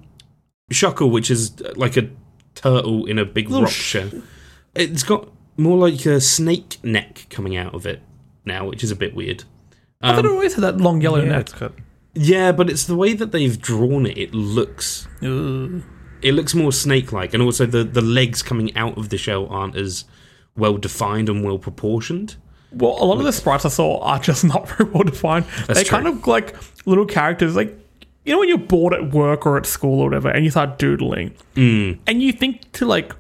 Shuckle, 0.73 1.11
which 1.11 1.31
is 1.31 1.53
uh, 1.63 1.73
like 1.77 1.97
a 1.97 2.09
turtle 2.55 3.07
in 3.07 3.19
a 3.19 3.25
big 3.25 3.49
rock 3.51 3.69
sh- 3.71 3.75
shell. 3.83 4.11
It's 4.75 5.03
got 5.05 5.29
more 5.57 5.79
like 5.79 6.05
a 6.07 6.21
snake 6.21 6.79
neck 6.83 7.27
coming 7.31 7.57
out 7.57 7.75
of 7.75 7.87
it 7.87 8.03
now, 8.45 8.67
which 8.67 8.83
is 8.85 8.91
a 8.91 8.97
bit 8.97 9.15
weird. 9.15 9.45
I 10.03 10.15
thought 10.15 10.25
it 10.25 10.29
Um, 10.29 10.35
always 10.35 10.55
had 10.55 10.65
that 10.65 10.77
long 10.79 11.01
yellow 11.01 11.23
yeah, 11.23 11.39
neck. 11.39 11.49
Yeah, 12.17 12.53
but 12.53 12.71
it's 12.71 12.85
the 12.85 12.97
way 12.97 13.13
that 13.15 13.33
they've 13.33 13.61
drawn 13.61 14.07
it. 14.07 14.17
It 14.19 14.35
looks 14.35 15.07
Ugh. 15.23 15.83
it 16.23 16.33
looks 16.33 16.55
more 16.55 16.73
snake-like, 16.73 17.35
and 17.35 17.43
also 17.43 17.67
the 17.67 17.85
the 17.85 18.01
legs 18.03 18.43
coming 18.43 18.75
out 18.77 18.97
of 18.99 19.09
the 19.11 19.19
shell 19.19 19.47
aren't 19.49 19.77
as 19.77 20.05
well 20.57 20.77
defined 20.79 21.29
and 21.29 21.45
well 21.45 21.59
proportioned. 21.59 22.37
Well, 22.73 22.97
a 23.01 23.05
lot 23.05 23.19
of 23.19 23.25
the 23.25 23.33
sprites 23.33 23.65
I 23.65 23.69
saw 23.69 24.01
are 24.01 24.19
just 24.19 24.45
not 24.55 24.69
very 24.69 24.91
well 24.91 25.05
defined. 25.05 25.45
They're 25.67 25.77
true. 25.77 25.85
kind 25.85 26.07
of 26.09 26.27
like 26.27 26.57
little 26.87 27.07
characters, 27.07 27.55
like 27.55 27.77
you 28.25 28.33
know 28.33 28.39
when 28.41 28.49
you're 28.49 28.59
bored 28.59 28.93
at 28.95 29.13
work 29.13 29.47
or 29.47 29.57
at 29.57 29.67
school 29.67 30.01
or 30.01 30.07
whatever, 30.09 30.29
and 30.31 30.45
you 30.45 30.51
start 30.51 30.79
doodling, 30.79 31.35
Mm. 31.55 31.99
and 32.07 32.23
you 32.23 32.33
think 32.33 32.73
to 32.73 32.87
like, 32.87 33.13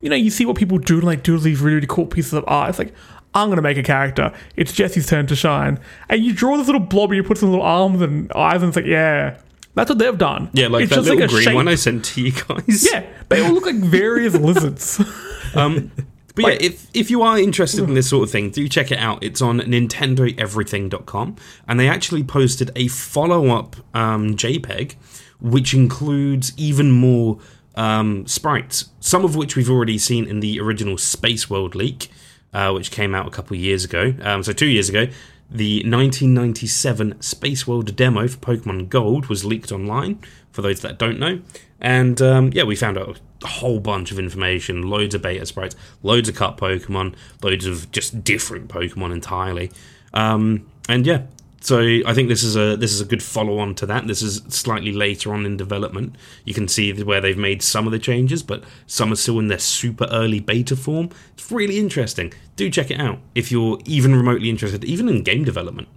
you 0.00 0.08
know, 0.10 0.16
you 0.16 0.30
see 0.30 0.44
what 0.46 0.56
people 0.56 0.78
do, 0.78 1.00
like 1.00 1.22
doodle 1.22 1.40
these 1.42 1.60
really, 1.60 1.76
really 1.76 1.86
cool 1.88 2.06
pieces 2.06 2.32
of 2.34 2.44
art. 2.46 2.68
It's 2.70 2.78
like 2.78 2.94
I'm 3.36 3.50
gonna 3.50 3.62
make 3.62 3.76
a 3.76 3.82
character. 3.82 4.32
It's 4.56 4.72
Jesse's 4.72 5.06
turn 5.06 5.26
to 5.26 5.36
shine, 5.36 5.78
and 6.08 6.24
you 6.24 6.32
draw 6.32 6.56
this 6.56 6.66
little 6.66 6.80
blob, 6.80 7.10
and 7.10 7.16
you 7.16 7.22
put 7.22 7.38
some 7.38 7.50
little 7.50 7.64
arms 7.64 8.00
and 8.00 8.32
eyes, 8.32 8.62
and 8.62 8.70
it's 8.70 8.76
like, 8.76 8.86
yeah, 8.86 9.38
that's 9.74 9.90
what 9.90 9.98
they've 9.98 10.16
done. 10.16 10.48
Yeah, 10.54 10.68
like 10.68 10.84
it's 10.84 10.94
that 10.94 11.02
little 11.02 11.22
a 11.22 11.28
green 11.28 11.42
shape. 11.42 11.54
one 11.54 11.68
I 11.68 11.74
sent 11.74 12.06
to 12.06 12.22
you 12.22 12.32
guys. 12.32 12.88
Yeah, 12.90 13.04
they 13.28 13.42
all 13.42 13.52
look 13.52 13.66
like 13.66 13.76
various 13.76 14.34
lizards. 14.48 15.00
Um, 15.54 15.90
but 16.34 16.44
yeah, 16.44 16.56
if 16.60 16.86
if 16.92 17.10
you 17.10 17.22
are 17.22 17.38
interested 17.38 17.84
in 17.84 17.94
this 17.94 18.10
sort 18.10 18.24
of 18.24 18.30
thing, 18.30 18.50
do 18.50 18.68
check 18.68 18.92
it 18.92 18.98
out. 18.98 19.22
It's 19.24 19.40
on 19.40 19.60
NintendoEverything.com, 19.60 21.36
and 21.66 21.80
they 21.80 21.88
actually 21.88 22.24
posted 22.24 22.70
a 22.76 22.88
follow 22.88 23.48
up 23.56 23.76
um, 23.94 24.36
JPEG, 24.36 24.96
which 25.40 25.72
includes 25.72 26.52
even 26.58 26.90
more 26.90 27.38
um, 27.74 28.26
sprites. 28.26 28.90
Some 29.00 29.24
of 29.24 29.34
which 29.34 29.56
we've 29.56 29.70
already 29.70 29.96
seen 29.96 30.26
in 30.26 30.40
the 30.40 30.60
original 30.60 30.98
Space 30.98 31.48
World 31.48 31.74
leak, 31.74 32.10
uh, 32.56 32.72
which 32.72 32.90
came 32.90 33.14
out 33.14 33.26
a 33.26 33.30
couple 33.30 33.54
years 33.54 33.84
ago. 33.84 34.14
Um, 34.22 34.42
so 34.42 34.54
two 34.54 34.66
years 34.66 34.88
ago, 34.88 35.08
the 35.50 35.76
1997 35.80 37.20
Space 37.20 37.66
World 37.66 37.94
demo 37.94 38.26
for 38.26 38.38
Pokemon 38.38 38.88
Gold 38.88 39.26
was 39.26 39.44
leaked 39.44 39.70
online. 39.70 40.18
For 40.52 40.62
those 40.62 40.80
that 40.80 40.98
don't 40.98 41.18
know, 41.18 41.42
and 41.82 42.22
um, 42.22 42.50
yeah, 42.54 42.62
we 42.62 42.74
found 42.74 42.96
out 42.96 43.20
a 43.44 43.46
whole 43.46 43.78
bunch 43.78 44.10
of 44.10 44.18
information, 44.18 44.88
loads 44.88 45.14
of 45.14 45.20
beta 45.20 45.44
sprites, 45.44 45.76
loads 46.02 46.30
of 46.30 46.34
cut 46.34 46.56
Pokemon, 46.56 47.14
loads 47.42 47.66
of 47.66 47.92
just 47.92 48.24
different 48.24 48.68
Pokemon 48.68 49.12
entirely. 49.12 49.70
Um, 50.14 50.66
and 50.88 51.06
yeah, 51.06 51.24
so 51.66 51.80
I 52.06 52.14
think 52.14 52.28
this 52.28 52.44
is 52.44 52.54
a 52.54 52.76
this 52.76 52.92
is 52.92 53.00
a 53.00 53.04
good 53.04 53.20
follow 53.20 53.58
on 53.58 53.74
to 53.74 53.86
that. 53.86 54.06
This 54.06 54.22
is 54.22 54.40
slightly 54.50 54.92
later 54.92 55.32
on 55.32 55.44
in 55.44 55.56
development. 55.56 56.14
You 56.44 56.54
can 56.54 56.68
see 56.68 56.92
where 57.02 57.20
they've 57.20 57.36
made 57.36 57.60
some 57.60 57.86
of 57.86 57.92
the 57.92 57.98
changes, 57.98 58.44
but 58.44 58.62
some 58.86 59.12
are 59.12 59.16
still 59.16 59.40
in 59.40 59.48
their 59.48 59.58
super 59.58 60.06
early 60.12 60.38
beta 60.38 60.76
form. 60.76 61.10
It's 61.32 61.50
really 61.50 61.80
interesting. 61.80 62.32
Do 62.54 62.70
check 62.70 62.92
it 62.92 63.00
out 63.00 63.18
if 63.34 63.50
you're 63.50 63.80
even 63.84 64.14
remotely 64.14 64.48
interested, 64.48 64.84
even 64.84 65.08
in 65.08 65.24
game 65.24 65.42
development 65.42 65.88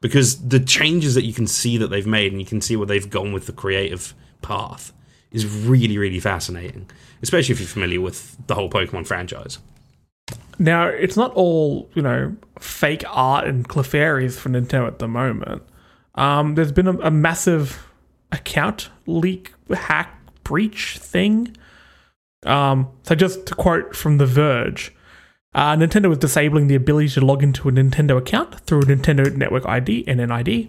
because 0.00 0.48
the 0.48 0.58
changes 0.58 1.14
that 1.14 1.24
you 1.24 1.32
can 1.32 1.46
see 1.46 1.76
that 1.78 1.88
they've 1.88 2.06
made 2.06 2.32
and 2.32 2.40
you 2.40 2.46
can 2.46 2.60
see 2.60 2.74
where 2.74 2.86
they've 2.86 3.08
gone 3.08 3.32
with 3.32 3.46
the 3.46 3.52
creative 3.52 4.14
path 4.42 4.92
is 5.30 5.46
really 5.46 5.98
really 5.98 6.20
fascinating 6.20 6.88
especially 7.22 7.52
if 7.52 7.60
you're 7.60 7.68
familiar 7.68 8.00
with 8.00 8.36
the 8.46 8.54
whole 8.54 8.70
pokemon 8.70 9.06
franchise 9.06 9.58
Now, 10.58 10.86
it's 10.86 11.16
not 11.16 11.32
all, 11.34 11.88
you 11.94 12.02
know, 12.02 12.36
fake 12.58 13.04
art 13.08 13.46
and 13.46 13.68
Clefairies 13.68 14.36
for 14.36 14.48
Nintendo 14.48 14.86
at 14.86 14.98
the 14.98 15.08
moment. 15.08 15.62
Um, 16.16 16.56
there's 16.56 16.72
been 16.72 16.88
a, 16.88 16.98
a 16.98 17.10
massive 17.10 17.86
account 18.32 18.90
leak, 19.06 19.52
hack, 19.70 20.18
breach 20.42 20.98
thing. 20.98 21.56
Um, 22.44 22.88
so, 23.04 23.14
just 23.14 23.46
to 23.46 23.54
quote 23.54 23.94
from 23.94 24.18
The 24.18 24.26
Verge, 24.26 24.92
uh, 25.54 25.76
Nintendo 25.76 26.08
was 26.08 26.18
disabling 26.18 26.66
the 26.66 26.74
ability 26.74 27.08
to 27.10 27.20
log 27.20 27.42
into 27.42 27.68
a 27.68 27.72
Nintendo 27.72 28.16
account 28.16 28.60
through 28.60 28.80
a 28.80 28.84
Nintendo 28.84 29.34
Network 29.34 29.64
ID, 29.66 30.04
and 30.06 30.20
NNID, 30.20 30.68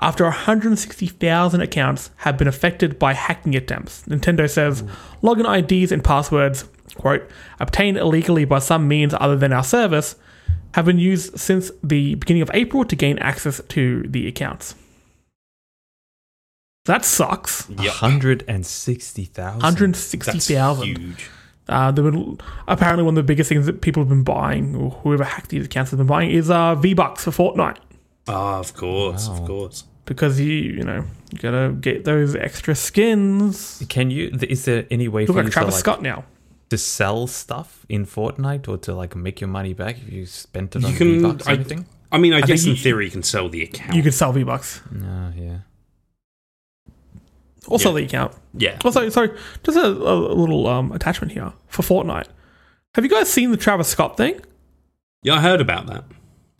after 0.00 0.24
160,000 0.24 1.60
accounts 1.60 2.10
have 2.18 2.36
been 2.38 2.46
affected 2.48 2.98
by 2.98 3.14
hacking 3.14 3.54
attempts. 3.56 4.02
Nintendo 4.04 4.48
says 4.48 4.82
login 5.22 5.46
IDs 5.58 5.90
and 5.92 6.04
passwords, 6.04 6.64
quote, 6.94 7.28
obtained 7.58 7.96
illegally 7.96 8.44
by 8.44 8.58
some 8.60 8.86
means 8.86 9.12
other 9.18 9.36
than 9.36 9.52
our 9.52 9.64
service, 9.64 10.14
have 10.74 10.84
been 10.84 10.98
used 10.98 11.38
since 11.38 11.72
the 11.82 12.14
beginning 12.16 12.42
of 12.42 12.50
April 12.54 12.84
to 12.84 12.94
gain 12.94 13.18
access 13.18 13.60
to 13.68 14.02
the 14.08 14.28
accounts. 14.28 14.74
That 16.84 17.04
sucks. 17.04 17.68
Yep. 17.68 17.78
160,000. 17.78 19.60
160,000. 19.60 20.86
huge 20.86 21.30
Uh, 21.68 21.90
there 21.90 22.02
were, 22.04 22.36
apparently, 22.66 23.02
one 23.04 23.12
of 23.12 23.16
the 23.16 23.22
biggest 23.26 23.48
things 23.48 23.66
that 23.66 23.82
people 23.82 24.02
have 24.02 24.08
been 24.08 24.22
buying, 24.24 24.74
or 24.74 24.90
whoever 25.02 25.24
hacked 25.24 25.50
these 25.50 25.66
accounts 25.66 25.90
has 25.90 25.98
been 25.98 26.06
buying, 26.06 26.30
is 26.30 26.48
uh, 26.50 26.74
V 26.76 26.94
Bucks 26.94 27.24
for 27.24 27.30
Fortnite. 27.30 27.76
ah 28.26 28.58
of 28.58 28.72
course 28.74 29.28
Wow. 29.28 29.34
of 29.34 29.46
course 29.46 29.84
Because 30.08 30.40
you, 30.40 30.52
you 30.52 30.82
know, 30.82 31.04
you 31.30 31.38
gotta 31.38 31.72
get 31.78 32.04
those 32.04 32.34
extra 32.34 32.74
skins. 32.74 33.82
Can 33.88 34.10
you? 34.10 34.30
Is 34.42 34.64
there 34.64 34.86
any 34.90 35.06
way 35.06 35.22
Look 35.26 35.34
for 35.36 35.42
like 35.42 35.44
you 35.44 35.50
Travis 35.52 35.74
to, 35.74 35.76
like, 35.76 35.80
Scott 35.80 36.02
now. 36.02 36.24
to 36.70 36.78
sell 36.78 37.26
stuff 37.26 37.84
in 37.88 38.06
Fortnite 38.06 38.66
or 38.68 38.78
to 38.78 38.94
like 38.94 39.14
make 39.14 39.40
your 39.40 39.48
money 39.48 39.74
back 39.74 39.96
if 39.98 40.10
you 40.12 40.24
spent 40.26 40.74
it 40.76 40.82
You 40.82 40.88
on 40.88 40.94
can- 40.94 41.08
V-Bucks 41.20 41.46
or 41.46 41.50
I- 41.50 41.54
anything? 41.54 41.86
i 42.10 42.16
mean 42.16 42.32
i, 42.32 42.38
I 42.38 42.40
guess 42.40 42.64
in 42.64 42.70
you- 42.70 42.76
theory 42.76 43.04
you 43.04 43.10
can 43.10 43.22
sell 43.22 43.50
the 43.50 43.62
account 43.62 43.94
You 43.94 44.02
could 44.02 44.14
sell 44.14 44.32
V 44.32 44.42
Bucks. 44.44 44.80
No, 44.90 45.30
yeah. 45.36 45.58
Or 47.66 47.78
sell 47.78 47.92
Yeah. 47.92 47.98
the 48.00 48.04
account. 48.06 48.34
yeah 48.54 48.78
Also, 48.84 49.08
sorry, 49.10 49.30
just 49.62 49.76
a, 49.76 49.86
a 49.86 50.34
little 50.42 50.66
um, 50.66 50.90
attachment 50.92 51.32
here 51.32 51.52
for 51.68 51.82
Fortnite. 51.82 52.28
Have 52.94 53.04
you 53.04 53.10
guys 53.10 53.28
seen 53.30 53.50
the 53.50 53.56
Travis 53.58 53.88
Scott 53.88 54.16
thing? 54.16 54.40
yeah 55.22 55.34
i 55.34 55.40
heard 55.40 55.60
about 55.60 55.86
that 55.88 56.04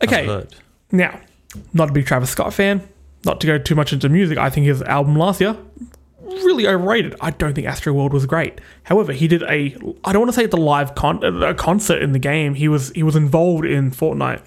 I've 0.00 0.08
Okay, 0.12 0.26
heard. 0.26 0.54
now, 0.92 1.18
not 1.72 1.88
a 1.90 1.92
big 1.92 2.04
Travis 2.06 2.30
Scott 2.30 2.52
fan. 2.52 2.86
Not 3.24 3.40
to 3.40 3.46
go 3.46 3.58
too 3.58 3.74
much 3.74 3.92
into 3.92 4.08
music, 4.08 4.38
I 4.38 4.50
think 4.50 4.66
his 4.66 4.82
album 4.82 5.16
last 5.16 5.40
year 5.40 5.56
really 6.44 6.66
overrated. 6.66 7.14
I 7.20 7.30
don't 7.30 7.54
think 7.54 7.66
Astro 7.66 7.92
World 7.92 8.12
was 8.12 8.26
great. 8.26 8.60
However, 8.84 9.12
he 9.12 9.28
did 9.28 9.42
a 9.42 9.76
I 10.04 10.12
don't 10.12 10.20
want 10.20 10.28
to 10.28 10.32
say 10.32 10.44
it's 10.44 10.54
a 10.54 10.58
live 10.58 10.94
con- 10.94 11.24
a 11.24 11.54
concert 11.54 12.02
in 12.02 12.12
the 12.12 12.18
game. 12.18 12.54
He 12.54 12.68
was 12.68 12.90
he 12.90 13.02
was 13.02 13.16
involved 13.16 13.64
in 13.64 13.90
Fortnite 13.90 14.42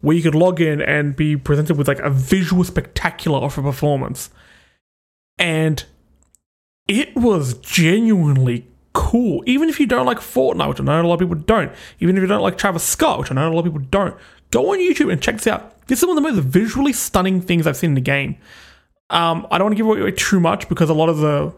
where 0.00 0.16
you 0.16 0.22
could 0.22 0.34
log 0.34 0.60
in 0.60 0.80
and 0.80 1.16
be 1.16 1.36
presented 1.36 1.76
with 1.76 1.88
like 1.88 1.98
a 2.00 2.10
visual 2.10 2.62
spectacular 2.64 3.38
of 3.38 3.58
a 3.58 3.62
performance. 3.62 4.30
And 5.38 5.84
it 6.86 7.14
was 7.16 7.54
genuinely 7.54 8.66
cool. 8.92 9.42
Even 9.46 9.68
if 9.68 9.80
you 9.80 9.86
don't 9.86 10.06
like 10.06 10.18
Fortnite, 10.18 10.68
which 10.68 10.80
I 10.80 10.84
know 10.84 11.02
a 11.02 11.02
lot 11.02 11.14
of 11.14 11.20
people 11.20 11.34
don't, 11.34 11.72
even 12.00 12.16
if 12.16 12.22
you 12.22 12.28
don't 12.28 12.42
like 12.42 12.58
Travis 12.58 12.84
Scott, 12.84 13.18
which 13.18 13.30
I 13.30 13.34
know 13.34 13.48
a 13.48 13.52
lot 13.52 13.66
of 13.66 13.72
people 13.72 13.86
don't, 13.90 14.16
go 14.50 14.72
on 14.72 14.78
YouTube 14.78 15.12
and 15.12 15.20
check 15.20 15.36
this 15.36 15.46
out. 15.46 15.77
This 15.88 15.98
is 16.02 16.06
one 16.06 16.16
of 16.16 16.22
the 16.24 16.30
most 16.32 16.42
visually 16.44 16.92
stunning 16.92 17.40
things 17.40 17.66
I've 17.66 17.76
seen 17.76 17.90
in 17.90 17.94
the 17.94 18.00
game. 18.00 18.36
Um, 19.10 19.46
I 19.50 19.58
don't 19.58 19.66
want 19.66 19.72
to 19.76 19.82
give 19.82 19.86
away 19.86 20.10
too 20.12 20.38
much 20.38 20.68
because 20.68 20.90
a 20.90 20.94
lot 20.94 21.08
of 21.08 21.18
the 21.18 21.52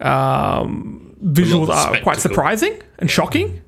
um, 0.00 1.16
visuals 1.22 1.62
of 1.62 1.66
the 1.68 1.98
are 1.98 2.00
quite 2.02 2.18
surprising 2.18 2.80
and 2.98 3.10
shocking. 3.10 3.60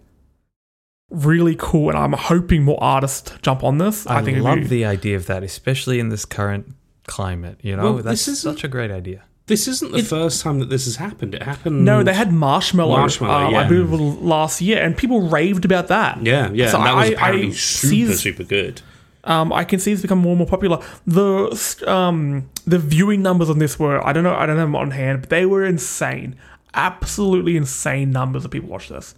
Really 1.11 1.55
cool, 1.57 1.91
and 1.91 1.99
I'm 1.99 2.13
hoping 2.15 2.65
more 2.65 2.83
artists 2.83 3.33
jump 3.43 3.63
on 3.63 3.79
this. 3.79 4.07
I, 4.09 4.19
I, 4.19 4.23
think 4.23 4.39
love 4.39 4.57
be- 4.57 4.65
the 4.65 4.85
idea 4.87 5.17
of 5.17 5.27
that, 5.27 5.45
especially 5.45 6.01
in 6.01 6.09
this 6.09 6.25
current 6.25 6.75
climate. 7.07 7.61
You 7.63 7.77
know, 7.77 7.85
Well, 7.85 7.95
that's 8.03 8.27
this 8.27 8.29
isn't- 8.39 8.55
such 8.57 8.65
a 8.65 8.69
great 8.69 8.91
idea. 8.91 9.23
this 9.47 9.69
isn't 9.69 9.93
the 9.93 10.03
first 10.03 10.43
time 10.43 10.59
that 10.59 10.69
this 10.69 10.87
has 10.87 10.97
happened 10.97 11.33
it 11.33 11.43
happened 11.45 11.85
No, 11.85 12.03
they 12.03 12.13
had 12.15 12.31
Marshmello, 12.31 12.97
Marshmello, 12.97 13.29
um, 13.31 13.55
I 13.55 13.61
yeah. 13.63 13.69
believe 13.69 13.93
last 14.21 14.61
year, 14.61 14.83
and 14.83 14.97
people 14.97 15.29
raved 15.29 15.65
about 15.65 15.87
that. 15.89 16.21
yeah 16.27 16.51
yeah 16.53 16.71
So 16.71 16.79
and 16.79 16.87
that 16.87 16.97
was 16.97 17.11
I- 17.11 17.13
apparently 17.13 17.49
I 17.49 17.53
super 17.53 18.07
this- 18.09 18.21
super 18.21 18.43
good 18.43 18.83
Um, 19.27 19.53
I 19.53 19.65
can 19.65 19.79
see 19.81 19.93
it's 19.93 20.03
become 20.03 20.19
more 20.19 20.31
and 20.31 20.39
more 20.39 20.47
popular. 20.47 20.79
The 21.07 21.85
um, 21.87 22.49
the 22.67 22.79
viewing 22.79 23.23
numbers 23.23 23.51
on 23.51 23.59
this 23.59 23.79
were 23.79 24.05
I 24.07 24.13
don't 24.13 24.25
know 24.25 24.35
I 24.35 24.47
don't 24.47 24.57
have 24.57 24.69
them 24.69 24.77
on 24.77 24.93
hand, 24.93 25.21
but 25.23 25.31
they 25.31 25.45
were 25.45 25.65
insane, 25.65 26.37
absolutely 26.75 27.57
insane 27.57 28.11
numbers 28.13 28.45
of 28.45 28.51
people 28.51 28.69
watched 28.69 28.91
this. 28.91 29.15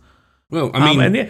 well 0.51 0.71
i 0.75 0.79
mean 0.81 0.99
um, 0.99 1.07
and 1.07 1.17
yeah, 1.17 1.29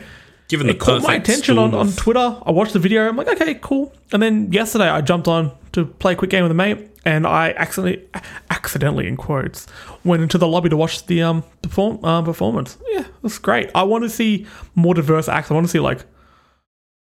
given 0.48 0.66
the 0.68 0.74
it 0.74 0.78
caught 0.80 1.02
my 1.02 1.16
attention 1.16 1.58
on, 1.58 1.74
on 1.74 1.92
Twitter. 1.92 2.36
I 2.46 2.50
watched 2.50 2.72
the 2.72 2.78
video. 2.78 3.08
I'm 3.08 3.16
like, 3.16 3.28
okay, 3.28 3.54
cool. 3.54 3.92
And 4.12 4.22
then 4.22 4.52
yesterday, 4.52 4.88
I 4.88 5.00
jumped 5.00 5.28
on 5.28 5.52
to 5.72 5.84
play 5.84 6.12
a 6.12 6.16
quick 6.16 6.30
game 6.30 6.42
with 6.42 6.52
a 6.52 6.54
mate, 6.54 6.88
and 7.04 7.26
I 7.26 7.50
accidentally, 7.50 8.08
accidentally 8.50 9.06
in 9.06 9.16
quotes, 9.16 9.66
went 10.04 10.22
into 10.22 10.38
the 10.38 10.46
lobby 10.48 10.68
to 10.68 10.76
watch 10.76 11.04
the 11.06 11.22
um 11.22 11.42
perform, 11.62 12.04
uh, 12.04 12.22
performance. 12.22 12.78
Yeah, 12.88 13.00
it 13.00 13.22
was 13.22 13.38
great. 13.38 13.70
I 13.74 13.82
want 13.82 14.04
to 14.04 14.10
see 14.10 14.46
more 14.74 14.94
diverse 14.94 15.28
acts. 15.28 15.50
I 15.50 15.54
want 15.54 15.66
to 15.66 15.70
see 15.70 15.80
like 15.80 16.04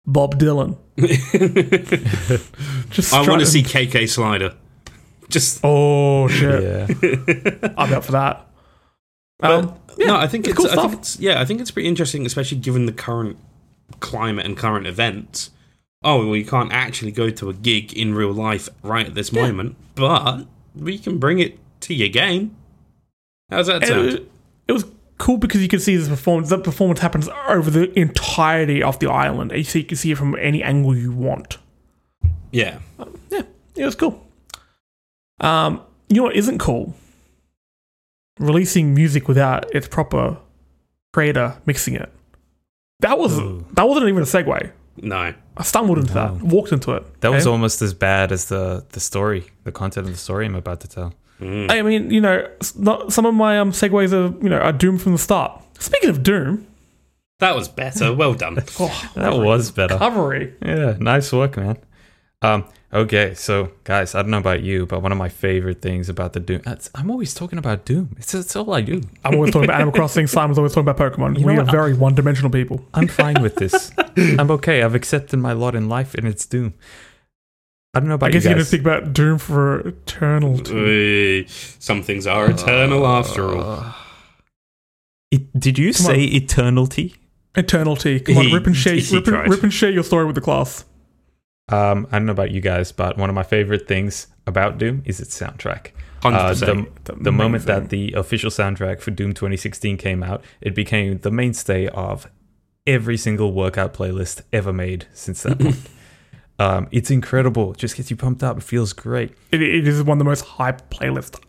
Bob 0.08 0.40
Dylan. 0.40 0.78
Just 2.90 3.14
i 3.14 3.28
want 3.28 3.42
to 3.42 3.46
see 3.46 3.62
K.K. 3.62 4.08
Slider 4.08 4.56
just 5.30 5.60
Oh 5.64 6.28
shit! 6.28 6.64
Yeah. 6.64 7.74
I'm 7.78 7.94
up 7.94 8.04
for 8.04 8.14
that. 8.14 8.48
Um, 9.42 9.76
yeah, 9.98 10.08
no, 10.08 10.16
I 10.16 10.28
think 10.28 10.48
it's 10.48 10.58
it's, 10.58 10.74
cool 10.74 10.80
I 10.80 10.88
think 10.88 11.00
it's 11.00 11.20
yeah, 11.20 11.42
I 11.42 11.46
think 11.46 11.62
it's 11.62 11.72
pretty 11.72 11.88
interesting, 11.88 12.26
especially 12.26 12.58
given 12.58 12.86
the 12.86 12.92
current 12.92 13.38
climate 14.00 14.46
and 14.46 14.58
current 14.58 14.88
events. 14.88 15.52
Oh, 16.04 16.26
well, 16.26 16.36
you 16.36 16.46
can't 16.46 16.72
actually 16.72 17.12
go 17.12 17.30
to 17.30 17.50
a 17.50 17.54
gig 17.54 17.94
in 17.94 18.14
real 18.14 18.32
life 18.32 18.70
right 18.84 19.06
at 19.06 19.16
this 19.16 19.32
moment, 19.32 19.76
but 19.96 20.46
we 20.76 20.98
can 20.98 21.18
bring 21.18 21.40
it 21.40 21.58
to 21.82 21.94
your 21.94 22.10
game. 22.10 22.56
How's 23.50 23.68
that 23.68 23.86
sound? 23.86 24.10
it, 24.10 24.32
it 24.68 24.72
was 24.72 24.86
cool 25.18 25.38
because 25.38 25.62
you 25.62 25.68
can 25.68 25.80
see 25.80 25.96
this 25.96 26.08
performance. 26.08 26.50
That 26.50 26.64
performance 26.64 27.00
happens 27.00 27.30
over 27.48 27.70
the 27.70 27.98
entirety 28.00 28.84
of 28.84 29.00
the 29.00 29.10
island, 29.10 29.52
and 29.52 29.66
so 29.66 29.80
you 29.80 29.86
can 29.86 29.98
see 29.98 30.12
it 30.12 30.18
from 30.18 30.36
any 30.40 30.64
angle 30.64 30.96
you 30.96 31.12
want. 31.12 31.58
yeah, 32.52 32.80
Yeah, 33.30 33.44
it 33.76 33.86
was 33.86 33.96
cool. 33.96 34.24
Um, 35.40 35.82
you 36.10 36.18
know 36.18 36.24
what 36.24 36.36
isn't 36.36 36.60
cool? 36.60 36.96
Releasing 38.40 38.94
music 38.94 39.28
without 39.28 39.74
its 39.76 39.88
proper 39.88 40.38
creator 41.14 41.58
mixing 41.66 41.96
it. 41.96 42.12
That 43.00 43.18
was 43.20 43.38
Ooh. 43.38 43.66
that 43.74 43.88
wasn't 43.88 44.10
even 44.10 44.24
a 44.24 44.26
segue. 44.26 44.72
No. 44.98 45.34
I 45.56 45.64
stumbled 45.64 46.00
into 46.00 46.14
that, 46.14 46.42
walked 46.42 46.72
into 46.72 46.92
it. 46.94 47.22
That 47.22 47.32
was 47.32 47.48
almost 47.48 47.82
as 47.82 47.94
bad 47.94 48.32
as 48.32 48.46
the 48.46 48.86
the 48.90 49.00
story, 49.00 49.48
the 49.64 49.72
content 49.72 50.08
of 50.08 50.14
the 50.14 50.20
story 50.20 50.46
I'm 50.46 50.56
about 50.56 50.82
to 50.82 50.88
tell. 50.88 51.14
I 51.40 51.82
mean, 51.82 52.10
you 52.10 52.22
know, 52.22 52.48
not, 52.78 53.14
some 53.14 53.26
of 53.26 53.34
my 53.34 53.60
um 53.60 53.72
segues 53.72 54.12
are 54.14 54.36
you 54.44 54.50
know 54.50 54.58
are 54.60 54.74
Doom 54.74 54.98
from 54.98 55.12
the 55.14 55.18
start. 55.18 55.62
Speaking 55.80 56.10
of 56.10 56.24
Doom, 56.24 56.66
That 57.40 57.56
was 57.56 57.68
better. 57.68 58.14
Well 58.14 58.34
done. 58.34 58.58
oh, 58.80 59.12
That 59.16 59.38
was 59.38 59.70
better. 59.72 59.94
recovery. 59.94 60.56
Yeah, 60.66 60.96
nice 61.00 61.32
work, 61.32 61.58
man. 61.58 61.78
Um, 62.42 62.66
okay, 62.94 63.34
so 63.36 63.72
guys, 63.84 64.14
I 64.16 64.22
don't 64.22 64.32
know 64.32 64.38
about 64.40 64.62
you, 64.62 64.86
but 64.88 65.02
one 65.02 65.12
of 65.12 65.18
my 65.18 65.30
favorite 65.30 65.82
things 65.82 66.08
about 66.10 66.34
the 66.34 66.40
Doom, 66.40 66.62
that's, 66.64 66.90
I'm 66.96 67.10
always 67.12 67.34
talking 67.34 67.58
about 67.60 67.86
Doom. 67.86 68.16
It's, 68.20 68.34
it's 68.36 68.56
all 68.56 68.72
I 68.74 68.82
do. 68.82 69.02
I'm 69.26 69.34
always 69.36 69.52
talking 69.52 69.66
about 69.70 69.76
Animal 69.78 69.94
Crossing. 69.94 70.28
Simon's 70.36 70.58
always 70.60 70.74
talking 70.74 70.88
about 70.88 70.98
Pokemon. 71.14 71.40
You 71.40 71.46
we 71.48 71.54
are 71.54 71.64
what? 71.64 71.72
very 71.72 71.94
one-dimensional 71.96 72.52
people. 72.52 72.84
I'm 72.94 73.08
fine 73.08 73.42
with 73.42 73.56
this. 73.56 73.92
I'm 74.18 74.50
okay. 74.52 74.84
I've 74.84 74.94
accepted 74.96 75.38
my 75.38 75.54
lot 75.54 75.74
in 75.76 75.90
life, 75.90 76.14
and 76.16 76.28
it's 76.28 76.46
Doom. 76.46 76.74
I 77.94 78.00
don't 78.00 78.10
know 78.10 78.16
about 78.16 78.28
I 78.28 78.32
guess 78.32 78.44
you 78.44 78.50
you're 78.50 78.58
gonna 78.58 78.66
think 78.66 78.82
about 78.82 79.14
Doom 79.14 79.38
for 79.38 79.88
Eternal. 79.88 80.60
Oy, 80.72 81.46
Some 81.48 82.04
things 82.04 82.28
are 82.28 82.50
eternal 82.50 83.08
after 83.08 83.58
all. 83.58 83.96
It, 85.32 85.60
did 85.60 85.78
you 85.78 85.94
Come 85.94 86.06
say 86.06 86.24
eternity? 86.24 87.16
Eternity. 87.56 88.20
Come 88.20 88.38
on, 88.38 88.52
rip 88.52 88.68
and 88.68 88.76
share, 88.76 88.96
rip 88.96 89.28
and, 89.28 89.50
rip 89.50 89.64
and 89.64 89.74
share 89.74 89.90
your 89.90 90.04
story 90.04 90.26
with 90.26 90.36
the 90.36 90.42
class. 90.42 90.86
Um, 91.70 92.08
I 92.12 92.20
don't 92.20 92.28
know 92.28 92.32
about 92.32 92.52
you 92.52 92.62
guys, 92.62 92.92
but 92.92 93.18
one 93.18 93.30
of 93.30 93.36
my 93.36 93.44
favorite 93.44 93.88
things 93.88 94.28
about 94.46 94.78
Doom 94.78 95.02
is 95.06 95.20
its 95.20 95.38
soundtrack. 95.38 95.92
Uh, 96.24 96.54
100%. 96.54 96.88
the, 97.04 97.14
the 97.14 97.32
moment 97.32 97.66
Amazing. 97.66 97.84
that 97.84 97.90
the 97.90 98.14
official 98.14 98.50
soundtrack 98.50 99.02
for 99.02 99.12
Doom 99.12 99.34
2016 99.34 99.98
came 99.98 100.24
out, 100.24 100.44
it 100.62 100.74
became 100.74 101.20
the 101.20 101.32
mainstay 101.32 101.88
of 101.88 102.28
every 102.86 103.18
single 103.18 103.52
workout 103.52 103.94
playlist 103.94 104.42
ever 104.54 104.72
made 104.72 105.08
since 105.14 105.44
that 105.44 105.60
point. 105.60 105.76
Um, 106.60 106.88
it's 106.92 107.12
incredible. 107.12 107.72
It 107.74 107.78
just 107.78 107.96
gets 107.98 108.10
you 108.10 108.16
pumped 108.18 108.44
up. 108.44 108.58
It 108.58 108.64
feels 108.64 108.94
great. 108.94 109.34
It, 109.52 109.62
it 109.62 109.88
is 109.88 110.02
one 110.04 110.16
of 110.16 110.20
the 110.20 110.26
most 110.26 110.42
hype 110.46 110.90
playlists 110.90 111.40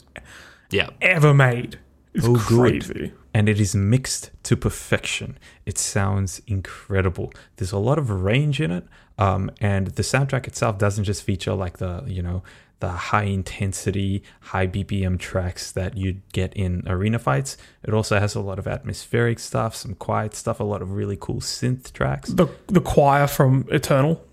yeah. 0.70 0.90
ever 1.00 1.32
made. 1.32 1.78
It's 2.14 2.26
Oh, 2.26 2.34
good. 2.48 2.82
crazy. 2.84 3.12
and 3.34 3.48
it 3.48 3.60
is 3.60 3.74
mixed 3.74 4.30
to 4.44 4.56
perfection. 4.56 5.38
It 5.66 5.78
sounds 5.78 6.40
incredible. 6.46 7.32
There's 7.56 7.72
a 7.72 7.78
lot 7.78 7.98
of 7.98 8.10
range 8.10 8.60
in 8.60 8.70
it, 8.70 8.84
um, 9.18 9.50
and 9.60 9.88
the 9.88 10.02
soundtrack 10.02 10.46
itself 10.46 10.78
doesn't 10.78 11.04
just 11.04 11.22
feature 11.22 11.52
like 11.54 11.78
the 11.78 12.02
you 12.06 12.22
know 12.22 12.42
the 12.80 12.88
high 12.90 13.24
intensity, 13.24 14.22
high 14.40 14.66
BPM 14.66 15.18
tracks 15.18 15.72
that 15.72 15.96
you'd 15.96 16.22
get 16.32 16.54
in 16.54 16.82
arena 16.86 17.18
fights. 17.18 17.56
It 17.82 17.92
also 17.92 18.18
has 18.20 18.34
a 18.34 18.40
lot 18.40 18.58
of 18.58 18.66
atmospheric 18.68 19.38
stuff, 19.40 19.74
some 19.74 19.94
quiet 19.94 20.34
stuff, 20.34 20.60
a 20.60 20.64
lot 20.64 20.80
of 20.80 20.92
really 20.92 21.16
cool 21.20 21.40
synth 21.40 21.92
tracks. 21.92 22.30
The 22.30 22.46
the 22.68 22.80
choir 22.80 23.26
from 23.26 23.66
Eternal, 23.70 24.24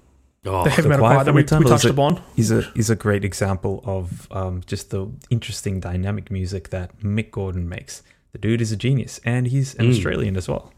Oh, 0.45 0.63
the 0.63 0.69
heavy 0.69 0.83
the 0.83 0.89
metal 0.89 1.05
choir 1.05 1.15
choir 1.15 1.23
that 1.25 1.33
we, 1.33 1.41
we 1.41 1.43
Eternal 1.45 1.63
is 1.65 1.69
touched 1.71 1.85
a- 1.85 1.89
upon. 1.91 2.21
Is 2.37 2.51
a 2.51 2.71
is 2.75 2.89
a 2.89 2.95
great 2.95 3.25
example 3.25 3.81
of 3.85 4.27
um, 4.31 4.61
just 4.65 4.91
the 4.91 5.11
interesting 5.29 5.79
dynamic 5.79 6.29
music 6.31 6.69
that 6.69 6.99
Mick 6.99 7.31
Gordon 7.31 7.67
makes. 7.69 8.03
The 8.31 8.37
dude 8.37 8.61
is 8.61 8.71
a 8.71 8.75
genius, 8.77 9.19
and 9.23 9.47
he's 9.47 9.75
an 9.75 9.85
Mm. 9.87 9.91
Australian 9.91 10.35
as 10.37 10.47
well. 10.47 10.73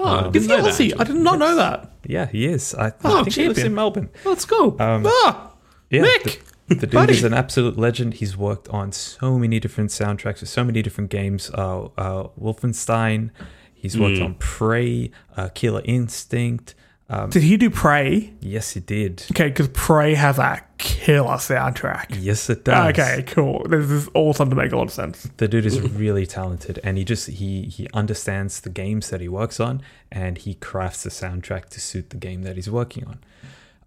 Oh, 0.00 0.04
I 0.04 0.18
Um, 0.18 0.26
Is 0.26 0.32
didn't 0.32 0.42
he 0.42 0.48
know 0.48 0.62
that, 0.62 0.72
Aussie? 0.74 1.00
I 1.00 1.04
did 1.04 1.16
not 1.16 1.38
know 1.38 1.56
that. 1.56 1.90
Yeah, 2.06 2.26
he 2.26 2.46
is. 2.46 2.74
I, 2.74 2.92
Oh, 3.02 3.20
I 3.20 3.22
think 3.24 3.34
he 3.34 3.48
lives 3.48 3.58
in 3.64 3.74
Melbourne. 3.74 4.10
Let's 4.24 4.44
go. 4.44 4.76
Um, 4.78 5.04
ah, 5.06 5.52
yeah, 5.90 6.02
Mick! 6.04 6.40
The, 6.68 6.74
the 6.74 6.80
dude 6.86 6.92
Buddy! 6.92 7.14
is 7.14 7.24
an 7.24 7.32
absolute 7.34 7.78
legend. 7.78 8.14
He's 8.14 8.36
worked 8.36 8.68
on 8.68 8.92
so 8.92 9.38
many 9.38 9.58
different 9.58 9.90
soundtracks 9.90 10.38
for 10.40 10.46
so 10.46 10.62
many 10.62 10.82
different 10.82 11.08
games. 11.10 11.50
Uh, 11.52 11.86
uh, 11.96 12.28
Wolfenstein. 12.40 13.30
He's 13.74 13.98
worked 13.98 14.18
Mm. 14.18 14.24
on 14.24 14.34
Prey, 14.34 15.10
uh, 15.36 15.48
Killer 15.54 15.82
Instinct. 15.84 16.74
Um, 17.10 17.30
did 17.30 17.42
he 17.42 17.56
do 17.56 17.70
Prey? 17.70 18.34
yes, 18.40 18.72
he 18.72 18.80
did. 18.80 19.24
Okay, 19.32 19.48
because 19.48 19.68
Prey 19.68 20.14
has 20.14 20.38
a 20.38 20.62
killer 20.76 21.36
soundtrack. 21.36 22.06
Yes, 22.20 22.50
it 22.50 22.64
does. 22.66 22.90
Okay, 22.90 23.22
cool. 23.26 23.64
This 23.66 23.90
is 23.90 24.08
all 24.08 24.34
starting 24.34 24.50
to 24.50 24.56
make 24.56 24.72
a 24.72 24.76
lot 24.76 24.88
of 24.88 24.92
sense. 24.92 25.22
the 25.38 25.48
dude 25.48 25.64
is 25.64 25.80
really 25.92 26.26
talented 26.26 26.78
and 26.84 26.98
he 26.98 27.04
just 27.04 27.28
he 27.28 27.62
he 27.62 27.88
understands 27.94 28.60
the 28.60 28.68
games 28.68 29.08
that 29.10 29.20
he 29.22 29.28
works 29.28 29.58
on 29.58 29.80
and 30.12 30.38
he 30.38 30.54
crafts 30.54 31.02
the 31.02 31.10
soundtrack 31.10 31.70
to 31.70 31.80
suit 31.80 32.10
the 32.10 32.16
game 32.18 32.42
that 32.42 32.56
he's 32.56 32.70
working 32.70 33.04
on 33.06 33.18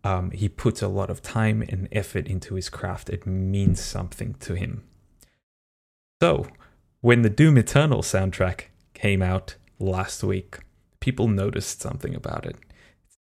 um, 0.04 0.32
he 0.32 0.50
puts 0.50 0.82
a 0.82 0.88
lot 0.88 1.10
of 1.12 1.22
time 1.22 1.62
and 1.70 1.88
effort 1.92 2.26
into 2.28 2.56
his 2.56 2.70
craft 2.70 3.10
it 3.10 3.26
means 3.28 3.80
something 3.80 4.34
to 4.40 4.56
him 4.56 4.84
so 6.22 6.48
when 7.02 7.22
the 7.22 7.30
doom 7.30 7.58
eternal 7.58 8.02
soundtrack 8.02 8.66
came 8.94 9.22
out 9.22 9.56
last 9.80 10.24
week 10.24 10.60
people 11.00 11.28
noticed 11.28 11.82
something 11.82 12.16
about 12.16 12.46
it 12.46 12.56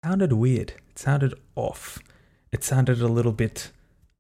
sounded 0.04 0.34
weird 0.34 0.72
it 0.90 1.00
sounded 1.00 1.34
off 1.56 2.00
it 2.52 2.64
sounded 2.64 3.02
a 3.02 3.08
little 3.08 3.32
bit 3.32 3.72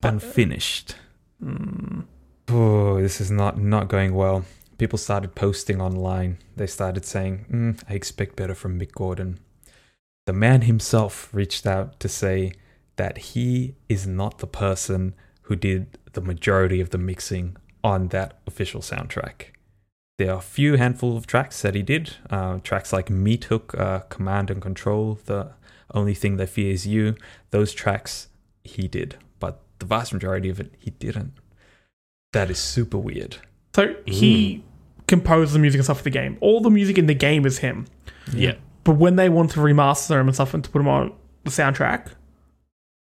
unfinished 0.03 0.95
Hmm. 1.43 2.01
Oh, 2.49 3.01
this 3.01 3.21
is 3.21 3.29
not 3.29 3.59
not 3.59 3.89
going 3.89 4.13
well. 4.15 4.45
People 4.77 4.97
started 4.97 5.35
posting 5.35 5.81
online. 5.81 6.37
They 6.55 6.67
started 6.67 7.05
saying, 7.05 7.45
mm, 7.51 7.83
"I 7.89 7.93
expect 7.93 8.35
better 8.35 8.55
from 8.55 8.79
Mick 8.79 8.91
Gordon." 8.91 9.39
The 10.25 10.33
man 10.33 10.61
himself 10.63 11.29
reached 11.33 11.65
out 11.65 11.99
to 11.99 12.09
say 12.09 12.53
that 12.95 13.17
he 13.17 13.75
is 13.87 14.07
not 14.07 14.39
the 14.39 14.47
person 14.47 15.13
who 15.43 15.55
did 15.55 15.97
the 16.13 16.21
majority 16.21 16.81
of 16.81 16.89
the 16.89 16.97
mixing 16.97 17.55
on 17.83 18.07
that 18.09 18.39
official 18.47 18.81
soundtrack. 18.81 19.53
There 20.17 20.31
are 20.31 20.39
a 20.39 20.41
few 20.41 20.77
handful 20.77 21.15
of 21.15 21.27
tracks 21.27 21.61
that 21.61 21.75
he 21.75 21.83
did. 21.83 22.15
Uh, 22.29 22.57
tracks 22.63 22.91
like 22.91 23.09
Meat 23.09 23.45
Hook, 23.45 23.75
uh, 23.77 23.99
Command 24.09 24.49
and 24.49 24.61
Control, 24.61 25.19
The 25.25 25.51
Only 25.93 26.13
Thing 26.13 26.37
That 26.37 26.49
Fears 26.49 26.85
You. 26.85 27.15
Those 27.51 27.73
tracks 27.73 28.29
he 28.63 28.87
did, 28.87 29.17
but 29.39 29.61
the 29.79 29.85
vast 29.85 30.13
majority 30.13 30.49
of 30.49 30.59
it 30.59 30.73
he 30.79 30.91
didn't. 30.91 31.33
That 32.33 32.49
is 32.49 32.59
super 32.59 32.97
weird. 32.97 33.37
So 33.75 33.95
he 34.05 34.57
mm. 34.57 35.07
composed 35.07 35.53
the 35.53 35.59
music 35.59 35.79
and 35.79 35.85
stuff 35.85 35.99
for 35.99 36.03
the 36.03 36.09
game. 36.09 36.37
All 36.41 36.61
the 36.61 36.69
music 36.69 36.97
in 36.97 37.05
the 37.05 37.13
game 37.13 37.45
is 37.45 37.59
him. 37.59 37.85
yeah. 38.33 38.55
But 38.83 38.93
when 38.93 39.17
they 39.17 39.27
want 39.29 39.51
to 39.51 39.59
remaster 39.59 40.09
them 40.09 40.27
and 40.27 40.35
stuff 40.35 40.53
and 40.53 40.63
to 40.63 40.69
put 40.69 40.79
them 40.79 40.87
on 40.87 41.13
the 41.43 41.51
soundtrack, 41.51 42.11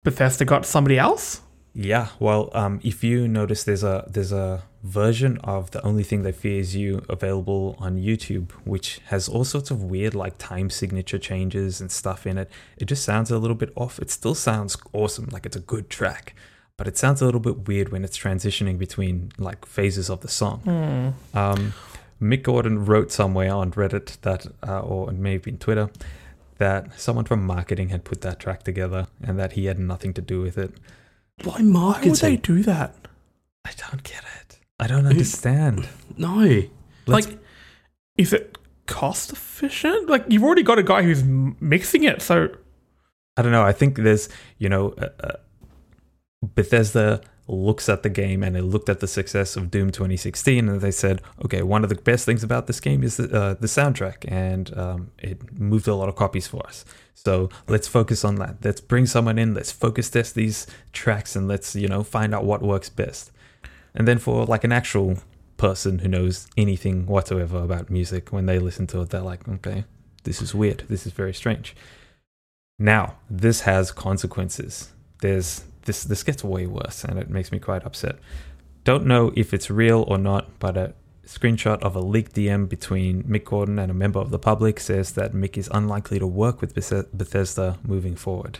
Bethesda 0.03 0.45
got 0.45 0.65
somebody 0.65 0.97
else. 0.97 1.41
Yeah, 1.81 2.09
well, 2.19 2.49
um, 2.51 2.81
if 2.83 3.05
you 3.05 3.25
notice, 3.25 3.63
there's 3.63 3.85
a 3.85 4.03
there's 4.05 4.33
a 4.33 4.63
version 4.83 5.37
of 5.45 5.71
the 5.71 5.81
only 5.81 6.03
thing 6.03 6.23
that 6.23 6.35
fears 6.35 6.75
you 6.75 7.05
available 7.07 7.77
on 7.79 7.95
YouTube, 7.95 8.51
which 8.65 8.99
has 9.05 9.29
all 9.29 9.45
sorts 9.45 9.71
of 9.71 9.81
weird 9.81 10.13
like 10.13 10.37
time 10.37 10.69
signature 10.69 11.17
changes 11.17 11.79
and 11.79 11.89
stuff 11.89 12.27
in 12.27 12.37
it. 12.37 12.51
It 12.75 12.85
just 12.85 13.05
sounds 13.05 13.31
a 13.31 13.37
little 13.37 13.55
bit 13.55 13.71
off. 13.77 13.97
It 13.97 14.11
still 14.11 14.35
sounds 14.35 14.75
awesome, 14.91 15.29
like 15.31 15.45
it's 15.45 15.55
a 15.55 15.61
good 15.61 15.89
track, 15.89 16.35
but 16.75 16.85
it 16.85 16.97
sounds 16.97 17.21
a 17.21 17.25
little 17.25 17.39
bit 17.39 17.65
weird 17.69 17.93
when 17.93 18.03
it's 18.03 18.17
transitioning 18.17 18.77
between 18.77 19.31
like 19.37 19.65
phases 19.65 20.09
of 20.09 20.19
the 20.19 20.27
song. 20.27 20.61
Um, 21.33 21.73
Mick 22.21 22.43
Gordon 22.43 22.83
wrote 22.83 23.09
somewhere 23.13 23.53
on 23.53 23.71
Reddit 23.71 24.19
that, 24.23 24.45
uh, 24.67 24.81
or 24.81 25.09
have 25.09 25.43
been 25.43 25.57
Twitter, 25.57 25.89
that 26.57 26.99
someone 26.99 27.23
from 27.23 27.45
marketing 27.45 27.87
had 27.87 28.03
put 28.03 28.19
that 28.19 28.37
track 28.37 28.63
together 28.63 29.07
and 29.23 29.39
that 29.39 29.53
he 29.53 29.67
had 29.67 29.79
nothing 29.79 30.13
to 30.15 30.21
do 30.21 30.41
with 30.41 30.57
it. 30.57 30.73
Why 31.43 31.61
Why 31.61 32.01
would 32.03 32.15
they 32.17 32.35
do 32.37 32.63
that? 32.63 32.95
I 33.65 33.71
don't 33.77 34.03
get 34.03 34.23
it. 34.41 34.59
I 34.79 34.87
don't 34.87 35.05
understand. 35.05 35.87
No. 36.17 36.35
Let's- 37.07 37.27
like, 37.27 37.39
is 38.17 38.33
it 38.33 38.57
cost 38.87 39.31
efficient? 39.31 40.09
Like, 40.09 40.25
you've 40.27 40.43
already 40.43 40.63
got 40.63 40.77
a 40.77 40.83
guy 40.83 41.01
who's 41.03 41.23
mixing 41.23 42.03
it, 42.03 42.21
so 42.21 42.49
I 43.37 43.41
don't 43.41 43.53
know. 43.53 43.63
I 43.63 43.71
think 43.71 43.95
there's, 43.95 44.27
you 44.57 44.67
know, 44.67 44.89
uh, 44.97 45.07
uh, 45.23 45.31
Bethesda 46.55 47.21
looks 47.49 47.89
at 47.89 48.03
the 48.03 48.09
game 48.09 48.43
and 48.43 48.55
they 48.55 48.61
looked 48.61 48.89
at 48.89 48.99
the 48.99 49.07
success 49.07 49.55
of 49.55 49.71
Doom 49.71 49.91
2016 49.91 50.69
and 50.69 50.81
they 50.81 50.91
said, 50.91 51.21
okay, 51.43 51.61
one 51.63 51.83
of 51.83 51.89
the 51.89 51.95
best 51.95 52.25
things 52.25 52.43
about 52.43 52.67
this 52.67 52.79
game 52.79 53.03
is 53.03 53.17
the, 53.17 53.25
uh, 53.35 53.53
the 53.55 53.67
soundtrack 53.67 54.29
and 54.31 54.77
um, 54.77 55.11
it 55.17 55.59
moved 55.59 55.87
a 55.87 55.95
lot 55.95 56.09
of 56.09 56.15
copies 56.15 56.47
for 56.47 56.65
us. 56.65 56.85
So 57.13 57.49
let's 57.67 57.87
focus 57.87 58.23
on 58.23 58.35
that. 58.35 58.57
Let's 58.63 58.81
bring 58.81 59.05
someone 59.05 59.37
in. 59.37 59.53
Let's 59.53 59.71
focus 59.71 60.09
test 60.09 60.35
these 60.35 60.67
tracks 60.93 61.35
and 61.35 61.47
let's, 61.47 61.75
you 61.75 61.87
know, 61.87 62.03
find 62.03 62.33
out 62.33 62.45
what 62.45 62.61
works 62.61 62.89
best. 62.89 63.31
And 63.93 64.07
then 64.07 64.19
for 64.19 64.45
like 64.45 64.63
an 64.63 64.71
actual 64.71 65.17
person 65.57 65.99
who 65.99 66.07
knows 66.07 66.47
anything 66.55 67.05
whatsoever 67.07 67.61
about 67.61 67.89
music, 67.89 68.31
when 68.31 68.45
they 68.45 68.59
listen 68.59 68.87
to 68.87 69.01
it, 69.01 69.09
they're 69.09 69.21
like, 69.21 69.47
okay, 69.47 69.83
this 70.23 70.41
is 70.41 70.55
weird. 70.55 70.83
This 70.87 71.05
is 71.05 71.11
very 71.11 71.33
strange. 71.33 71.75
Now, 72.77 73.17
this 73.29 73.61
has 73.61 73.91
consequences. 73.91 74.93
There's 75.21 75.65
this 75.89 76.03
this 76.11 76.21
gets 76.29 76.41
way 76.43 76.63
worse 76.67 77.03
and 77.07 77.17
it 77.23 77.29
makes 77.37 77.49
me 77.51 77.59
quite 77.69 77.83
upset. 77.89 78.15
Don't 78.89 79.05
know 79.13 79.23
if 79.35 79.47
it's 79.55 79.69
real 79.83 80.01
or 80.11 80.17
not, 80.17 80.43
but 80.59 80.73
a 80.77 80.93
screenshot 81.35 81.79
of 81.87 81.95
a 81.95 81.99
leaked 82.13 82.33
DM 82.37 82.67
between 82.75 83.23
Mick 83.23 83.45
Gordon 83.45 83.77
and 83.79 83.89
a 83.91 83.93
member 84.03 84.19
of 84.25 84.29
the 84.35 84.39
public 84.39 84.79
says 84.79 85.07
that 85.13 85.33
Mick 85.33 85.57
is 85.57 85.67
unlikely 85.79 86.17
to 86.19 86.27
work 86.43 86.61
with 86.61 86.71
Bethesda 87.21 87.77
moving 87.93 88.15
forward. 88.15 88.53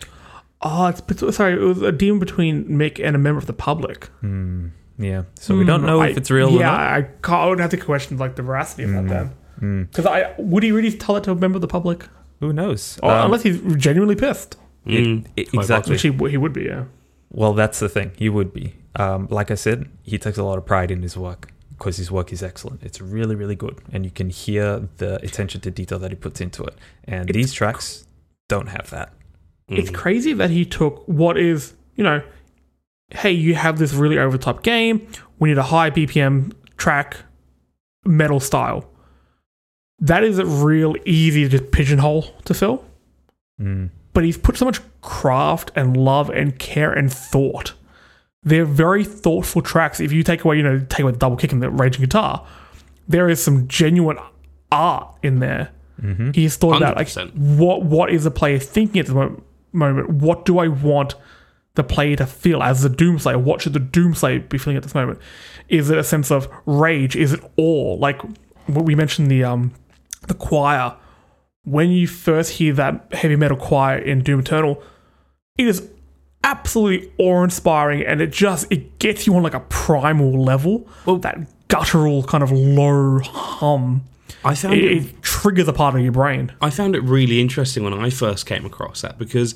oh, 0.62 0.88
it's 0.88 1.02
sorry, 1.36 1.54
it 1.54 1.60
was 1.74 1.82
a 1.82 1.92
DM 2.02 2.20
between 2.20 2.66
Mick 2.82 2.96
and 3.06 3.16
a 3.16 3.20
member 3.20 3.40
of 3.40 3.46
the 3.48 3.54
public. 3.70 4.06
Hmm. 4.22 4.68
Yeah. 4.98 5.24
So 5.40 5.56
we 5.56 5.64
don't 5.64 5.80
Hmm, 5.82 5.86
know 5.92 6.00
I- 6.02 6.10
if 6.10 6.18
it's 6.18 6.30
real 6.40 6.52
yeah, 6.52 6.58
or 6.58 6.64
not. 6.64 6.80
I, 6.98 7.02
can't, 7.28 7.42
I 7.44 7.48
would 7.50 7.60
have 7.62 7.70
to 7.72 7.78
question 7.78 8.18
like 8.18 8.36
the 8.36 8.42
veracity 8.52 8.84
of 8.84 8.92
that 8.94 9.08
then. 9.08 9.28
Hmm. 9.60 9.84
Because 9.84 10.06
I 10.06 10.34
would 10.38 10.64
he 10.64 10.72
really 10.72 10.92
tell 10.92 11.16
it 11.18 11.24
to 11.26 11.32
a 11.32 11.36
member 11.36 11.58
of 11.58 11.62
the 11.62 11.74
public? 11.80 12.00
Who 12.42 12.52
knows? 12.54 13.00
Or 13.04 13.12
Um, 13.12 13.26
unless 13.26 13.44
he's 13.44 13.60
genuinely 13.88 14.16
pissed. 14.16 14.58
Mm, 14.86 15.26
it- 15.38 15.54
exactly. 15.54 15.94
Which 15.94 16.02
he, 16.04 16.12
he 16.36 16.38
would 16.38 16.54
be, 16.54 16.64
yeah. 16.64 16.84
Well, 17.32 17.54
that's 17.54 17.80
the 17.80 17.90
thing. 17.90 18.12
He 18.18 18.30
would 18.30 18.54
be. 18.54 18.74
Um, 18.96 19.28
like 19.30 19.52
I 19.52 19.56
said, 19.56 19.90
he 20.04 20.18
takes 20.18 20.38
a 20.38 20.44
lot 20.44 20.58
of 20.58 20.66
pride 20.66 20.90
in 20.92 21.02
his 21.02 21.16
work 21.16 21.52
because 21.78 21.98
his 21.98 22.12
work 22.12 22.34
is 22.34 22.42
excellent. 22.44 22.84
It's 22.84 23.00
really, 23.00 23.36
really 23.36 23.56
good, 23.56 23.80
and 23.94 24.04
you 24.04 24.12
can 24.12 24.30
hear 24.30 24.88
the 24.98 25.16
attention 25.24 25.62
to 25.62 25.72
detail 25.72 26.00
that 26.00 26.12
he 26.12 26.16
puts 26.16 26.42
into 26.42 26.64
it. 26.64 26.76
And 27.06 27.30
It's 27.30 27.36
these 27.38 27.54
tracks 27.54 28.06
don't 28.50 28.68
have 28.68 28.90
that. 28.90 29.14
It's 29.68 29.92
Mm. 29.92 29.96
crazy 29.96 30.34
that 30.34 30.50
he 30.50 30.66
took 30.66 31.04
what 31.08 31.38
is, 31.38 31.74
you 31.96 32.04
know, 32.04 32.22
hey, 33.12 33.32
you 33.32 33.54
have 33.56 33.78
this 33.78 33.94
really 33.94 34.18
over 34.18 34.38
the 34.38 34.44
top 34.44 34.64
game. 34.64 35.08
We 35.38 35.50
need 35.50 35.58
a 35.60 35.64
high 35.64 35.92
BPM 35.92 36.52
track, 36.78 37.18
metal 38.06 38.40
style. 38.40 38.90
That 40.00 40.24
is 40.24 40.40
a 40.40 40.46
real 40.46 40.96
easy 41.06 41.48
to 41.50 41.62
pigeonhole 41.62 42.24
to 42.46 42.54
fill. 42.54 42.84
Mm. 43.62 43.90
But 44.20 44.26
he's 44.26 44.38
put 44.38 44.58
so 44.58 44.66
much 44.66 44.82
craft 45.00 45.72
and 45.78 45.96
love 45.96 46.30
and 46.30 46.60
care 46.60 46.92
and 46.92 47.10
thought. 47.10 47.72
They're 48.44 48.66
very 48.66 49.06
thoughtful 49.06 49.62
tracks. 49.62 50.02
If 50.02 50.12
you 50.12 50.24
take 50.24 50.44
away, 50.44 50.58
you 50.58 50.64
know, 50.64 50.86
take 50.90 51.00
away 51.04 51.14
the 51.14 51.18
double 51.18 51.38
kick 51.38 51.54
and 51.54 51.64
the 51.64 51.70
raging 51.70 52.02
guitar, 52.02 52.46
there 53.08 53.30
is 53.30 53.42
some 53.42 53.70
genuine 53.70 54.18
art 54.74 55.16
in 55.24 55.40
there. 55.40 55.70
hmm 56.02 56.32
He's 56.32 56.58
thought 56.58 56.74
about 56.82 56.98
like 56.98 57.08
what 57.34 57.84
what 57.84 58.10
is 58.12 58.26
the 58.26 58.32
player 58.32 58.60
thinking 58.60 59.00
at 59.00 59.06
the 59.06 59.40
moment? 59.72 60.10
What 60.10 60.44
do 60.44 60.60
I 60.60 60.68
want 60.68 61.16
the 61.76 61.84
player 61.86 62.18
to 62.18 62.26
feel 62.26 62.62
as 62.62 62.82
the 62.84 62.90
Doomslayer? 62.90 63.42
What 63.42 63.62
should 63.62 63.72
the 63.72 63.80
Doomslayer 63.80 64.50
be 64.50 64.58
feeling 64.58 64.76
at 64.76 64.84
this 64.84 64.94
moment? 64.96 65.20
Is 65.70 65.90
it 65.90 65.98
a 65.98 66.04
sense 66.04 66.30
of 66.30 66.50
rage? 66.66 67.16
Is 67.16 67.32
it 67.32 67.40
awe? 67.56 67.94
Like 67.96 68.22
what 68.66 68.84
we 68.84 68.96
mentioned 68.96 69.32
the 69.32 69.46
um 69.46 69.72
the 70.28 70.34
choir. 70.34 70.98
When 71.64 71.92
you 71.92 72.08
first 72.08 72.54
hear 72.54 72.74
that 72.74 73.14
heavy 73.14 73.36
metal 73.36 73.58
choir 73.58 73.98
in 73.98 74.22
Doom 74.22 74.40
Eternal, 74.40 74.82
it 75.58 75.68
is 75.68 75.90
absolutely 76.44 77.12
awe-inspiring 77.18 78.04
and 78.06 78.22
it 78.22 78.32
just 78.32 78.66
it 78.72 78.98
gets 79.00 79.28
you 79.28 79.36
on 79.36 79.44
like 79.44 79.54
a 79.54 79.60
primal 79.62 80.44
level. 80.44 80.88
Well, 81.06 81.18
that 81.18 81.38
guttural 81.68 82.24
kind 82.24 82.44
of 82.44 82.52
low 82.52 83.20
hum. 83.20 84.04
I 84.44 84.56
found 84.56 84.76
It, 84.76 84.84
it 84.84 85.04
it 85.04 85.22
triggers 85.22 85.68
a 85.68 85.74
part 85.74 85.96
of 85.96 86.02
your 86.02 86.12
brain. 86.12 86.52
I 86.62 86.70
found 86.70 86.96
it 86.96 87.04
really 87.04 87.42
interesting 87.42 87.84
when 87.84 87.94
I 87.94 88.10
first 88.10 88.46
came 88.46 88.66
across 88.66 89.02
that 89.02 89.18
because 89.18 89.56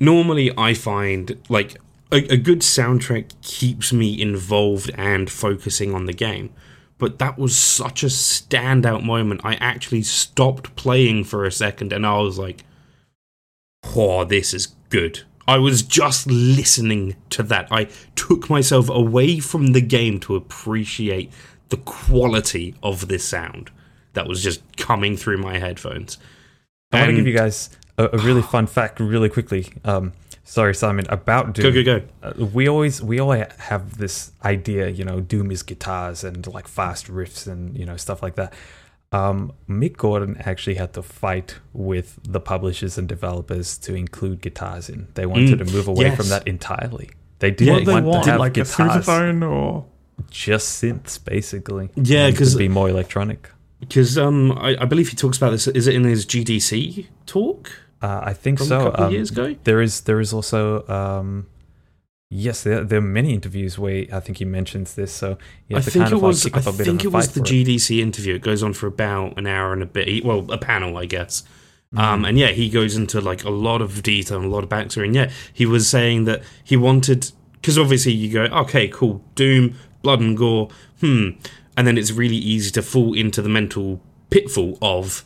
normally 0.00 0.52
I 0.56 0.74
find 0.74 1.38
like 1.48 1.76
a, 2.10 2.32
a 2.32 2.36
good 2.36 2.60
soundtrack 2.60 3.32
keeps 3.42 3.92
me 3.92 4.20
involved 4.20 4.90
and 4.96 5.30
focusing 5.30 5.94
on 5.94 6.06
the 6.06 6.12
game. 6.12 6.50
But 6.98 7.18
that 7.18 7.38
was 7.38 7.56
such 7.56 8.02
a 8.02 8.06
standout 8.06 9.04
moment. 9.04 9.40
I 9.44 9.54
actually 9.54 10.02
stopped 10.02 10.76
playing 10.76 11.24
for 11.24 11.44
a 11.44 11.52
second 11.52 11.92
and 11.92 12.06
I 12.06 12.18
was 12.18 12.38
like, 12.38 12.64
oh, 13.96 14.24
this 14.24 14.54
is 14.54 14.68
good. 14.90 15.22
I 15.46 15.58
was 15.58 15.82
just 15.82 16.26
listening 16.26 17.16
to 17.30 17.42
that. 17.44 17.68
I 17.70 17.88
took 18.14 18.48
myself 18.48 18.88
away 18.88 19.40
from 19.40 19.68
the 19.72 19.80
game 19.80 20.18
to 20.20 20.36
appreciate 20.36 21.30
the 21.68 21.76
quality 21.78 22.74
of 22.82 23.08
this 23.08 23.24
sound 23.24 23.70
that 24.14 24.26
was 24.26 24.42
just 24.42 24.62
coming 24.76 25.16
through 25.16 25.38
my 25.38 25.58
headphones. 25.58 26.18
I 26.92 27.00
want 27.00 27.10
to 27.10 27.16
give 27.16 27.26
you 27.26 27.36
guys 27.36 27.70
a, 27.98 28.08
a 28.12 28.18
really 28.18 28.42
fun 28.42 28.66
fact, 28.66 29.00
really 29.00 29.28
quickly. 29.28 29.72
Um, 29.84 30.12
sorry, 30.44 30.74
Simon, 30.74 31.06
about 31.08 31.54
Doom. 31.54 31.72
Go, 31.74 31.82
go, 31.82 32.00
go. 32.00 32.06
Uh, 32.22 32.46
we 32.46 32.68
always 32.68 33.02
we 33.02 33.18
all 33.20 33.32
have 33.32 33.98
this 33.98 34.32
idea, 34.44 34.88
you 34.88 35.04
know, 35.04 35.20
Doom 35.20 35.50
is 35.50 35.62
guitars 35.62 36.22
and 36.24 36.46
like 36.46 36.68
fast 36.68 37.08
riffs 37.08 37.46
and 37.46 37.76
you 37.76 37.84
know 37.86 37.96
stuff 37.96 38.22
like 38.22 38.36
that. 38.36 38.52
Um, 39.12 39.52
Mick 39.68 39.96
Gordon 39.96 40.36
actually 40.40 40.74
had 40.74 40.92
to 40.94 41.02
fight 41.02 41.56
with 41.72 42.18
the 42.24 42.40
publishers 42.40 42.98
and 42.98 43.08
developers 43.08 43.78
to 43.78 43.94
include 43.94 44.40
guitars 44.40 44.88
in. 44.88 45.06
They 45.14 45.24
wanted 45.26 45.60
Mm, 45.60 45.66
to 45.66 45.72
move 45.72 45.86
away 45.86 46.06
yes. 46.06 46.16
from 46.16 46.28
that 46.30 46.48
entirely. 46.48 47.10
They 47.38 47.50
What 47.50 47.58
didn't 47.58 47.78
do 47.80 47.84
they 47.84 47.92
want, 47.92 48.06
want? 48.06 48.24
to 48.24 48.30
have 48.32 48.40
Like 48.40 48.56
a 48.56 48.62
guitars, 48.64 49.06
sousaphone 49.06 49.48
or 49.48 49.86
just 50.30 50.82
synths, 50.82 51.22
basically. 51.24 51.90
Yeah, 51.94 52.22
Wanted 52.22 52.32
to 52.32 52.38
'cause- 52.38 52.54
be 52.56 52.68
more 52.68 52.88
electronic. 52.88 53.50
Because 53.78 54.16
um, 54.18 54.50
I, 54.52 54.76
I 54.80 54.84
believe 54.86 55.10
he 55.10 55.16
talks 55.16 55.36
about 55.36 55.50
this. 55.50 55.68
Is 55.68 55.86
it 55.86 55.94
in 55.94 56.04
his 56.04 56.24
GDC 56.26 57.06
talk 57.26 57.70
Uh, 58.02 58.20
I 58.22 58.32
think 58.34 58.58
from 58.58 58.66
so. 58.68 58.80
a 58.80 58.84
couple 58.90 59.04
Um, 59.06 59.12
years 59.12 59.30
ago? 59.30 59.56
There 59.64 59.80
is 59.80 60.02
there 60.02 60.20
is 60.20 60.32
also 60.32 60.86
um, 60.88 61.46
yes, 62.30 62.62
there, 62.62 62.84
there 62.84 62.98
are 62.98 63.02
many 63.02 63.32
interviews 63.32 63.78
where 63.78 64.06
I 64.12 64.20
think 64.20 64.38
he 64.38 64.44
mentions 64.44 64.94
this. 64.94 65.12
So 65.12 65.38
I 65.74 65.80
think 65.80 66.10
it 66.10 66.12
like 66.14 66.22
was. 66.22 66.46
I 66.46 66.58
up 66.58 66.66
a 66.66 66.72
bit 66.72 66.84
think 66.84 67.04
it 67.04 67.12
was 67.12 67.32
the 67.32 67.40
it. 67.40 67.46
GDC 67.46 68.00
interview. 68.00 68.34
It 68.34 68.42
goes 68.42 68.62
on 68.62 68.72
for 68.72 68.86
about 68.86 69.38
an 69.38 69.46
hour 69.46 69.72
and 69.72 69.82
a 69.82 69.86
bit. 69.86 70.24
Well, 70.24 70.50
a 70.50 70.58
panel, 70.58 70.96
I 70.98 71.06
guess. 71.06 71.44
Mm. 71.94 71.98
Um, 71.98 72.24
and 72.24 72.38
yeah, 72.38 72.48
he 72.48 72.68
goes 72.68 72.96
into 72.96 73.20
like 73.20 73.44
a 73.44 73.50
lot 73.50 73.80
of 73.80 74.02
detail 74.02 74.38
and 74.38 74.46
a 74.46 74.48
lot 74.48 74.64
of 74.64 74.68
backstory. 74.70 75.04
And 75.06 75.14
yeah, 75.14 75.30
he 75.52 75.64
was 75.64 75.88
saying 75.88 76.24
that 76.24 76.42
he 76.64 76.76
wanted 76.76 77.30
because 77.64 77.78
obviously 77.78 78.12
you 78.12 78.30
go, 78.30 78.42
okay, 78.42 78.88
cool, 78.88 79.24
Doom, 79.34 79.74
blood 80.02 80.20
and 80.20 80.36
gore, 80.36 80.68
hmm, 81.00 81.30
and 81.78 81.86
then 81.86 81.96
it's 81.96 82.10
really 82.10 82.36
easy 82.36 82.70
to 82.72 82.82
fall 82.82 83.14
into 83.14 83.40
the 83.40 83.48
mental 83.48 84.02
pitfall 84.28 84.76
of, 84.82 85.24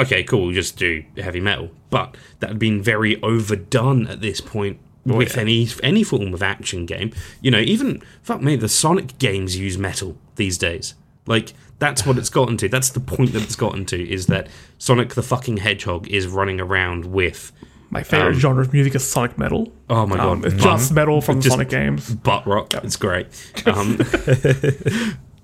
okay, 0.00 0.22
cool, 0.24 0.46
we'll 0.46 0.52
just 0.54 0.76
do 0.76 1.04
heavy 1.16 1.40
metal. 1.40 1.70
But 1.90 2.16
that 2.40 2.48
had 2.50 2.58
been 2.58 2.82
very 2.82 3.20
overdone 3.22 4.06
at 4.08 4.20
this 4.20 4.40
point 4.40 4.78
Oh, 5.06 5.16
with 5.16 5.34
yeah. 5.34 5.42
any 5.42 5.68
any 5.82 6.02
form 6.02 6.32
of 6.32 6.42
action 6.42 6.86
game. 6.86 7.12
You 7.42 7.50
know, 7.50 7.58
even 7.58 8.02
fuck 8.22 8.40
me, 8.40 8.56
the 8.56 8.70
Sonic 8.70 9.18
games 9.18 9.54
use 9.56 9.76
metal 9.76 10.16
these 10.36 10.56
days. 10.56 10.94
Like 11.26 11.52
that's 11.78 12.06
what 12.06 12.16
it's 12.16 12.30
gotten 12.30 12.56
to. 12.58 12.68
That's 12.70 12.88
the 12.88 13.00
point 13.00 13.32
that 13.34 13.42
it's 13.42 13.54
gotten 13.56 13.84
to 13.86 14.10
is 14.10 14.26
that 14.28 14.48
Sonic 14.78 15.14
the 15.14 15.22
fucking 15.22 15.58
Hedgehog 15.58 16.08
is 16.08 16.26
running 16.26 16.58
around 16.58 17.04
with 17.04 17.52
my 17.90 18.02
favorite 18.02 18.34
Um, 18.34 18.40
genre 18.40 18.62
of 18.62 18.72
music 18.72 18.94
is 18.94 19.06
Sonic 19.08 19.36
metal. 19.36 19.72
oh 19.90 20.06
my 20.06 20.18
Um, 20.18 20.40
god, 20.40 20.52
it's 20.54 20.62
just 20.64 20.92
metal 20.92 21.20
from 21.20 21.40
Just- 21.42 21.52
Sonic 21.52 21.68
games. 21.68 22.14
butt 22.14 22.46
rock. 22.46 22.72
It's 22.82 22.96
great. 22.96 23.26
Um, 23.66 23.98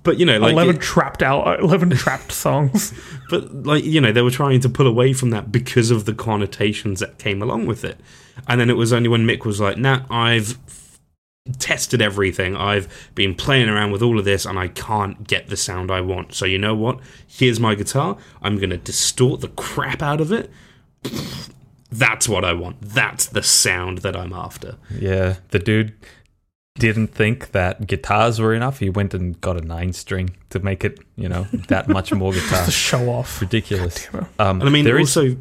but 0.03 0.17
you 0.19 0.25
know, 0.25 0.39
like 0.39 0.53
Eleven 0.53 0.75
it- 0.77 0.81
trapped 0.81 1.21
out, 1.23 1.47
uh, 1.47 1.57
eleven 1.63 1.89
trapped 1.91 2.31
songs. 2.31 2.93
but 3.29 3.53
like 3.65 3.83
you 3.83 4.01
know 4.01 4.11
they 4.11 4.21
were 4.21 4.31
trying 4.31 4.59
to 4.61 4.69
pull 4.69 4.87
away 4.87 5.13
from 5.13 5.29
that 5.31 5.51
because 5.51 5.91
of 5.91 6.05
the 6.05 6.13
connotations 6.13 6.99
that 6.99 7.17
came 7.17 7.41
along 7.41 7.65
with 7.67 7.83
it. 7.83 7.99
And 8.47 8.59
then 8.59 8.69
it 8.69 8.77
was 8.77 8.91
only 8.93 9.09
when 9.09 9.27
mick 9.27 9.45
was 9.45 9.59
like 9.59 9.77
nah 9.77 10.01
i've 10.09 10.57
tested 11.59 12.01
everything. 12.01 12.55
I've 12.55 13.09
been 13.15 13.33
playing 13.35 13.67
around 13.67 13.91
with 13.91 14.01
all 14.03 14.19
of 14.19 14.25
this 14.25 14.45
and 14.45 14.59
i 14.59 14.67
can't 14.67 15.27
get 15.27 15.47
the 15.47 15.57
sound 15.57 15.89
i 15.91 15.99
want. 16.01 16.33
So 16.33 16.45
you 16.45 16.57
know 16.57 16.75
what? 16.75 16.99
Here's 17.27 17.59
my 17.59 17.73
guitar. 17.75 18.17
I'm 18.41 18.57
going 18.57 18.69
to 18.69 18.77
distort 18.77 19.41
the 19.41 19.47
crap 19.49 20.01
out 20.01 20.21
of 20.21 20.31
it. 20.31 20.49
That's 21.91 22.29
what 22.29 22.45
i 22.45 22.53
want. 22.53 22.77
That's 22.81 23.25
the 23.27 23.43
sound 23.43 23.99
that 23.99 24.15
i'm 24.15 24.33
after. 24.33 24.77
Yeah, 24.97 25.37
the 25.49 25.59
dude 25.59 25.93
didn't 26.75 27.07
think 27.07 27.51
that 27.51 27.85
guitars 27.87 28.39
were 28.39 28.53
enough. 28.53 28.79
He 28.79 28.89
went 28.89 29.13
and 29.13 29.39
got 29.41 29.57
a 29.57 29.61
nine 29.65 29.93
string 29.93 30.31
to 30.49 30.59
make 30.59 30.83
it, 30.83 30.99
you 31.15 31.27
know, 31.29 31.43
that 31.67 31.87
much 31.87 32.13
more 32.13 32.31
guitar. 32.37 32.65
to 32.65 32.71
show 32.71 33.09
off. 33.09 33.41
Ridiculous. 33.41 34.07
Um, 34.39 34.59
and 34.61 34.63
i 34.63 34.69
mean 34.69 34.85
there 34.85 34.97
is- 34.99 35.15
also 35.15 35.37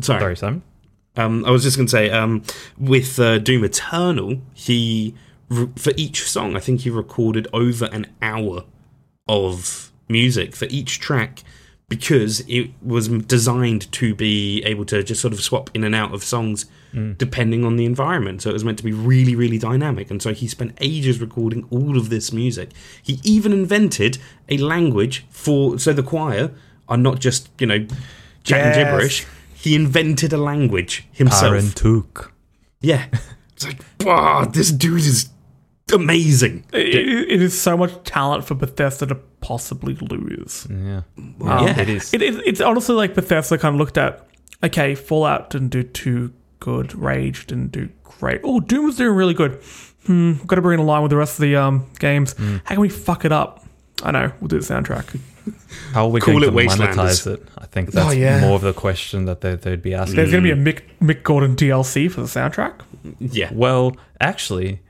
sorry 0.00 0.20
sorry, 0.20 0.36
Simon. 0.36 0.62
Um, 1.16 1.44
I 1.44 1.50
was 1.52 1.62
just 1.62 1.76
going 1.76 1.86
to 1.86 1.90
say, 1.92 2.10
um, 2.10 2.42
with 2.76 3.20
uh, 3.20 3.38
Doom 3.38 3.62
Eternal, 3.62 4.40
he 4.52 5.14
re- 5.48 5.68
for 5.76 5.92
each 5.96 6.28
song, 6.28 6.56
I 6.56 6.58
think 6.60 6.80
he 6.80 6.90
recorded 6.90 7.46
over 7.52 7.84
an 7.92 8.08
hour 8.20 8.64
of 9.28 9.92
music 10.08 10.56
for 10.56 10.64
each 10.70 10.98
track 10.98 11.44
because 11.88 12.40
it 12.48 12.70
was 12.82 13.06
designed 13.08 13.92
to 13.92 14.12
be 14.14 14.60
able 14.64 14.84
to 14.86 15.04
just 15.04 15.20
sort 15.20 15.32
of 15.32 15.40
swap 15.40 15.70
in 15.72 15.84
and 15.84 15.94
out 15.94 16.12
of 16.12 16.24
songs 16.24 16.66
depending 17.18 17.64
on 17.64 17.76
the 17.76 17.84
environment. 17.84 18.40
So 18.42 18.50
it 18.50 18.52
was 18.52 18.64
meant 18.64 18.78
to 18.78 18.84
be 18.84 18.92
really, 18.92 19.34
really 19.34 19.58
dynamic. 19.58 20.10
And 20.10 20.22
so 20.22 20.32
he 20.32 20.46
spent 20.46 20.76
ages 20.80 21.20
recording 21.20 21.66
all 21.70 21.96
of 21.98 22.08
this 22.08 22.32
music. 22.32 22.70
He 23.02 23.20
even 23.24 23.52
invented 23.52 24.18
a 24.48 24.58
language 24.58 25.24
for 25.30 25.78
so 25.78 25.92
the 25.92 26.02
choir 26.04 26.50
are 26.88 26.96
not 26.96 27.18
just 27.18 27.48
you 27.58 27.66
know 27.66 27.78
chatting 28.44 28.66
Yes. 28.66 28.76
gibberish. 28.76 29.26
He 29.54 29.74
invented 29.74 30.32
a 30.32 30.36
language 30.36 31.06
himself. 31.12 31.52
Parentuk. 31.54 32.30
Yeah. 32.80 33.06
It's 33.54 33.66
like, 33.66 33.80
wow, 34.00 34.44
this 34.44 34.70
dude 34.70 34.98
is 35.00 35.30
amazing. 35.92 36.64
It, 36.72 36.94
it 37.30 37.42
is 37.42 37.58
so 37.58 37.76
much 37.76 37.92
talent 38.04 38.44
for 38.44 38.54
Bethesda 38.54 39.06
to 39.06 39.14
possibly 39.40 39.94
lose. 39.94 40.66
Yeah. 40.70 41.02
Um, 41.16 41.36
yeah. 41.40 41.80
It 41.80 41.88
is. 41.88 42.12
It, 42.14 42.22
it, 42.22 42.34
it's 42.46 42.60
honestly 42.60 42.94
like 42.94 43.14
Bethesda 43.14 43.58
kind 43.58 43.74
of 43.74 43.78
looked 43.78 43.96
at, 43.98 44.26
okay, 44.62 44.94
Fallout 44.94 45.50
didn't 45.50 45.68
do 45.68 45.82
too 45.82 46.32
good, 46.60 46.94
Rage 46.94 47.46
didn't 47.46 47.72
do 47.72 47.88
great. 48.02 48.40
Oh, 48.44 48.60
Doom 48.60 48.86
was 48.86 48.96
doing 48.96 49.14
really 49.14 49.34
good. 49.34 49.62
Hmm, 50.06 50.34
got 50.46 50.56
to 50.56 50.62
bring 50.62 50.78
it 50.78 50.82
in 50.82 50.86
line 50.86 51.02
with 51.02 51.10
the 51.10 51.16
rest 51.16 51.38
of 51.38 51.42
the 51.42 51.56
um, 51.56 51.86
games. 51.98 52.34
Hmm. 52.34 52.56
How 52.64 52.74
can 52.74 52.80
we 52.80 52.88
fuck 52.88 53.24
it 53.24 53.32
up? 53.32 53.64
I 54.02 54.10
know, 54.10 54.32
we'll 54.40 54.48
do 54.48 54.60
the 54.60 54.74
soundtrack. 54.74 55.18
How 55.92 56.06
are 56.06 56.10
we 56.10 56.20
Call 56.20 56.40
going 56.40 56.44
it 56.44 56.68
to 56.68 56.76
monetize 56.76 57.26
it? 57.26 57.46
I 57.58 57.66
think 57.66 57.92
that's 57.92 58.14
yeah. 58.14 58.40
more 58.40 58.56
of 58.56 58.62
the 58.62 58.72
question 58.72 59.26
that 59.26 59.40
they, 59.40 59.56
they'd 59.56 59.82
be 59.82 59.94
asking. 59.94 60.16
There's 60.16 60.30
going 60.30 60.44
to 60.44 60.54
be 60.54 60.60
a 60.60 60.72
Mick, 60.72 60.82
Mick 61.00 61.22
Gordon 61.22 61.54
DLC 61.54 62.10
for 62.10 62.20
the 62.20 62.26
soundtrack. 62.26 62.80
Yeah. 63.18 63.50
Well, 63.52 63.96
actually, 64.20 64.80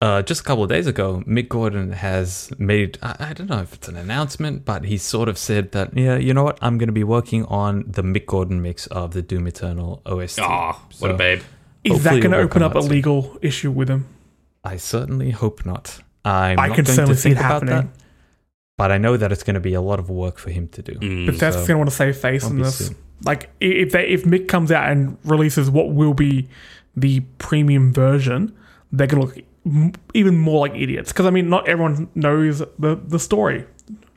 uh, 0.00 0.22
just 0.22 0.40
a 0.40 0.44
couple 0.44 0.62
of 0.64 0.70
days 0.70 0.86
ago, 0.86 1.22
Mick 1.26 1.48
Gordon 1.48 1.92
has 1.92 2.50
made, 2.58 2.98
I, 3.02 3.16
I 3.20 3.32
don't 3.34 3.48
know 3.50 3.60
if 3.60 3.74
it's 3.74 3.88
an 3.88 3.96
announcement, 3.96 4.64
but 4.64 4.84
he 4.84 4.96
sort 4.96 5.28
of 5.28 5.36
said 5.36 5.72
that, 5.72 5.96
yeah, 5.96 6.16
you 6.16 6.32
know 6.32 6.44
what, 6.44 6.58
I'm 6.62 6.78
going 6.78 6.88
to 6.88 6.92
be 6.92 7.04
working 7.04 7.44
on 7.46 7.84
the 7.86 8.02
Mick 8.02 8.26
Gordon 8.26 8.62
mix 8.62 8.86
of 8.88 9.12
the 9.12 9.20
Doom 9.22 9.46
Eternal 9.46 10.00
OST. 10.06 10.40
Ah, 10.40 10.82
what 11.00 11.10
a 11.10 11.14
babe. 11.14 11.42
Is 11.84 12.02
that 12.04 12.20
going 12.20 12.32
to 12.32 12.38
open 12.38 12.62
up 12.62 12.74
a 12.74 12.82
soon. 12.82 12.90
legal 12.90 13.36
issue 13.42 13.70
with 13.70 13.88
him? 13.88 14.06
I 14.64 14.76
certainly 14.76 15.30
hope 15.30 15.64
not. 15.66 16.00
I'm 16.24 16.58
I 16.58 16.68
not 16.68 16.76
can 16.76 16.84
going 16.84 16.96
certainly 16.96 17.14
to 17.14 17.20
see 17.20 17.28
think 17.30 17.40
it 17.40 17.44
about 17.46 17.52
happening. 17.62 17.74
that, 17.92 18.00
but 18.76 18.92
I 18.92 18.98
know 18.98 19.16
that 19.16 19.32
it's 19.32 19.42
going 19.42 19.54
to 19.54 19.60
be 19.60 19.74
a 19.74 19.80
lot 19.80 19.98
of 19.98 20.10
work 20.10 20.38
for 20.38 20.50
him 20.50 20.68
to 20.68 20.82
do. 20.82 20.92
Mm. 20.94 21.26
But 21.26 21.38
that's 21.38 21.56
So, 21.56 21.60
going 21.66 21.68
to 21.74 21.78
want 21.78 21.90
to 21.90 21.96
save 21.96 22.16
face 22.16 22.42
won't 22.42 22.56
in 22.56 22.62
this. 22.62 22.86
soon. 22.88 22.96
Like 23.22 23.50
if 23.60 23.92
they 23.92 24.06
if 24.08 24.24
Mick 24.24 24.48
comes 24.48 24.70
out 24.72 24.90
and 24.90 25.18
releases 25.24 25.70
what 25.70 25.92
will 25.92 26.14
be 26.14 26.48
the 26.96 27.20
premium 27.38 27.92
version, 27.92 28.54
they're 28.92 29.06
going 29.06 29.20
to 29.22 29.26
look 29.34 29.44
m- 29.66 29.92
even 30.14 30.38
more 30.38 30.66
like 30.66 30.74
idiots. 30.78 31.12
Because 31.12 31.26
I 31.26 31.30
mean, 31.30 31.48
not 31.48 31.68
everyone 31.68 32.08
knows 32.14 32.58
the 32.78 32.96
the 33.06 33.18
story. 33.18 33.66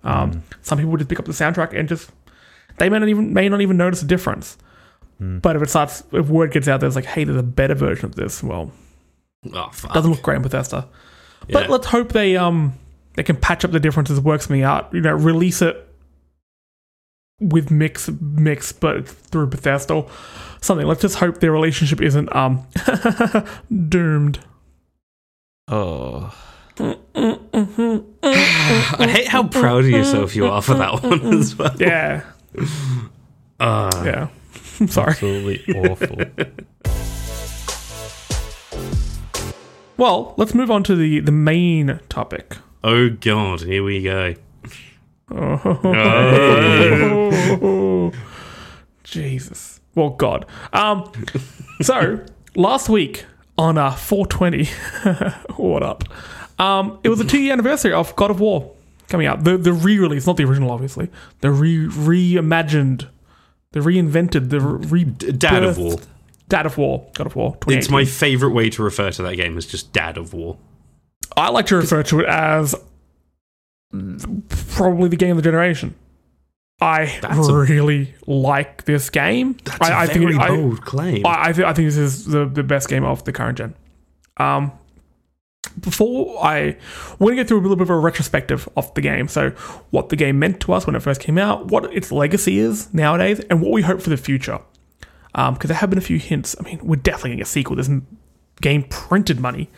Um, 0.03 0.31
Mm. 0.31 0.41
Some 0.61 0.77
people 0.79 0.97
just 0.97 1.09
pick 1.09 1.19
up 1.19 1.25
the 1.25 1.31
soundtrack 1.31 1.77
and 1.77 1.87
just 1.87 2.11
they 2.77 2.89
may 2.89 2.99
not 2.99 3.07
even 3.09 3.33
may 3.33 3.47
not 3.49 3.61
even 3.61 3.77
notice 3.77 4.01
a 4.01 4.05
difference. 4.05 4.57
Mm. 5.21 5.41
But 5.41 5.55
if 5.55 5.61
it 5.61 5.69
starts, 5.69 6.03
if 6.11 6.27
word 6.27 6.51
gets 6.51 6.67
out, 6.67 6.79
there's 6.81 6.95
like, 6.95 7.05
hey, 7.05 7.23
there's 7.23 7.37
a 7.37 7.43
better 7.43 7.75
version 7.75 8.05
of 8.05 8.15
this. 8.15 8.41
Well, 8.43 8.71
Oh, 9.53 9.69
fuck. 9.71 9.93
doesn't 9.93 10.09
look 10.11 10.21
great 10.21 10.37
in 10.37 10.41
Bethesda. 10.41 10.87
But 11.51 11.63
Yeah. 11.65 11.69
let's 11.71 11.87
hope 11.87 12.11
they 12.13 12.35
um 12.37 12.73
they 13.15 13.23
can 13.23 13.35
patch 13.35 13.63
up 13.63 13.71
the 13.71 13.79
differences, 13.79 14.19
work 14.19 14.41
something 14.41 14.63
out. 14.63 14.93
You 14.93 15.01
know, 15.01 15.13
release 15.13 15.61
it 15.61 15.87
with 17.39 17.69
mix 17.71 18.09
mix, 18.21 18.71
but 18.71 19.07
through 19.07 19.47
Bethesda, 19.47 19.93
or 19.95 20.09
something. 20.61 20.87
Let's 20.87 21.01
just 21.01 21.15
hope 21.15 21.39
their 21.39 21.51
relationship 21.51 22.01
isn't 22.01 22.33
um 22.35 22.65
doomed. 23.89 24.39
Oh, 25.67 26.33
I 26.79 26.95
hate 29.09 29.27
how 29.27 29.47
proud 29.47 29.83
of 29.85 29.89
yourself 29.89 30.35
you 30.35 30.45
are 30.47 30.61
for 30.61 30.73
that 30.75 31.01
one 31.03 31.33
as 31.35 31.55
well. 31.57 31.75
Yeah, 31.79 32.23
Uh, 33.59 33.89
yeah. 34.05 34.27
I'm 34.79 34.87
sorry. 34.87 35.11
absolutely 35.11 35.75
awful. 35.89 36.17
Well, 39.97 40.33
let's 40.37 40.53
move 40.53 40.69
on 40.71 40.83
to 40.83 40.95
the 40.95 41.19
the 41.21 41.31
main 41.31 41.99
topic. 42.09 42.57
Oh 42.83 43.09
god, 43.09 43.61
here 43.61 43.83
we 43.83 44.03
go. 44.03 44.35
Oh, 46.91 48.11
Jesus. 49.03 49.79
Well, 49.95 50.09
God. 50.09 50.45
Um, 50.73 51.09
so 51.81 52.19
last 52.55 52.89
week 52.89 53.25
on 53.57 53.77
uh, 53.77 53.91
420, 53.91 54.65
what 55.61 55.83
up? 55.83 56.03
Um, 56.59 56.99
it 57.03 57.09
was 57.09 57.19
a 57.19 57.25
two 57.25 57.39
year 57.39 57.53
anniversary 57.53 57.93
of 57.93 58.15
God 58.15 58.31
of 58.31 58.39
War 58.39 58.71
coming 59.09 59.27
out. 59.27 59.43
The 59.43 59.57
the 59.57 59.73
re 59.73 59.97
release, 59.97 60.27
not 60.27 60.37
the 60.37 60.43
original, 60.43 60.71
obviously. 60.71 61.09
The 61.41 61.51
re 61.51 61.87
reimagined, 61.87 63.07
the 63.71 63.79
reinvented, 63.79 64.49
the 64.49 64.59
re 64.59 65.03
Dad 65.03 65.63
of 65.63 65.77
War. 65.77 65.97
Dad 66.49 66.65
of 66.65 66.77
War, 66.77 67.07
God 67.13 67.27
of 67.27 67.35
War. 67.35 67.57
It's 67.67 67.89
my 67.89 68.05
favourite 68.05 68.53
way 68.53 68.69
to 68.69 68.83
refer 68.83 69.11
to 69.11 69.23
that 69.23 69.35
game 69.35 69.57
as 69.57 69.65
just 69.65 69.93
Dad 69.93 70.17
of 70.17 70.33
War. 70.33 70.57
I 71.35 71.49
like 71.49 71.65
to 71.67 71.75
refer 71.75 72.03
to 72.03 72.19
it 72.19 72.25
as 72.27 72.75
probably 74.75 75.09
the 75.09 75.15
game 75.15 75.31
of 75.31 75.37
the 75.37 75.43
generation. 75.43 75.95
I 76.83 77.19
That's 77.21 77.47
a- 77.47 77.53
really 77.57 78.13
like 78.27 78.85
this 78.85 79.09
game. 79.09 79.57
That's 79.63 79.81
I, 79.81 79.89
a 79.89 79.95
I 79.95 80.05
very 80.07 80.31
think 80.33 80.41
I, 80.41 80.47
bold 80.49 80.81
claim. 80.83 81.25
I, 81.25 81.49
I, 81.49 81.51
th- 81.53 81.65
I 81.67 81.73
think 81.73 81.87
this 81.87 81.97
is 81.97 82.25
the, 82.25 82.45
the 82.45 82.63
best 82.63 82.89
game 82.89 83.03
of 83.03 83.23
the 83.23 83.31
current 83.31 83.57
gen. 83.57 83.75
Um, 84.37 84.71
before 85.79 86.43
I, 86.43 86.77
we're 87.19 87.31
gonna 87.31 87.43
go 87.43 87.47
through 87.47 87.59
a 87.59 87.61
little 87.61 87.77
bit 87.77 87.83
of 87.83 87.89
a 87.89 87.97
retrospective 87.97 88.67
of 88.75 88.93
the 88.95 89.01
game. 89.01 89.27
So, 89.27 89.51
what 89.91 90.09
the 90.09 90.15
game 90.15 90.37
meant 90.37 90.59
to 90.61 90.73
us 90.73 90.85
when 90.85 90.95
it 90.95 90.99
first 91.01 91.21
came 91.21 91.37
out, 91.37 91.67
what 91.67 91.85
its 91.95 92.11
legacy 92.11 92.59
is 92.59 92.93
nowadays, 92.93 93.39
and 93.49 93.61
what 93.61 93.71
we 93.71 93.81
hope 93.81 94.01
for 94.01 94.09
the 94.09 94.17
future. 94.17 94.59
Um, 95.35 95.53
because 95.55 95.69
there 95.69 95.77
have 95.77 95.89
been 95.89 95.97
a 95.97 96.01
few 96.01 96.19
hints. 96.19 96.55
I 96.59 96.63
mean, 96.63 96.79
we're 96.83 96.97
definitely 96.97 97.31
gonna 97.31 97.37
get 97.37 97.47
a 97.47 97.49
sequel. 97.49 97.75
This 97.77 97.89
game 98.61 98.83
printed 98.83 99.39
money. 99.39 99.69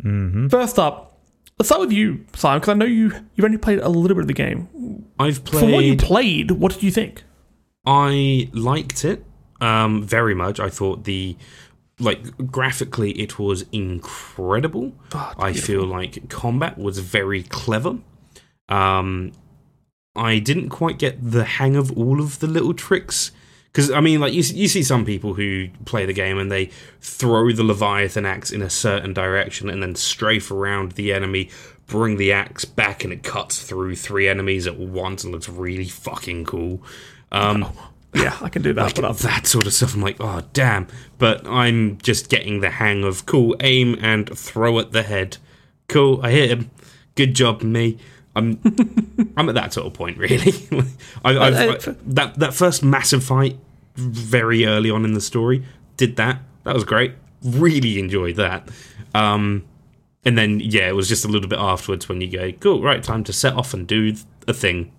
hmm 0.00 0.48
First 0.48 0.78
up, 0.78 1.11
let's 1.58 1.68
start 1.68 1.80
with 1.80 1.92
you, 1.92 2.24
Simon, 2.34 2.60
because 2.60 2.70
I 2.70 2.74
know 2.74 2.84
you 2.84 3.12
you've 3.34 3.44
only 3.44 3.58
played 3.58 3.78
a 3.78 3.88
little 3.88 4.14
bit 4.16 4.22
of 4.22 4.28
the 4.28 4.34
game. 4.34 4.68
I've 5.18 5.44
played. 5.44 5.60
From 5.60 5.72
what 5.72 5.84
you 5.84 5.96
played. 5.96 6.50
what 6.52 6.72
did 6.72 6.82
you 6.82 6.90
think? 6.90 7.22
I 7.84 8.48
liked 8.52 9.04
it 9.04 9.24
um, 9.60 10.02
very 10.02 10.34
much. 10.34 10.60
I 10.60 10.68
thought 10.68 11.04
the 11.04 11.36
like 11.98 12.50
graphically 12.50 13.12
it 13.12 13.38
was 13.38 13.64
incredible. 13.72 14.92
Oh, 15.14 15.32
I 15.38 15.52
feel 15.52 15.84
like 15.84 16.28
combat 16.28 16.78
was 16.78 16.98
very 16.98 17.42
clever. 17.44 17.98
Um, 18.68 19.32
I 20.16 20.38
didn't 20.38 20.68
quite 20.68 20.98
get 20.98 21.18
the 21.30 21.44
hang 21.44 21.76
of 21.76 21.96
all 21.96 22.20
of 22.20 22.40
the 22.40 22.46
little 22.46 22.74
tricks 22.74 23.32
because 23.72 23.90
I 23.90 24.00
mean, 24.00 24.20
like 24.20 24.34
you, 24.34 24.42
you 24.42 24.68
see 24.68 24.82
some 24.82 25.04
people 25.04 25.34
who 25.34 25.68
play 25.86 26.04
the 26.04 26.12
game 26.12 26.38
and 26.38 26.52
they 26.52 26.66
throw 27.00 27.50
the 27.52 27.64
Leviathan 27.64 28.26
axe 28.26 28.52
in 28.52 28.60
a 28.60 28.68
certain 28.68 29.14
direction 29.14 29.70
and 29.70 29.82
then 29.82 29.94
strafe 29.94 30.50
around 30.50 30.92
the 30.92 31.12
enemy, 31.12 31.48
bring 31.86 32.18
the 32.18 32.32
axe 32.32 32.66
back, 32.66 33.02
and 33.02 33.12
it 33.12 33.22
cuts 33.22 33.62
through 33.62 33.96
three 33.96 34.28
enemies 34.28 34.66
at 34.66 34.76
once 34.76 35.24
and 35.24 35.32
looks 35.32 35.48
really 35.48 35.88
fucking 35.88 36.44
cool. 36.44 36.82
Um, 37.30 37.72
yeah, 38.14 38.36
I 38.42 38.50
can 38.50 38.60
do 38.60 38.74
that. 38.74 38.82
like 38.82 38.94
but 38.96 39.18
that 39.18 39.46
sort 39.46 39.66
of 39.66 39.72
stuff. 39.72 39.94
I'm 39.94 40.02
like, 40.02 40.18
oh 40.20 40.42
damn! 40.52 40.86
But 41.16 41.46
I'm 41.46 41.96
just 41.98 42.28
getting 42.28 42.60
the 42.60 42.70
hang 42.70 43.04
of 43.04 43.24
cool 43.24 43.56
aim 43.60 43.96
and 44.02 44.36
throw 44.36 44.78
at 44.80 44.92
the 44.92 45.02
head. 45.02 45.38
Cool, 45.88 46.20
I 46.22 46.30
hit 46.30 46.50
him. 46.50 46.70
Good 47.14 47.34
job, 47.34 47.62
me. 47.62 47.98
I'm 48.34 48.58
I'm 49.36 49.48
at 49.48 49.54
that 49.56 49.72
sort 49.72 49.86
of 49.86 49.92
point, 49.94 50.16
really. 50.18 50.52
I, 51.24 51.30
I- 51.36 51.50
that 52.06 52.34
that 52.38 52.54
first 52.54 52.82
massive 52.82 53.22
fight 53.24 53.58
very 53.96 54.64
early 54.66 54.90
on 54.90 55.04
in 55.04 55.12
the 55.12 55.20
story 55.20 55.64
did 55.96 56.16
that. 56.16 56.40
That 56.64 56.74
was 56.74 56.84
great. 56.84 57.12
Really 57.42 57.98
enjoyed 57.98 58.36
that. 58.36 58.68
Um, 59.14 59.64
and 60.24 60.38
then 60.38 60.60
yeah, 60.60 60.88
it 60.88 60.94
was 60.94 61.08
just 61.08 61.24
a 61.24 61.28
little 61.28 61.48
bit 61.48 61.58
afterwards 61.58 62.08
when 62.08 62.20
you 62.20 62.30
go, 62.30 62.52
cool, 62.52 62.82
right, 62.82 63.02
time 63.02 63.24
to 63.24 63.32
set 63.32 63.54
off 63.54 63.74
and 63.74 63.86
do 63.86 64.14
a 64.48 64.54
thing. 64.54 64.92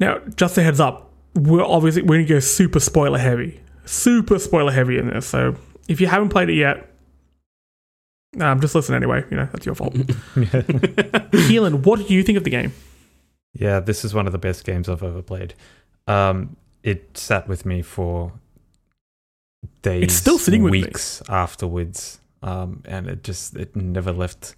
Now, 0.00 0.18
just 0.36 0.56
a 0.58 0.62
heads 0.62 0.80
up, 0.80 1.10
we're 1.34 1.62
obviously 1.62 2.02
we're 2.02 2.16
gonna 2.18 2.28
go 2.28 2.40
super 2.40 2.80
spoiler 2.80 3.18
heavy, 3.18 3.60
super 3.84 4.38
spoiler 4.38 4.72
heavy 4.72 4.98
in 4.98 5.08
this. 5.08 5.26
So 5.26 5.56
if 5.88 6.00
you 6.00 6.06
haven't 6.06 6.30
played 6.30 6.48
it 6.48 6.54
yet, 6.54 6.87
um, 8.40 8.60
just 8.60 8.74
listen 8.74 8.94
anyway. 8.94 9.24
You 9.30 9.36
know 9.38 9.48
that's 9.52 9.66
your 9.66 9.74
fault. 9.74 9.94
Keelan, 9.94 11.84
what 11.84 12.06
do 12.06 12.12
you 12.14 12.22
think 12.22 12.38
of 12.38 12.44
the 12.44 12.50
game? 12.50 12.72
Yeah, 13.54 13.80
this 13.80 14.04
is 14.04 14.14
one 14.14 14.26
of 14.26 14.32
the 14.32 14.38
best 14.38 14.64
games 14.64 14.88
I've 14.88 15.02
ever 15.02 15.22
played. 15.22 15.54
Um, 16.06 16.56
it 16.82 17.16
sat 17.16 17.48
with 17.48 17.66
me 17.66 17.82
for 17.82 18.32
days, 19.82 20.04
It's 20.04 20.14
still 20.14 20.38
sitting 20.38 20.62
with 20.62 20.72
me. 20.72 20.82
weeks 20.82 21.22
afterwards, 21.28 22.20
um, 22.42 22.82
and 22.84 23.06
it 23.08 23.24
just 23.24 23.56
it 23.56 23.74
never 23.74 24.12
left. 24.12 24.54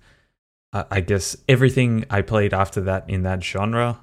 I 0.73 0.85
I 0.91 1.01
guess 1.01 1.37
everything 1.49 2.05
I 2.11 2.23
played 2.23 2.53
after 2.53 2.81
that 2.83 3.09
in 3.09 3.23
that 3.23 3.43
genre, 3.43 4.01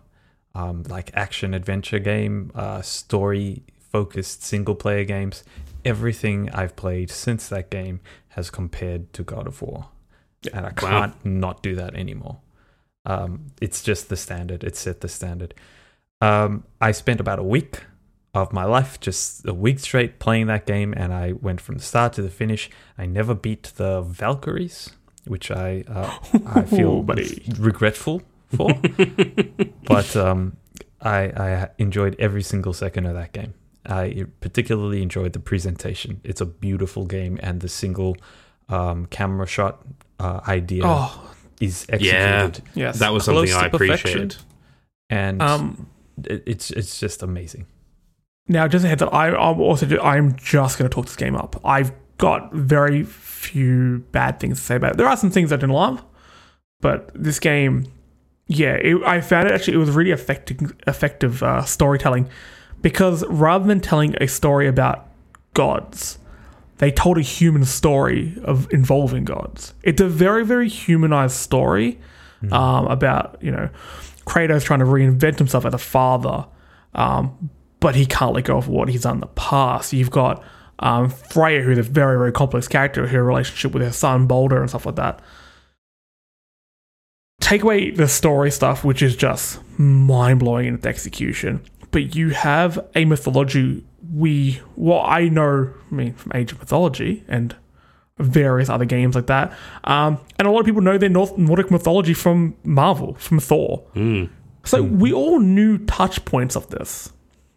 um, 0.56 0.84
like 0.84 1.12
action 1.14 1.54
adventure 1.54 2.00
game, 2.00 2.52
uh, 2.56 2.82
story 2.82 3.64
focused 3.92 4.44
single 4.44 4.76
player 4.76 5.04
games, 5.06 5.44
everything 5.88 6.50
I've 6.52 6.76
played 6.76 7.10
since 7.10 7.48
that 7.50 7.70
game 7.70 8.00
has 8.30 8.50
compared 8.50 9.14
to 9.14 9.24
God 9.24 9.48
of 9.48 9.62
War, 9.62 9.88
and 10.54 10.66
I 10.66 10.70
Wow. 10.70 10.90
can't 10.90 11.26
not 11.26 11.64
do 11.64 11.76
that 11.76 11.96
anymore. 11.96 12.38
Um, 13.06 13.48
it's 13.62 13.82
just 13.82 14.10
the 14.10 14.18
standard. 14.18 14.64
It 14.64 14.76
set 14.76 15.02
the 15.02 15.08
standard. 15.10 15.54
Um, 16.22 16.64
I 16.82 16.92
spent 16.92 17.20
about 17.20 17.40
a 17.40 17.44
week 17.44 17.84
of 18.34 18.52
my 18.52 18.66
life, 18.66 19.00
just 19.00 19.48
a 19.48 19.54
week 19.54 19.80
straight, 19.80 20.20
playing 20.20 20.48
that 20.48 20.66
game, 20.66 20.94
and 20.98 21.14
I 21.14 21.32
went 21.32 21.62
from 21.62 21.76
the 21.78 21.84
start 21.84 22.14
to 22.14 22.22
the 22.22 22.30
finish. 22.30 22.70
I 22.98 23.06
never 23.06 23.34
beat 23.34 23.64
the 23.78 24.02
Valkyries, 24.02 24.92
which 25.26 25.50
I 25.52 25.84
uh, 25.88 26.12
I 26.46 26.64
feel 26.64 27.02
buddy. 27.02 27.44
regretful 27.58 28.22
for, 28.56 28.70
but 29.86 30.16
um, 30.16 30.58
I, 31.02 31.20
I 31.46 31.70
enjoyed 31.78 32.16
every 32.20 32.44
single 32.44 32.74
second 32.74 33.06
of 33.06 33.14
that 33.16 33.32
game. 33.34 33.54
I 33.88 34.26
particularly 34.42 35.02
enjoyed 35.02 35.34
the 35.34 35.40
presentation. 35.40 36.20
It's 36.24 36.42
a 36.42 36.46
beautiful 36.46 37.06
game, 37.06 37.40
and 37.42 37.62
the 37.62 37.70
single 37.70 38.18
um, 38.70 39.06
camera 39.08 39.48
shot 39.48 39.86
uh, 40.20 40.42
idea 40.48 40.82
Oh, 40.86 41.30
is 41.62 41.86
Yeah. 41.90 41.96
executed 41.96 42.64
yes. 42.76 43.00
That 43.00 43.14
was 43.14 43.24
Close 43.24 43.52
something 43.52 43.64
I 43.64 43.68
appreciated. 43.74 44.36
and 45.10 45.42
um. 45.42 45.88
it- 46.26 46.44
it's 46.46 46.72
it's 46.72 47.00
just 47.00 47.24
amazing. 47.24 47.66
Now, 48.50 48.68
just 48.68 48.84
a 48.86 48.88
heads 48.88 49.02
up, 49.02 49.14
I, 49.14 49.28
I'm 49.30 49.60
also 49.62 49.86
ju- 49.86 50.02
I'm 50.02 50.36
just 50.38 50.78
going 50.80 50.90
to 50.90 50.94
talk 50.96 51.06
this 51.06 51.16
game 51.18 51.36
up. 51.36 51.60
I've 51.66 51.92
got 52.18 52.54
very 52.54 53.04
few 53.04 54.00
bad 54.12 54.40
things 54.40 54.58
to 54.60 54.66
say 54.66 54.76
about 54.78 54.92
it. 54.94 54.98
There 54.98 55.08
are 55.08 55.18
some 55.18 55.30
things 55.32 55.52
I 55.52 55.58
didn't 55.58 55.76
love, 55.76 56.04
but 56.82 57.12
this 57.14 57.40
game, 57.40 57.86
yeah, 58.48 58.74
it, 58.76 59.04
I 59.06 59.22
found 59.22 59.48
it 59.48 59.54
actually 59.54 59.74
it 59.76 59.78
was 59.78 59.92
really 59.92 60.12
effective 60.12 60.74
effective 60.88 61.44
uh, 61.44 61.64
storytelling 61.66 62.30
because 62.82 63.26
rather 63.28 63.66
than 63.66 63.80
telling 63.80 64.16
a 64.22 64.28
story 64.28 64.68
about 64.68 65.08
gods, 65.54 66.20
they 66.78 66.92
told 66.92 67.18
a 67.18 67.22
human 67.22 67.66
story 67.66 68.38
of 68.44 68.72
involving 68.72 69.26
gods. 69.26 69.74
It's 69.84 70.02
a 70.02 70.08
very, 70.08 70.46
very 70.46 70.70
humanized 70.70 71.36
story 71.36 72.00
um, 72.52 72.86
about, 72.88 73.38
you 73.42 73.52
know, 73.52 73.70
Kratos 74.26 74.64
trying 74.64 74.80
to 74.80 74.86
reinvent 74.86 75.38
himself 75.38 75.66
as 75.66 75.74
a 75.74 75.80
father, 75.80 76.46
um, 76.94 77.50
but 77.80 77.96
he 77.96 78.06
can't 78.06 78.34
let 78.34 78.46
go 78.46 78.58
of 78.58 78.68
what 78.68 78.90
he's 78.90 79.04
done 79.04 79.16
in 79.16 79.20
the 79.22 79.28
past. 79.28 79.94
You've 79.94 80.12
got 80.12 80.44
um, 80.80 81.10
Freya, 81.10 81.62
who's 81.62 81.78
a 81.78 81.84
very, 81.84 82.18
very 82.18 82.32
complex 82.32 82.68
character, 82.68 83.08
her 83.08 83.24
relationship 83.24 83.74
with 83.74 83.84
her 83.84 83.92
son, 83.92 84.28
Baldur, 84.28 84.60
and 84.62 84.70
stuff 84.70 84.86
like 84.86 84.96
that. 84.96 85.20
Take 87.40 87.64
away 87.64 87.92
the 87.92 88.08
story 88.08 88.52
stuff, 88.52 88.84
which 88.84 89.02
is 89.02 89.16
just 89.16 89.60
mind 89.80 90.40
blowing 90.40 90.68
in 90.68 90.76
its 90.76 90.86
execution, 90.86 91.62
but 91.92 92.16
you 92.16 92.30
have 92.30 92.86
a 92.96 93.06
mythology 93.06 93.84
we, 94.14 94.62
well, 94.76 95.02
I 95.02 95.28
know, 95.30 95.74
I 95.92 95.94
mean, 95.94 96.14
from 96.14 96.32
Age 96.36 96.52
of 96.52 96.60
Mythology 96.60 97.24
and 97.28 97.56
various 98.20 98.70
other 98.70 98.86
games 98.86 99.16
like 99.16 99.28
that. 99.28 99.54
Um, 99.84 100.20
and 100.40 100.48
a 100.48 100.52
lot 100.52 100.60
of 100.60 100.66
people 100.66 100.82
know 100.82 100.98
their 100.98 101.10
North, 101.10 101.38
Nordic 101.38 101.70
mythology 101.72 102.14
from 102.14 102.56
Marvel, 102.64 103.16
from 103.16 103.40
Thor. 103.40 103.84
So 104.64 104.82
we 104.84 105.14
all 105.14 105.40
knew 105.40 105.78
touch 105.86 106.24
points 106.26 106.56
of 106.56 106.70
this 106.70 107.12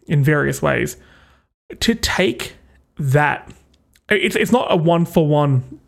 in 0.07 0.23
various 0.23 0.61
ways. 0.61 0.97
To 1.79 1.95
take 1.95 2.55
that, 2.97 3.51
it's, 4.09 4.35
it's 4.35 4.51
not 4.51 4.67
a 4.71 4.75
one 4.75 5.05
for 5.05 5.27
one 5.27 5.79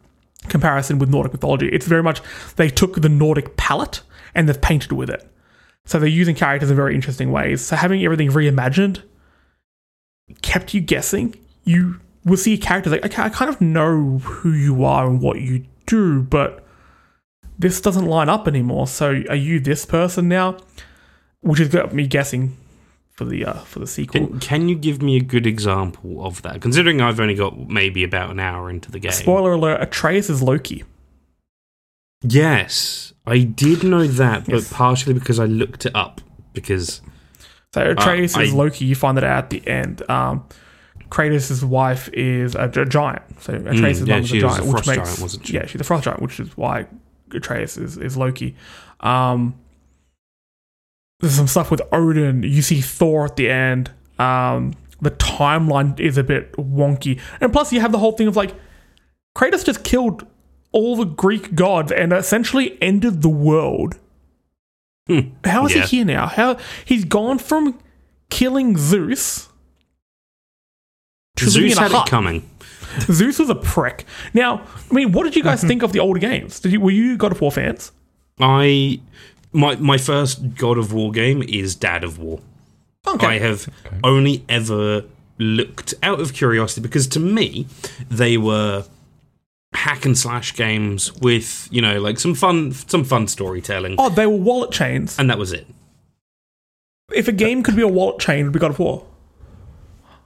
comparison 0.49 0.99
with 0.99 1.09
Nordic 1.09 1.33
mythology. 1.33 1.69
It's 1.69 1.87
very 1.87 2.03
much 2.03 2.21
they 2.55 2.69
took 2.69 3.01
the 3.01 3.09
Nordic 3.09 3.55
palette 3.57 4.01
and 4.35 4.49
they've 4.49 4.61
painted 4.61 4.91
with 4.91 5.09
it. 5.09 5.29
So 5.85 5.99
they're 5.99 6.07
using 6.07 6.35
characters 6.35 6.69
in 6.69 6.75
very 6.75 6.95
interesting 6.95 7.31
ways. 7.31 7.61
So 7.61 7.75
having 7.75 8.03
everything 8.03 8.29
reimagined 8.29 9.03
kept 10.41 10.73
you 10.73 10.81
guessing. 10.81 11.35
You 11.63 11.99
will 12.25 12.37
see 12.37 12.57
characters 12.57 12.91
like, 12.91 13.05
okay, 13.05 13.21
I 13.21 13.29
kind 13.29 13.49
of 13.49 13.59
know 13.61 14.19
who 14.19 14.51
you 14.51 14.83
are 14.83 15.07
and 15.07 15.21
what 15.21 15.41
you 15.41 15.65
do, 15.85 16.21
but 16.21 16.65
this 17.59 17.81
doesn't 17.81 18.05
line 18.05 18.29
up 18.29 18.47
anymore. 18.47 18.87
So 18.87 19.23
are 19.29 19.35
you 19.35 19.59
this 19.59 19.85
person 19.85 20.27
now? 20.27 20.57
Which 21.41 21.59
has 21.59 21.69
got 21.69 21.93
me 21.93 22.07
guessing 22.07 22.57
for 23.11 23.25
the 23.25 23.45
uh, 23.45 23.53
for 23.59 23.79
the 23.79 23.87
sequel. 23.87 24.27
Can, 24.27 24.39
can 24.39 24.69
you 24.69 24.75
give 24.75 25.01
me 25.01 25.17
a 25.17 25.21
good 25.21 25.45
example 25.45 26.25
of 26.25 26.41
that? 26.43 26.61
Considering 26.61 27.01
I've 27.01 27.19
only 27.19 27.35
got 27.35 27.69
maybe 27.69 28.03
about 28.03 28.31
an 28.31 28.39
hour 28.39 28.69
into 28.69 28.89
the 28.91 28.99
game. 28.99 29.11
Spoiler 29.11 29.53
alert: 29.53 29.81
Atreus 29.81 30.29
is 30.29 30.41
Loki. 30.41 30.83
Yes, 32.21 33.12
I 33.25 33.39
did 33.39 33.83
know 33.83 34.05
that, 34.05 34.45
but 34.47 34.67
partially 34.71 35.13
because 35.13 35.39
I 35.39 35.45
looked 35.45 35.85
it 35.85 35.95
up. 35.95 36.21
Because 36.53 37.01
So 37.73 37.81
Atreus 37.91 38.35
Uh, 38.37 38.41
is 38.41 38.53
I- 38.53 38.55
Loki. 38.55 38.85
You 38.85 38.95
find 38.95 39.17
that 39.17 39.23
out 39.23 39.45
at 39.45 39.49
the 39.49 39.67
end. 39.67 40.03
Um, 40.09 40.43
Kratos' 41.09 41.63
wife 41.63 42.09
is 42.13 42.55
a, 42.55 42.67
gi- 42.67 42.85
giant. 42.85 43.21
So 43.41 43.53
Atreus' 43.53 44.01
Mm, 44.01 44.07
yeah, 44.07 44.15
mum 44.15 44.23
is 44.23 44.31
a 44.31 44.39
giant, 44.39 44.59
a 44.59 44.63
which 44.71 44.87
makes 44.87 45.03
giant, 45.09 45.19
wasn't 45.21 45.47
she? 45.47 45.53
yeah, 45.53 45.65
she's 45.65 45.81
a 45.81 45.83
frost 45.83 46.03
giant, 46.03 46.21
which 46.21 46.39
is 46.39 46.55
why 46.57 46.85
Atreus 47.33 47.77
is, 47.77 47.97
is 47.97 48.17
Loki. 48.17 48.55
Um, 48.99 49.55
there's 51.19 51.33
some 51.35 51.47
stuff 51.47 51.71
with 51.71 51.81
Odin. 51.91 52.43
You 52.43 52.61
see 52.61 52.81
Thor 52.81 53.25
at 53.25 53.35
the 53.37 53.49
end. 53.49 53.91
Um, 54.19 54.73
the 55.01 55.11
timeline 55.11 55.99
is 55.99 56.17
a 56.17 56.23
bit 56.23 56.51
wonky, 56.53 57.19
and 57.41 57.51
plus 57.53 57.71
you 57.73 57.79
have 57.79 57.91
the 57.91 57.97
whole 57.99 58.11
thing 58.13 58.27
of 58.27 58.35
like 58.35 58.53
Kratos 59.35 59.65
just 59.65 59.83
killed 59.83 60.25
all 60.73 60.97
the 60.97 61.05
Greek 61.05 61.55
gods 61.55 61.91
and 61.91 62.11
essentially 62.11 62.77
ended 62.81 63.21
the 63.21 63.29
world. 63.29 63.97
Hmm. 65.07 65.19
How 65.45 65.65
is 65.65 65.75
Yeah. 65.75 65.85
he 65.85 65.97
here 65.97 66.05
now? 66.05 66.27
How 66.27 66.57
he's 66.83 67.05
gone 67.05 67.37
from 67.37 67.79
killing 68.29 68.77
Zeus 68.77 69.49
to 71.37 71.45
living 71.45 71.61
Zeus 71.61 71.71
in 71.73 71.77
a 71.77 71.81
had 71.81 71.91
hut. 71.91 72.07
it 72.07 72.11
coming. 72.11 72.49
Zeus 73.11 73.39
was 73.39 73.49
a 73.49 73.55
prick. 73.55 74.05
Now, 74.33 74.61
I 74.89 74.93
mean, 74.93 75.11
what 75.11 75.23
did 75.23 75.35
you 75.35 75.43
guys 75.43 75.59
mm-hmm. 75.59 75.67
think 75.67 75.83
of 75.83 75.93
the 75.93 75.99
older 75.99 76.19
games? 76.19 76.59
Did 76.59 76.71
you 76.73 76.81
were 76.81 76.91
you 76.91 77.17
God 77.17 77.31
of 77.31 77.41
War 77.41 77.51
fans? 77.51 77.91
I 78.39 78.99
my 79.51 79.75
my 79.75 79.97
first 79.97 80.55
God 80.55 80.77
of 80.77 80.93
War 80.93 81.11
game 81.11 81.43
is 81.43 81.75
Dad 81.75 82.03
of 82.03 82.19
War. 82.19 82.39
Okay. 83.07 83.27
I 83.27 83.39
have 83.39 83.67
only 84.03 84.45
ever 84.47 85.03
looked 85.37 85.93
out 86.03 86.19
of 86.19 86.33
curiosity 86.33 86.81
because 86.81 87.07
to 87.07 87.19
me 87.19 87.67
they 88.09 88.37
were 88.37 88.85
hack 89.73 90.05
and 90.05 90.17
slash 90.17 90.55
games 90.55 91.13
with 91.15 91.67
you 91.71 91.81
know 91.81 91.99
like 91.99 92.19
some 92.19 92.35
fun 92.35 92.71
some 92.71 93.03
fun 93.03 93.27
storytelling 93.27 93.95
oh, 93.97 94.09
they 94.09 94.25
were 94.25 94.37
wallet 94.37 94.71
chains. 94.71 95.17
and 95.19 95.29
that 95.29 95.37
was 95.37 95.51
it. 95.51 95.67
If 97.13 97.27
a 97.27 97.31
game 97.31 97.63
could 97.63 97.75
be 97.75 97.81
a 97.81 97.87
wallet 97.87 98.19
chain, 98.19 98.39
it 98.39 98.43
would 98.45 98.53
be 98.53 98.59
God 98.59 98.71
of 98.71 98.79
War. 98.79 99.05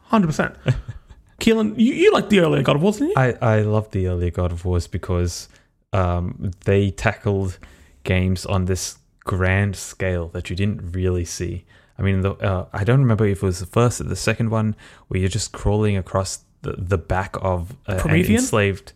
Hundred 0.03 0.27
percent. 0.27 0.55
Keelan, 1.41 1.77
you, 1.77 1.93
you 1.93 2.11
liked 2.13 2.29
the 2.29 2.39
earlier 2.39 2.63
God 2.63 2.77
of 2.77 2.81
Wars, 2.81 2.97
didn't 2.97 3.09
you? 3.09 3.15
I, 3.17 3.33
I 3.41 3.61
love 3.61 3.91
the 3.91 4.07
earlier 4.07 4.31
God 4.31 4.51
of 4.51 4.65
Wars 4.65 4.87
because 4.87 5.49
um, 5.93 6.51
they 6.65 6.91
tackled 6.91 7.59
games 8.03 8.45
on 8.45 8.65
this 8.65 8.97
grand 9.23 9.75
scale 9.75 10.29
that 10.29 10.49
you 10.49 10.55
didn't 10.55 10.93
really 10.93 11.25
see. 11.25 11.65
I 11.99 12.01
mean, 12.01 12.21
the, 12.21 12.31
uh, 12.33 12.67
I 12.73 12.83
don't 12.83 13.01
remember 13.01 13.25
if 13.25 13.43
it 13.43 13.45
was 13.45 13.59
the 13.59 13.65
first 13.65 14.01
or 14.01 14.05
the 14.05 14.15
second 14.15 14.49
one 14.49 14.75
where 15.07 15.19
you're 15.19 15.29
just 15.29 15.51
crawling 15.51 15.97
across 15.97 16.39
the, 16.61 16.73
the 16.77 16.97
back 16.97 17.35
of 17.41 17.75
uh, 17.87 18.01
an 18.05 18.15
enslaved. 18.15 18.93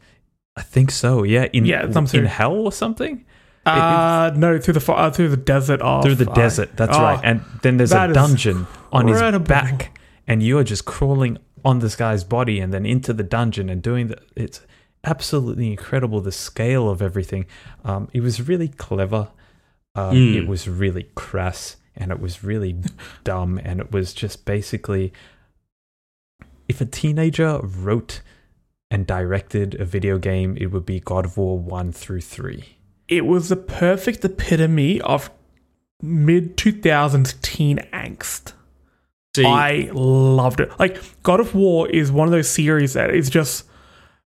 I 0.62 0.64
think 0.64 0.92
so. 0.92 1.24
Yeah, 1.24 1.48
in 1.52 1.66
Yeah, 1.66 1.88
in 2.14 2.26
hell 2.26 2.54
or 2.54 2.72
something 2.72 3.26
uh, 3.66 4.32
no, 4.36 4.60
through 4.60 4.74
the 4.74 4.92
uh, 4.92 5.12
through 5.12 5.30
the 5.30 5.38
desert 5.38 5.82
of 5.82 6.04
through 6.04 6.16
the 6.16 6.26
desert. 6.26 6.76
That's 6.76 6.98
oh, 6.98 7.02
right. 7.02 7.20
And 7.24 7.42
then 7.62 7.78
there's 7.78 7.92
a 7.92 8.12
dungeon 8.12 8.68
on 8.92 9.08
his 9.08 9.22
back, 9.48 10.00
and 10.28 10.42
you're 10.42 10.64
just 10.64 10.86
crawling 10.86 11.38
on 11.64 11.80
this 11.80 11.96
guy's 11.96 12.24
body 12.24 12.60
and 12.60 12.74
then 12.74 12.86
into 12.86 13.14
the 13.14 13.24
dungeon 13.24 13.70
and 13.70 13.82
doing 13.82 14.08
the. 14.08 14.18
It's 14.36 14.62
absolutely 15.04 15.70
incredible 15.70 16.22
the 16.22 16.32
scale 16.32 16.90
of 16.90 17.02
everything. 17.02 17.46
Um, 17.84 18.10
it 18.14 18.22
was 18.22 18.48
really 18.48 18.68
clever. 18.68 19.30
Um, 19.94 20.16
Mm. 20.16 20.36
It 20.36 20.48
was 20.48 20.70
really 20.70 21.10
crass 21.16 21.76
and 21.98 22.12
it 22.12 22.20
was 22.22 22.46
really 22.46 22.78
dumb 23.26 23.60
and 23.62 23.82
it 23.82 23.92
was 23.92 24.14
just 24.14 24.46
basically 24.46 25.12
if 26.70 26.80
a 26.80 26.86
teenager 26.86 27.60
wrote 27.62 28.22
and 28.92 29.08
directed 29.08 29.74
a 29.82 29.86
video 29.86 30.20
game, 30.20 30.56
it 30.60 30.68
would 30.68 30.86
be 30.86 31.00
God 31.00 31.26
of 31.26 31.38
War 31.38 31.58
one 31.58 31.92
through 31.92 32.22
three. 32.22 32.78
it 33.08 33.26
was 33.26 33.50
the 33.50 33.56
perfect 33.56 34.24
epitome 34.24 35.02
of 35.02 35.32
mid 36.02 36.58
two 36.58 36.72
thousands 36.72 37.34
teen 37.42 37.78
angst. 37.94 38.54
See, 39.36 39.46
I 39.46 39.90
loved 39.94 40.60
it. 40.60 40.78
Like 40.78 41.02
God 41.24 41.40
of 41.40 41.56
War 41.56 41.90
is 41.90 42.12
one 42.12 42.28
of 42.28 42.32
those 42.34 42.50
series 42.50 42.94
that 42.94 43.12
is 43.16 43.30
just 43.30 43.66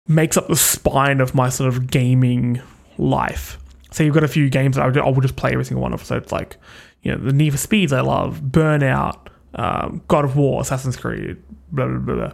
makes 0.07 0.36
up 0.36 0.47
the 0.47 0.55
spine 0.55 1.22
of 1.22 1.36
my 1.36 1.49
sort 1.49 1.68
of 1.68 1.88
gaming 1.88 2.59
life. 2.97 3.57
So 3.91 4.03
you've 4.03 4.13
got 4.16 4.24
a 4.24 4.28
few 4.28 4.49
games 4.49 4.76
that 4.76 4.82
I 4.84 4.88
would, 4.88 4.97
I 4.97 5.09
would 5.09 5.22
just 5.22 5.36
play 5.36 5.51
every 5.51 5.63
single 5.66 5.82
one 5.84 5.93
of. 5.93 6.03
So 6.03 6.18
it's 6.18 6.32
like, 6.32 6.57
you 7.03 7.11
know, 7.11 7.18
the 7.18 7.32
Need 7.34 7.51
for 7.51 7.57
Speeds 7.57 7.93
I 7.93 8.01
love, 8.01 8.41
Burnout, 8.41 9.28
um, 9.53 10.01
God 10.07 10.26
of 10.26 10.36
War, 10.36 10.61
Assassin's 10.61 10.97
Creed, 10.97 11.38
blah 11.72 11.86
blah 11.88 11.97
blah. 11.99 12.16
blah. 12.16 12.34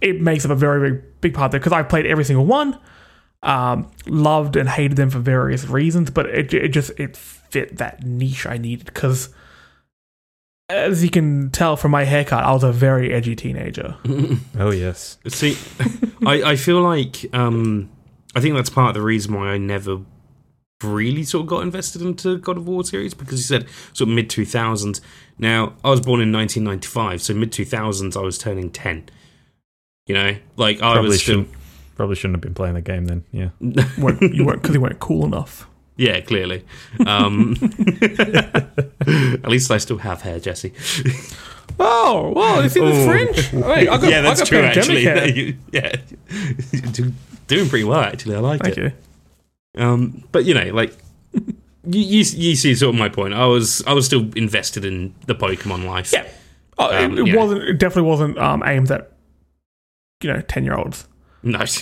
It 0.00 0.20
makes 0.20 0.44
up 0.44 0.50
a 0.50 0.54
very 0.54 0.80
very 0.80 1.02
big 1.20 1.34
part 1.34 1.50
there 1.50 1.60
because 1.60 1.72
I 1.72 1.82
played 1.82 2.06
every 2.06 2.24
single 2.24 2.46
one. 2.46 2.78
Um, 3.42 3.90
loved 4.06 4.56
and 4.56 4.68
hated 4.68 4.96
them 4.96 5.10
for 5.10 5.18
various 5.18 5.66
reasons, 5.66 6.10
but 6.10 6.26
it, 6.26 6.52
it 6.52 6.68
just 6.68 6.90
it 6.98 7.16
fit 7.16 7.76
that 7.76 8.04
niche 8.04 8.46
I 8.46 8.56
needed 8.56 8.86
because 8.86 9.28
as 10.68 11.04
you 11.04 11.10
can 11.10 11.50
tell 11.50 11.76
from 11.76 11.92
my 11.92 12.04
haircut, 12.04 12.42
I 12.44 12.52
was 12.52 12.64
a 12.64 12.72
very 12.72 13.12
edgy 13.12 13.36
teenager. 13.36 13.96
Oh 14.58 14.70
yes. 14.70 15.18
See, 15.28 15.56
I, 16.24 16.42
I 16.42 16.56
feel 16.56 16.80
like 16.80 17.26
um, 17.34 17.90
I 18.34 18.40
think 18.40 18.54
that's 18.54 18.70
part 18.70 18.88
of 18.88 18.94
the 18.94 19.02
reason 19.02 19.34
why 19.34 19.48
I 19.48 19.58
never 19.58 20.00
really 20.82 21.24
sort 21.24 21.42
of 21.42 21.48
got 21.48 21.62
invested 21.62 22.02
into 22.02 22.38
God 22.38 22.56
of 22.56 22.66
War 22.66 22.84
series 22.84 23.14
because 23.14 23.38
you 23.38 23.44
said 23.44 23.68
sort 23.92 24.08
of 24.08 24.14
mid 24.14 24.30
two 24.30 24.46
thousands. 24.46 25.00
Now 25.38 25.74
I 25.84 25.90
was 25.90 26.00
born 26.00 26.20
in 26.20 26.32
nineteen 26.32 26.64
ninety 26.64 26.88
five, 26.88 27.20
so 27.22 27.34
mid 27.34 27.52
two 27.52 27.64
thousands 27.66 28.16
I 28.16 28.20
was 28.22 28.38
turning 28.38 28.70
ten. 28.70 29.08
You 30.06 30.14
know, 30.14 30.36
like 30.56 30.76
I 30.78 30.92
Probably 30.92 31.08
was 31.10 31.20
still 31.22 31.34
shouldn't 31.42 31.50
probably 31.96 32.14
shouldn't 32.16 32.36
have 32.36 32.40
been 32.42 32.54
playing 32.54 32.74
the 32.74 32.80
game 32.82 33.06
then. 33.06 33.24
Yeah. 33.32 33.48
weren't, 33.98 34.20
you 34.22 34.44
weren't 34.44 34.62
because 34.62 34.74
you 34.74 34.80
weren't 34.80 35.00
cool 35.00 35.24
enough. 35.24 35.66
yeah, 35.96 36.20
clearly. 36.20 36.64
Um, 37.06 37.56
at 39.06 39.48
least 39.48 39.70
I 39.70 39.78
still 39.78 39.98
have 39.98 40.22
hair, 40.22 40.38
Jesse. 40.38 40.72
Oh, 41.78 42.32
well, 42.36 42.62
you 42.62 42.68
see 42.68 42.80
the 42.80 42.86
Oh. 42.86 43.06
fringe? 43.06 43.52
Wait, 43.52 43.88
I 43.88 43.96
got, 43.98 44.08
yeah, 44.10 44.20
that's 44.22 44.40
I 44.40 44.44
got 44.44 44.48
true. 44.48 44.60
pandemic 44.60 44.78
Actually, 44.78 45.04
hair. 45.04 45.28
You- 45.28 45.56
yeah, 45.72 45.92
You're 46.72 47.12
doing 47.48 47.68
pretty 47.68 47.84
well. 47.84 48.00
Actually, 48.00 48.36
I 48.36 48.40
like 48.40 48.62
Thank 48.62 48.78
it. 48.78 48.92
you. 49.76 49.82
Um, 49.82 50.22
but 50.32 50.44
you 50.44 50.54
know, 50.54 50.72
like 50.72 50.96
you, 51.34 51.42
you, 51.84 52.18
you 52.18 52.56
see 52.56 52.74
sort 52.74 52.94
of 52.94 52.98
my 52.98 53.08
point. 53.08 53.34
I 53.34 53.44
was 53.46 53.82
I 53.86 53.92
was 53.92 54.06
still 54.06 54.30
invested 54.36 54.84
in 54.84 55.14
the 55.26 55.34
Pokemon 55.34 55.84
life. 55.86 56.12
Yeah. 56.12 56.26
Oh, 56.78 56.94
Um, 56.96 57.12
it, 57.12 57.20
it 57.20 57.26
yeah. 57.28 57.36
wasn't. 57.36 57.62
It 57.64 57.78
definitely 57.78 58.08
wasn't 58.08 58.38
um, 58.38 58.62
aimed 58.64 58.90
at 58.90 59.12
you 60.22 60.32
know 60.32 60.40
ten 60.42 60.64
year 60.64 60.74
olds. 60.76 61.06
No. 61.42 61.64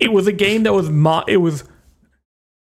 It 0.00 0.12
was 0.12 0.26
a 0.26 0.32
game 0.32 0.64
that 0.64 0.74
was 0.74 0.90
mar- 0.90 1.24
It 1.28 1.38
was 1.38 1.64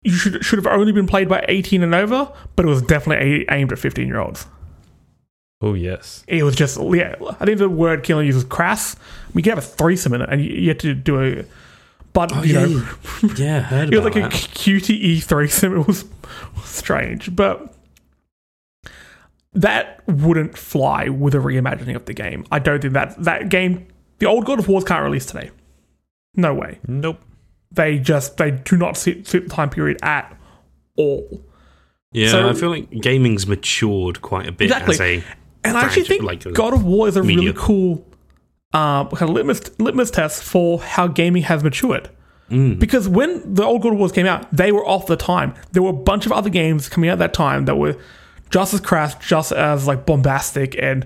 you 0.02 0.12
should 0.14 0.44
should 0.44 0.58
have 0.58 0.66
only 0.66 0.92
been 0.92 1.06
played 1.06 1.30
by 1.30 1.46
eighteen 1.48 1.84
and 1.84 1.94
over, 1.94 2.32
but 2.56 2.66
it 2.66 2.68
was 2.68 2.82
definitely 2.82 3.46
a- 3.48 3.54
aimed 3.54 3.72
at 3.72 3.78
fifteen 3.78 4.08
year 4.08 4.20
olds. 4.20 4.48
Oh 5.62 5.76
yes. 5.76 6.24
It 6.28 6.42
was 6.42 6.56
just 6.56 6.80
yeah. 6.82 7.14
I 7.40 7.46
think 7.46 7.60
the 7.60 7.70
word 7.70 8.04
killing 8.04 8.26
uses 8.26 8.44
crass. 8.44 8.96
We 9.36 9.44
can 9.44 9.52
have 9.52 9.60
a 9.60 9.62
threesome 9.62 10.16
in 10.16 10.22
it, 10.24 10.30
and 10.32 10.44
you, 10.44 10.50
you 10.50 10.68
had 10.70 10.80
to 10.80 10.96
do 10.96 11.22
a. 11.22 11.46
But 12.14 12.32
Oh, 12.36 12.42
you 12.42 12.54
yeah, 12.60 12.66
know, 12.66 13.34
yeah, 13.36 13.60
heard 13.70 13.94
it 13.94 13.98
was 14.04 14.06
like 14.06 14.16
a. 14.16 14.28
QTE 14.30 15.22
threesome. 15.24 15.78
It 15.82 15.88
was 15.88 16.06
strange, 16.64 17.36
but 17.36 17.76
that 19.54 20.02
wouldn't 20.08 20.58
fly 20.58 21.10
with 21.10 21.36
a 21.36 21.40
reimagining 21.40 21.96
of 21.96 22.06
the 22.06 22.14
game. 22.14 22.46
I 22.52 22.60
don't 22.60 22.82
think 22.82 22.94
that 22.94 23.22
that 23.24 23.50
game, 23.50 23.86
the 24.22 24.28
old 24.28 24.46
God 24.46 24.60
of 24.60 24.68
Wars, 24.70 24.86
can't 24.86 25.04
release 25.04 25.26
today. 25.26 25.52
No 26.36 26.54
way. 26.54 26.80
Nope. 26.88 27.20
They 27.72 28.00
just 28.00 28.38
they 28.38 28.52
do 28.52 28.78
not 28.78 28.96
suit, 28.96 29.28
suit 29.28 29.44
the 29.44 29.50
time 29.50 29.70
period 29.70 29.98
at 30.02 30.38
all. 30.98 31.44
yeah, 32.14 32.30
so- 32.32 32.50
I 32.50 32.54
feel 32.54 32.70
like 32.70 32.90
gaming's 32.90 33.48
matured 33.48 34.22
quite 34.22 34.48
a 34.48 34.52
bit 34.52 34.66
Exactly. 34.66 34.94
as 34.96 35.02
a 35.02 35.24
And 35.64 35.78
I 35.78 35.82
actually 35.84 36.04
think 36.04 36.24
like 36.24 36.44
God 36.54 36.74
of 36.74 36.84
War 36.86 37.08
is 37.08 37.18
a 37.18 37.24
media. 37.24 37.38
really 37.52 37.58
cool 37.58 38.06
um, 38.74 39.10
kind 39.10 39.24
of 39.24 39.30
litmus 39.32 39.78
litmus 39.80 40.12
test 40.12 40.44
for 40.44 40.80
how 40.82 41.08
gaming 41.08 41.44
has 41.44 41.62
matured. 41.64 42.10
Mm. 42.50 42.80
Because 42.80 43.08
when 43.10 43.54
the 43.54 43.64
old 43.64 43.82
God 43.82 43.94
of 43.94 44.00
Wars 44.00 44.12
came 44.14 44.26
out, 44.26 44.50
they 44.54 44.72
were 44.72 44.86
off 44.88 45.08
the 45.08 45.16
time. 45.18 45.54
There 45.72 45.82
were 45.84 45.90
a 45.90 45.94
bunch 46.12 46.26
of 46.26 46.32
other 46.34 46.50
games 46.50 46.88
coming 46.90 47.10
out 47.10 47.14
at 47.14 47.20
that 47.20 47.34
time 47.34 47.66
that 47.66 47.76
were 47.78 47.98
just 48.50 48.74
as 48.74 48.80
crass, 48.82 49.16
just 49.16 49.52
as 49.54 49.88
like 49.88 50.06
bombastic 50.06 50.76
and 50.82 51.06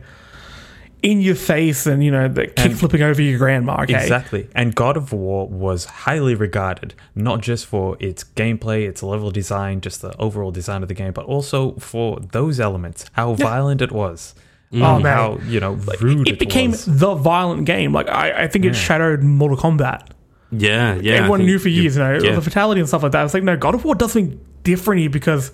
in 1.05 1.21
your 1.21 1.35
face, 1.35 1.85
and 1.85 2.03
you 2.03 2.09
know, 2.09 2.27
the 2.27 2.47
kick 2.47 2.71
flipping 2.73 3.03
over 3.03 3.21
your 3.21 3.37
grandma. 3.37 3.83
Okay, 3.83 3.93
Exactly. 3.93 4.49
And 4.55 4.73
God 4.73 4.97
of 4.97 5.13
War 5.13 5.47
was 5.47 5.85
highly 5.85 6.33
regarded, 6.33 6.95
not 7.13 7.41
just 7.41 7.67
for 7.67 7.95
its 7.99 8.23
gameplay, 8.23 8.87
its 8.87 9.03
level 9.03 9.29
design, 9.29 9.81
just 9.81 10.01
the 10.01 10.17
overall 10.17 10.51
design 10.51 10.81
of 10.81 10.87
the 10.87 10.95
game, 10.95 11.13
but 11.13 11.25
also 11.25 11.73
for 11.75 12.19
those 12.19 12.59
elements, 12.59 13.05
how 13.13 13.35
violent 13.35 13.81
it 13.81 13.91
was. 13.91 14.33
Oh 14.73 14.99
man, 14.99 15.03
how, 15.03 15.39
you 15.45 15.59
know, 15.59 15.73
rude 16.01 16.27
it, 16.27 16.33
it 16.33 16.39
became 16.39 16.71
was. 16.71 16.85
the 16.85 17.13
violent 17.13 17.65
game. 17.65 17.93
Like 17.93 18.09
I, 18.09 18.43
I 18.43 18.47
think 18.47 18.65
it 18.65 18.75
shadowed 18.75 19.21
Mortal 19.21 19.57
Kombat. 19.57 20.09
yeah, 20.51 20.95
yeah. 20.95 21.13
Everyone 21.13 21.45
knew 21.45 21.59
for 21.59 21.69
years, 21.69 21.95
you 21.95 22.03
know, 22.03 22.17
yeah. 22.17 22.33
the 22.33 22.41
fatality 22.41 22.81
and 22.81 22.87
stuff 22.87 23.03
like 23.03 23.11
that. 23.11 23.23
It's 23.23 23.33
like, 23.33 23.43
no, 23.43 23.55
God 23.55 23.75
of 23.75 23.85
War 23.85 23.93
does 23.93 24.13
something 24.13 24.43
different 24.63 25.01
here 25.01 25.09
because 25.11 25.51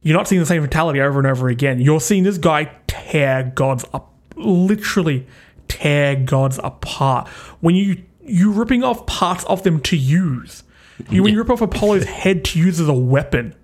you're 0.00 0.16
not 0.16 0.26
seeing 0.26 0.40
the 0.40 0.46
same 0.46 0.62
fatality 0.62 1.00
over 1.00 1.18
and 1.18 1.28
over 1.28 1.48
again. 1.48 1.78
You're 1.78 2.00
seeing 2.00 2.24
this 2.24 2.38
guy 2.38 2.72
tear 2.86 3.52
gods 3.54 3.84
up, 3.92 4.14
literally 4.38 5.26
tear 5.68 6.16
gods 6.16 6.58
apart. 6.62 7.28
When 7.60 7.74
you 7.74 8.02
you 8.24 8.52
ripping 8.52 8.84
off 8.84 9.06
parts 9.06 9.44
of 9.44 9.62
them 9.62 9.80
to 9.80 9.96
use, 9.96 10.62
you 11.10 11.22
when 11.22 11.32
you 11.32 11.38
rip 11.38 11.50
off 11.50 11.60
Apollo's 11.60 12.04
head 12.22 12.44
to 12.46 12.58
use 12.58 12.80
as 12.80 12.88
a 12.88 12.94
weapon, 12.94 13.54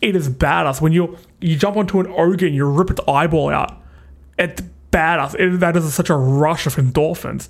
it 0.00 0.14
is 0.16 0.28
badass. 0.28 0.80
When 0.80 0.92
you 0.92 1.16
you 1.40 1.56
jump 1.56 1.76
onto 1.76 2.00
an 2.00 2.06
ogre 2.08 2.46
and 2.46 2.54
you 2.54 2.64
rip 2.66 2.90
its 2.90 3.00
eyeball 3.08 3.50
out, 3.50 3.80
it's 4.38 4.62
badass. 4.92 5.34
It, 5.38 5.60
that 5.60 5.76
is 5.76 5.92
such 5.94 6.10
a 6.10 6.16
rush 6.16 6.66
of 6.66 6.76
endorphins. 6.76 7.48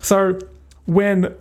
So 0.00 0.38
when 0.86 1.34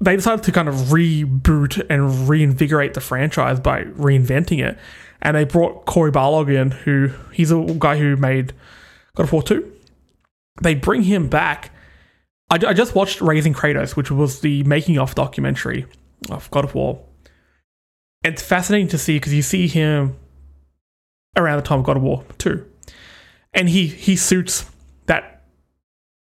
they 0.00 0.16
decided 0.16 0.42
to 0.44 0.52
kind 0.52 0.68
of 0.68 0.74
reboot 0.74 1.84
and 1.90 2.28
reinvigorate 2.28 2.94
the 2.94 3.00
franchise 3.00 3.60
by 3.60 3.84
reinventing 3.84 4.66
it. 4.66 4.78
And 5.22 5.36
they 5.36 5.44
brought 5.44 5.84
Cory 5.84 6.10
Barlog 6.10 6.50
in, 6.50 6.70
who 6.70 7.10
he's 7.32 7.52
a 7.52 7.60
guy 7.78 7.98
who 7.98 8.16
made 8.16 8.54
God 9.14 9.24
of 9.24 9.32
War 9.32 9.42
2. 9.42 9.72
They 10.62 10.74
bring 10.74 11.02
him 11.02 11.28
back. 11.28 11.70
I, 12.50 12.54
I 12.66 12.72
just 12.72 12.94
watched 12.94 13.20
Raising 13.20 13.54
Kratos, 13.54 13.96
which 13.96 14.10
was 14.10 14.40
the 14.40 14.62
making 14.64 14.98
of 14.98 15.14
documentary 15.14 15.86
of 16.30 16.50
God 16.50 16.64
of 16.64 16.74
War. 16.74 17.02
It's 18.22 18.42
fascinating 18.42 18.88
to 18.88 18.98
see 18.98 19.16
because 19.16 19.32
you 19.32 19.42
see 19.42 19.66
him 19.68 20.16
around 21.36 21.56
the 21.56 21.62
time 21.62 21.78
of 21.80 21.84
God 21.86 21.96
of 21.96 22.02
War 22.02 22.24
2. 22.38 22.66
And 23.54 23.68
he, 23.68 23.86
he 23.86 24.16
suits 24.16 24.68
that 25.06 25.42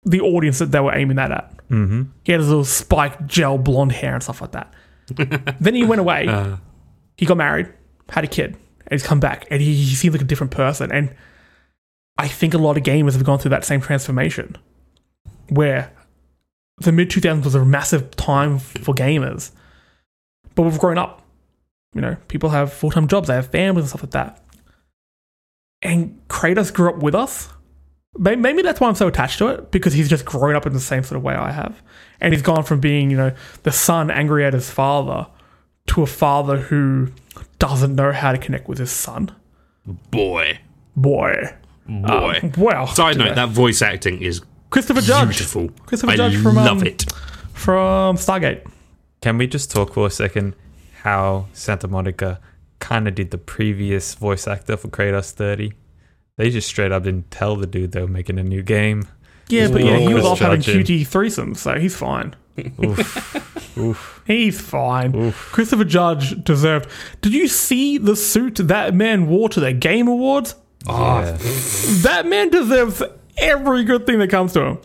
the 0.04 0.20
audience 0.20 0.58
that 0.58 0.70
they 0.72 0.80
were 0.80 0.94
aiming 0.94 1.16
that 1.16 1.30
at. 1.32 1.52
hmm 1.68 2.02
He 2.24 2.32
had 2.32 2.40
his 2.40 2.48
little 2.48 2.64
spiked 2.64 3.26
gel 3.26 3.58
blonde 3.58 3.92
hair 3.92 4.14
and 4.14 4.22
stuff 4.22 4.40
like 4.40 4.52
that. 4.52 4.72
then 5.60 5.74
he 5.74 5.84
went 5.84 6.00
away. 6.00 6.26
Uh, 6.28 6.56
He 7.16 7.26
got 7.26 7.36
married, 7.38 7.68
had 8.10 8.24
a 8.24 8.28
kid, 8.28 8.50
and 8.86 8.90
he's 8.90 9.02
come 9.02 9.18
back, 9.20 9.46
and 9.50 9.60
he, 9.62 9.74
he 9.74 9.94
seems 9.94 10.12
like 10.14 10.20
a 10.22 10.24
different 10.26 10.52
person. 10.52 10.92
And 10.92 11.14
I 12.18 12.26
think 12.28 12.52
a 12.52 12.58
lot 12.58 12.76
of 12.76 12.82
gamers 12.82 13.12
have 13.12 13.24
gone 13.24 13.38
through 13.38 13.50
that 13.50 13.64
same 13.64 13.80
transformation, 13.80 14.56
where 15.48 15.92
the 16.78 16.92
mid 16.92 17.10
2000s 17.10 17.44
was 17.44 17.54
a 17.54 17.64
massive 17.64 18.10
time 18.16 18.58
for 18.58 18.94
gamers, 18.94 19.52
but 20.54 20.62
we've 20.62 20.78
grown 20.78 20.98
up. 20.98 21.22
You 21.94 22.00
know, 22.00 22.16
people 22.28 22.50
have 22.50 22.72
full 22.72 22.90
time 22.90 23.08
jobs, 23.08 23.28
they 23.28 23.34
have 23.34 23.50
families 23.50 23.84
and 23.84 23.88
stuff 23.90 24.02
like 24.02 24.10
that. 24.12 24.44
And 25.80 26.20
Kratos 26.28 26.74
grew 26.74 26.90
up 26.90 26.98
with 26.98 27.14
us. 27.14 27.50
Maybe 28.16 28.62
that's 28.62 28.80
why 28.80 28.88
I'm 28.88 28.96
so 28.96 29.06
attached 29.06 29.38
to 29.38 29.48
it 29.48 29.70
because 29.70 29.92
he's 29.92 30.08
just 30.08 30.24
grown 30.24 30.56
up 30.56 30.66
in 30.66 30.72
the 30.72 30.80
same 30.80 31.04
sort 31.04 31.18
of 31.18 31.22
way 31.22 31.34
I 31.34 31.52
have, 31.52 31.80
and 32.20 32.34
he's 32.34 32.42
gone 32.42 32.64
from 32.64 32.80
being, 32.80 33.10
you 33.10 33.16
know, 33.16 33.32
the 33.62 33.70
son 33.70 34.10
angry 34.10 34.44
at 34.44 34.54
his 34.54 34.70
father 34.70 35.28
to 35.88 36.02
a 36.02 36.06
father 36.06 36.58
who 36.58 37.08
doesn't 37.58 37.94
know 37.94 38.12
how 38.12 38.32
to 38.32 38.38
connect 38.38 38.68
with 38.68 38.78
his 38.78 38.90
son. 38.90 39.32
boy, 40.10 40.58
Boy, 40.96 41.54
boy. 41.88 42.40
Um, 42.42 42.52
well, 42.56 42.86
Side 42.86 43.18
note: 43.18 43.34
that 43.34 43.48
voice 43.48 43.82
acting 43.82 44.22
is 44.22 44.42
Christopher 44.70 45.00
Judge 45.00 45.28
beautiful. 45.28 45.70
Christopher 45.86 46.12
I 46.12 46.16
Judge 46.16 46.36
from, 46.42 46.56
love 46.56 46.82
um, 46.82 46.86
it. 46.86 47.04
from 47.52 48.16
Stargate. 48.16 48.66
Can 49.20 49.38
we 49.38 49.46
just 49.46 49.70
talk 49.70 49.94
for 49.94 50.06
a 50.06 50.10
second 50.10 50.54
how 51.02 51.46
Santa 51.52 51.88
Monica 51.88 52.40
kind 52.78 53.08
of 53.08 53.14
did 53.14 53.30
the 53.30 53.38
previous 53.38 54.14
voice 54.14 54.46
actor 54.46 54.76
for 54.76 54.88
Kratos 54.88 55.32
30? 55.32 55.72
They 56.36 56.50
just 56.50 56.68
straight 56.68 56.92
up 56.92 57.02
didn't 57.02 57.30
tell 57.30 57.56
the 57.56 57.66
dude 57.66 57.92
they 57.92 58.00
were 58.00 58.06
making 58.06 58.38
a 58.38 58.44
new 58.44 58.62
game. 58.62 59.08
Yeah, 59.48 59.68
but 59.68 59.82
yeah, 59.82 59.96
he 59.96 60.08
was 60.14 60.22
Chris 60.22 60.26
off 60.26 60.38
having 60.40 60.60
QT 60.60 61.00
threesomes, 61.08 61.56
so 61.56 61.78
he's 61.78 61.96
fine. 61.96 62.36
Oof. 62.84 63.78
Oof. 63.78 64.22
He's 64.26 64.60
fine. 64.60 65.14
Oof. 65.16 65.34
Christopher 65.52 65.84
Judge 65.84 66.42
deserved. 66.44 66.90
Did 67.22 67.32
you 67.32 67.48
see 67.48 67.98
the 67.98 68.14
suit 68.14 68.56
that 68.56 68.94
man 68.94 69.26
wore 69.26 69.48
to 69.48 69.60
the 69.60 69.72
Game 69.72 70.06
Awards? 70.06 70.54
Yeah. 70.86 71.36
That 72.02 72.26
man 72.26 72.50
deserves 72.50 73.02
every 73.36 73.84
good 73.84 74.06
thing 74.06 74.18
that 74.20 74.28
comes 74.30 74.52
to 74.54 74.62
him. 74.62 74.78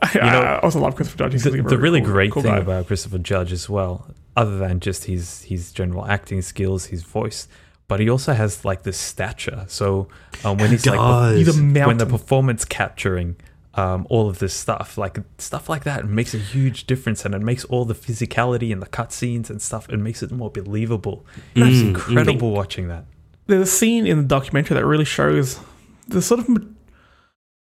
I, 0.00 0.14
know, 0.18 0.22
I 0.22 0.60
also 0.60 0.78
love 0.78 0.94
Christopher 0.94 1.18
Judge. 1.18 1.32
He's 1.32 1.44
the, 1.44 1.50
the 1.50 1.78
really 1.78 2.00
cool- 2.00 2.10
great 2.10 2.32
cool 2.32 2.42
thing 2.42 2.52
guy. 2.52 2.58
about 2.58 2.86
Christopher 2.86 3.18
Judge 3.18 3.52
as 3.52 3.68
well, 3.68 4.14
other 4.36 4.56
than 4.58 4.78
just 4.80 5.04
his 5.06 5.42
his 5.42 5.72
general 5.72 6.06
acting 6.06 6.40
skills, 6.42 6.86
his 6.86 7.02
voice, 7.02 7.48
but 7.88 7.98
he 7.98 8.08
also 8.08 8.32
has 8.32 8.64
like 8.64 8.82
this 8.84 8.96
stature. 8.96 9.64
So 9.66 10.08
um, 10.44 10.58
when 10.58 10.70
he's 10.70 10.86
like 10.86 10.96
does. 10.98 11.36
He's 11.36 11.58
a 11.58 11.86
when 11.86 11.98
the 11.98 12.06
performance 12.06 12.64
capturing 12.64 13.34
um, 13.74 14.06
all 14.08 14.28
of 14.28 14.38
this 14.38 14.54
stuff, 14.54 14.96
like 14.98 15.18
stuff 15.38 15.68
like 15.68 15.82
that, 15.84 16.06
makes 16.06 16.32
a 16.32 16.38
huge 16.38 16.86
difference, 16.86 17.24
and 17.24 17.34
it 17.34 17.40
makes 17.40 17.64
all 17.64 17.84
the 17.84 17.94
physicality 17.94 18.72
and 18.72 18.80
the 18.80 18.86
cutscenes 18.86 19.50
and 19.50 19.60
stuff. 19.60 19.88
It 19.88 19.96
makes 19.98 20.22
it 20.22 20.30
more 20.30 20.50
believable. 20.50 21.26
It's 21.56 21.78
Mm, 21.78 21.88
incredible 21.88 22.52
watching 22.52 22.86
that. 22.88 23.04
There's 23.48 23.62
a 23.68 23.70
scene 23.70 24.06
in 24.06 24.18
the 24.18 24.24
documentary 24.24 24.76
that 24.76 24.86
really 24.86 25.04
shows 25.04 25.58
the 26.06 26.22
sort 26.22 26.40
of 26.40 26.48
ma- 26.48 26.60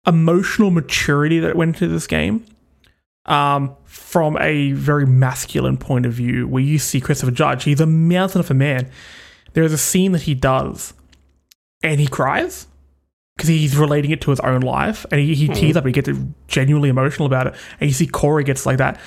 emotional 0.06 0.70
maturity 0.70 1.38
that 1.40 1.56
went 1.56 1.76
into 1.76 1.88
this 1.88 2.06
game 2.06 2.44
um, 3.26 3.74
from 3.84 4.36
a 4.38 4.72
very 4.72 5.06
masculine 5.06 5.76
point 5.76 6.06
of 6.06 6.12
view, 6.12 6.46
where 6.46 6.62
you 6.62 6.78
see 6.78 7.00
Christopher 7.00 7.32
Judge. 7.32 7.64
He's 7.64 7.80
a 7.80 7.86
mountain 7.86 8.40
of 8.40 8.50
a 8.50 8.54
man. 8.54 8.90
There's 9.54 9.72
a 9.72 9.78
scene 9.78 10.12
that 10.12 10.22
he 10.22 10.34
does, 10.34 10.92
and 11.82 11.98
he 12.00 12.06
cries 12.06 12.66
because 13.36 13.48
he's 13.48 13.76
relating 13.76 14.10
it 14.10 14.20
to 14.22 14.30
his 14.30 14.40
own 14.40 14.60
life, 14.60 15.04
and 15.10 15.20
he, 15.20 15.34
he 15.34 15.48
tears 15.48 15.76
up. 15.76 15.84
He 15.86 15.92
gets 15.92 16.08
genuinely 16.48 16.88
emotional 16.88 17.26
about 17.26 17.48
it, 17.48 17.54
and 17.80 17.88
you 17.90 17.94
see 17.94 18.06
Cory 18.06 18.44
gets 18.44 18.64
like 18.66 18.78
that. 18.78 19.00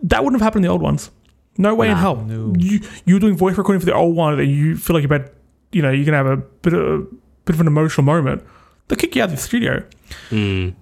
That 0.00 0.24
wouldn't 0.24 0.40
have 0.40 0.44
happened 0.46 0.64
in 0.64 0.68
the 0.68 0.72
old 0.72 0.82
ones. 0.82 1.10
No 1.56 1.74
way 1.74 1.88
in 1.88 1.96
hell. 1.96 2.16
no. 2.16 2.52
You 2.58 2.80
you're 3.04 3.20
doing 3.20 3.36
voice 3.36 3.56
recording 3.56 3.80
for 3.80 3.86
the 3.86 3.94
old 3.94 4.14
one, 4.16 4.38
and 4.38 4.50
you 4.50 4.76
feel 4.76 4.94
like 4.94 5.02
you're 5.02 5.14
about, 5.14 5.32
you 5.74 5.82
know, 5.82 5.90
you're 5.90 6.04
gonna 6.04 6.16
have 6.16 6.26
a 6.26 6.36
bit 6.36 6.72
of 6.72 7.10
bit 7.44 7.54
of 7.54 7.60
an 7.60 7.66
emotional 7.66 8.04
moment. 8.04 8.42
They'll 8.88 8.98
kick 8.98 9.16
you 9.16 9.22
out 9.22 9.30
of 9.30 9.36
the 9.36 9.42
studio. 9.42 9.84
Mm. 10.30 10.74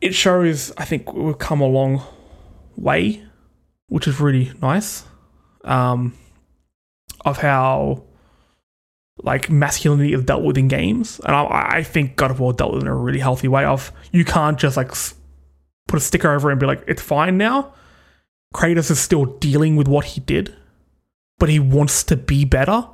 It 0.00 0.14
shows, 0.14 0.72
I 0.76 0.84
think, 0.84 1.12
we've 1.12 1.38
come 1.38 1.60
a 1.60 1.66
long 1.66 2.02
way, 2.76 3.24
which 3.88 4.06
is 4.06 4.20
really 4.20 4.52
nice. 4.62 5.04
Um, 5.64 6.14
of 7.24 7.38
how 7.38 8.04
like 9.22 9.50
masculinity 9.50 10.14
is 10.14 10.22
dealt 10.24 10.44
with 10.44 10.56
in 10.56 10.68
games, 10.68 11.20
and 11.24 11.34
I, 11.34 11.78
I 11.78 11.82
think 11.82 12.16
God 12.16 12.30
of 12.30 12.38
War 12.38 12.52
dealt 12.52 12.74
with 12.74 12.82
it 12.82 12.86
in 12.86 12.88
a 12.88 12.94
really 12.94 13.18
healthy 13.18 13.48
way. 13.48 13.64
Of 13.64 13.92
you 14.12 14.24
can't 14.24 14.58
just 14.58 14.76
like 14.76 14.92
put 15.88 15.96
a 15.96 16.00
sticker 16.00 16.30
over 16.30 16.50
it 16.50 16.52
and 16.52 16.60
be 16.60 16.66
like, 16.66 16.84
it's 16.86 17.02
fine 17.02 17.36
now. 17.36 17.74
Kratos 18.54 18.90
is 18.90 19.00
still 19.00 19.24
dealing 19.24 19.76
with 19.76 19.88
what 19.88 20.04
he 20.04 20.20
did, 20.20 20.54
but 21.38 21.48
he 21.48 21.58
wants 21.58 22.04
to 22.04 22.16
be 22.16 22.44
better, 22.44 22.86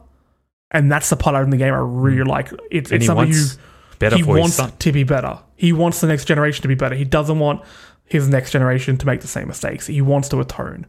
and 0.75 0.93
that's 0.93 1.09
the 1.09 1.17
part 1.17 1.43
in 1.43 1.51
the 1.51 1.57
game 1.57 1.73
I 1.73 1.79
really 1.79 2.25
like. 2.25 2.51
It's, 2.71 2.91
it's 2.91 3.07
something 3.07 3.29
you 3.29 3.35
wants 3.35 3.59
better 3.99 4.17
he 4.17 4.23
wants 4.23 4.61
to 4.61 4.93
be 4.93 5.05
better. 5.05 5.39
He 5.57 5.73
wants 5.73 6.01
the 6.01 6.09
next 6.09 6.27
generation 6.27 6.61
to 6.63 6.69
be 6.69 6.75
better. 6.75 6.97
He 6.97 7.05
doesn't 7.05 7.39
want 7.39 7.63
his 8.05 8.29
next 8.29 8.51
generation 8.51 8.99
to 8.99 9.07
make 9.07 9.21
the 9.23 9.29
same 9.29 9.49
mistakes. 9.49 9.87
He 9.87 10.03
wants 10.03 10.29
to 10.31 10.41
atone. 10.41 10.87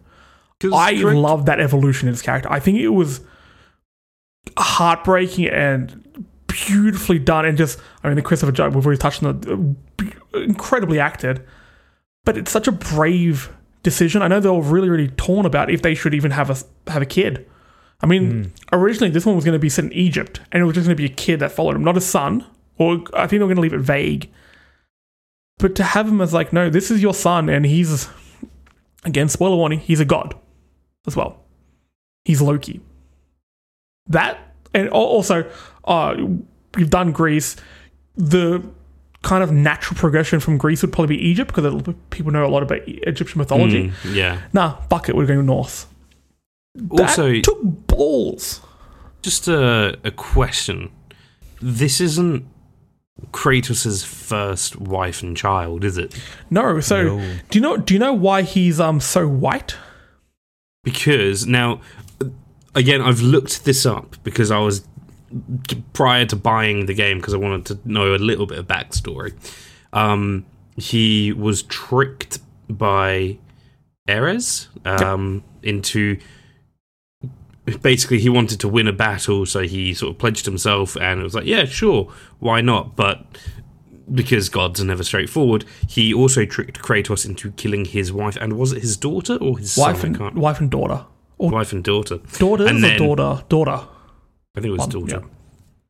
I 0.74 1.00
correct- 1.00 1.18
love 1.18 1.46
that 1.46 1.60
evolution 1.60 2.08
in 2.08 2.14
his 2.14 2.22
character. 2.22 2.52
I 2.52 2.60
think 2.60 2.80
it 2.80 2.90
was 2.90 3.22
heartbreaking 4.58 5.48
and 5.48 6.02
beautifully 6.48 7.20
done 7.20 7.46
and 7.46 7.58
just 7.58 7.80
I 8.04 8.08
mean 8.08 8.16
the 8.16 8.22
Christopher 8.22 8.52
Judge 8.52 8.74
we've 8.74 8.86
already 8.86 9.00
touched 9.00 9.22
on 9.24 9.40
the 9.42 9.76
uh, 10.34 10.40
incredibly 10.40 11.00
acted, 11.00 11.46
but 12.24 12.38
it's 12.38 12.52
such 12.52 12.68
a 12.68 12.72
brave 12.72 13.54
decision. 13.84 14.22
I 14.22 14.28
know 14.28 14.40
they 14.40 14.50
were 14.50 14.62
really 14.62 14.90
really 14.90 15.10
torn 15.10 15.46
about 15.46 15.70
if 15.70 15.82
they 15.82 15.94
should 15.94 16.14
even 16.14 16.32
have 16.32 16.50
a 16.50 16.92
have 16.92 17.02
a 17.02 17.06
kid. 17.06 17.46
I 18.02 18.08
mean, 18.08 18.52
originally 18.72 19.10
this 19.10 19.26
one 19.26 19.36
was 19.36 19.46
going 19.46 19.54
to 19.54 19.60
be 19.60 19.70
set 19.70 19.86
in 19.86 19.94
Egypt, 19.94 20.42
and 20.52 20.62
it 20.62 20.66
was 20.66 20.76
just 20.76 20.86
going 20.88 20.96
to 20.96 21.02
be 21.02 21.12
a 21.12 21.16
kid 21.16 21.40
that 21.40 21.52
followed 21.52 21.76
him, 21.76 21.84
not 21.84 21.98
a 21.98 22.02
son. 22.02 22.46
Or 22.78 23.04
I 23.14 23.26
think 23.28 23.40
they 23.40 23.40
were 23.40 23.46
going 23.46 23.56
to 23.56 23.62
leave 23.62 23.74
it 23.74 23.80
vague. 23.80 24.30
But 25.58 25.76
to 25.76 25.84
have 25.84 26.08
him 26.08 26.20
as 26.20 26.34
like, 26.34 26.52
no, 26.52 26.70
this 26.70 26.92
is 26.92 27.02
your 27.02 27.14
son, 27.14 27.50
and 27.50 27.66
he's 27.66 28.10
again 29.06 29.30
spoiler 29.30 29.56
warning, 29.56 29.80
he's 29.80 30.00
a 30.00 30.06
god 30.06 30.36
as 31.08 31.16
well. 31.16 31.42
He's 32.26 32.42
Loki. 32.42 32.82
That 34.08 34.40
and 34.74 34.90
also, 34.90 35.50
uh, 35.86 36.16
we've 36.76 36.90
done 36.90 37.12
Greece. 37.14 37.56
The 38.18 38.64
kind 39.22 39.44
of 39.44 39.52
natural 39.52 39.98
progression 39.98 40.40
from 40.40 40.58
Greece 40.58 40.82
would 40.82 40.92
probably 40.92 41.18
be 41.18 41.28
Egypt 41.28 41.54
because 41.54 41.96
people 42.10 42.32
know 42.32 42.46
a 42.46 42.48
lot 42.48 42.62
about 42.62 42.82
Egyptian 42.86 43.40
mythology. 43.40 43.88
Mm, 43.88 44.16
yeah. 44.16 44.42
Nah, 44.54 44.76
fuck 44.90 45.10
it, 45.10 45.16
we're 45.16 45.26
going 45.26 45.46
north. 45.46 45.88
That 46.76 47.02
Also, 47.02 47.40
took 47.42 47.62
balls. 47.88 48.62
just 49.22 49.48
a, 49.48 49.98
a 50.04 50.12
question. 50.12 50.92
This 51.62 52.02
isn't 52.02 52.46
Kratos's 53.32 54.04
first 54.04 54.76
wife 54.80 55.24
and 55.24 55.38
child, 55.38 55.84
is 55.86 55.98
it? 55.98 56.14
No, 56.50 56.80
so 56.82 57.18
No. 57.18 57.34
do 57.50 57.58
you 57.58 57.62
know? 57.62 57.78
Do 57.78 57.94
you 57.94 58.00
know 58.00 58.14
why 58.14 58.42
he's 58.42 58.80
um 58.80 59.00
so 59.00 59.28
white? 59.28 59.76
Because 60.84 61.48
now, 61.48 61.82
again, 62.76 63.02
I've 63.02 63.22
looked 63.22 63.66
this 63.66 63.86
up 63.86 64.18
because 64.24 64.52
I 64.52 64.60
was 64.60 64.86
prior 65.94 66.26
to 66.26 66.36
buying 66.36 66.86
the 66.86 66.94
game 66.94 67.18
because 67.18 67.34
I 67.34 67.38
wanted 67.38 67.66
to 67.68 67.80
know 67.90 68.14
a 68.14 68.18
little 68.18 68.46
bit 68.46 68.60
of 68.60 68.68
backstory. 68.68 69.34
Um, 69.94 70.46
he 70.78 71.32
was 71.34 71.64
tricked 71.64 72.40
by 72.70 73.38
Ares 74.08 74.68
um, 74.86 75.44
into 75.64 76.18
basically 77.82 78.20
he 78.20 78.30
wanted 78.30 78.60
to 78.60 78.68
win 78.68 78.88
a 78.88 78.94
battle, 78.94 79.46
so 79.46 79.62
he 79.62 79.94
sort 79.94 80.12
of 80.12 80.18
pledged 80.20 80.46
himself, 80.46 80.96
and 80.98 81.20
it 81.20 81.24
was 81.24 81.36
like, 81.36 81.46
yeah, 81.46 81.66
sure, 81.66 82.12
why 82.40 82.62
not? 82.62 82.96
But 82.96 83.26
because 84.14 84.50
gods 84.50 84.80
are 84.80 84.86
never 84.86 85.04
straightforward, 85.04 85.66
he 85.88 86.14
also 86.14 86.46
tricked 86.46 86.80
Kratos 86.80 87.26
into 87.26 87.52
killing 87.52 87.86
his 87.86 88.14
wife, 88.14 88.36
and 88.38 88.54
was 88.54 88.72
it 88.72 88.82
his 88.82 88.98
daughter 88.98 89.36
or 89.38 89.58
his 89.58 89.76
Wife 89.78 90.02
son? 90.02 90.16
And 90.16 90.36
wife 90.36 90.60
and 90.60 90.70
daughter, 90.70 91.06
or 91.38 91.50
wife 91.52 91.74
and 91.74 91.84
daughter. 91.84 92.20
daughters 92.38 92.70
And 92.70 92.86
or 92.86 93.16
daughter, 93.16 93.44
daughter. 93.50 93.88
I 94.56 94.62
think 94.62 94.68
it 94.68 94.72
was 94.72 94.80
One, 94.82 94.90
daughter. 94.90 95.24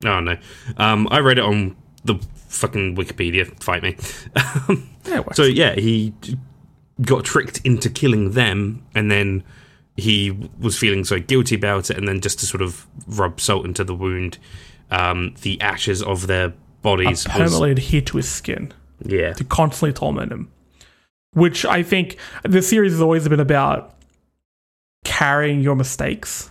Oh 0.06 0.20
no, 0.20 0.38
um, 0.78 1.08
I 1.12 1.20
read 1.20 1.38
it 1.38 1.44
on 1.44 1.76
the 2.04 2.16
fucking 2.48 2.96
Wikipedia. 2.96 3.62
Fight 3.64 3.84
me. 3.84 3.96
Yeah, 5.08 5.22
so 5.34 5.44
yeah, 5.44 5.76
he 5.76 6.14
got 7.04 7.24
tricked 7.26 7.62
into 7.64 7.92
killing 7.92 8.32
them, 8.32 8.84
and 8.96 9.12
then 9.12 9.44
he 9.98 10.32
was 10.60 10.78
feeling 10.78 11.04
so 11.04 11.20
guilty 11.20 11.56
about 11.56 11.90
it, 11.90 11.98
and 11.98 12.08
then 12.08 12.22
just 12.22 12.40
to 12.40 12.46
sort 12.46 12.62
of 12.62 12.86
rub 13.08 13.40
salt 13.40 13.66
into 13.66 13.84
the 13.84 13.96
wound, 13.96 14.38
um, 14.92 15.34
the 15.42 15.60
ashes 15.62 16.04
of 16.04 16.28
their 16.28 16.54
bodies 16.82 17.26
permanently 17.26 17.72
adhered 17.72 18.06
to 18.08 18.18
his 18.18 18.30
skin 18.30 18.74
yeah, 19.04 19.34
to 19.34 19.44
constantly 19.44 19.94
torment 19.94 20.32
him. 20.32 20.52
Which 21.34 21.66
I 21.66 21.84
think 21.84 22.18
the 22.44 22.62
series 22.62 22.94
has 22.94 23.02
always 23.02 23.28
been 23.28 23.40
about 23.40 23.96
carrying 25.04 25.62
your 25.62 25.76
mistakes. 25.76 26.50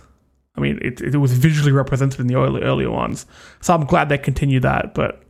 I 0.55 0.61
mean, 0.61 0.79
it, 0.81 1.01
it 1.01 1.17
was 1.17 1.33
visually 1.33 1.71
represented 1.71 2.19
in 2.19 2.27
the 2.27 2.35
early, 2.35 2.61
earlier 2.61 2.91
ones, 2.91 3.25
so 3.61 3.73
I'm 3.73 3.85
glad 3.85 4.09
they 4.09 4.17
continue 4.17 4.59
that. 4.61 4.93
But 4.93 5.23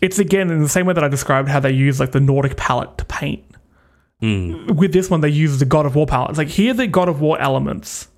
it's 0.00 0.18
again 0.18 0.50
in 0.50 0.60
the 0.60 0.68
same 0.68 0.86
way 0.86 0.94
that 0.94 1.04
I 1.04 1.08
described 1.08 1.48
how 1.48 1.60
they 1.60 1.72
use 1.72 2.00
like 2.00 2.12
the 2.12 2.20
Nordic 2.20 2.56
palette 2.56 2.98
to 2.98 3.04
paint. 3.04 3.44
Mm, 4.22 4.76
with 4.76 4.92
this 4.92 5.10
one, 5.10 5.20
they 5.20 5.28
use 5.28 5.58
the 5.58 5.64
God 5.64 5.84
of 5.84 5.96
War 5.96 6.06
palette. 6.06 6.30
It's 6.30 6.38
like 6.38 6.48
here 6.48 6.70
are 6.70 6.74
the 6.74 6.86
God 6.86 7.08
of 7.08 7.20
War 7.20 7.38
elements. 7.40 8.08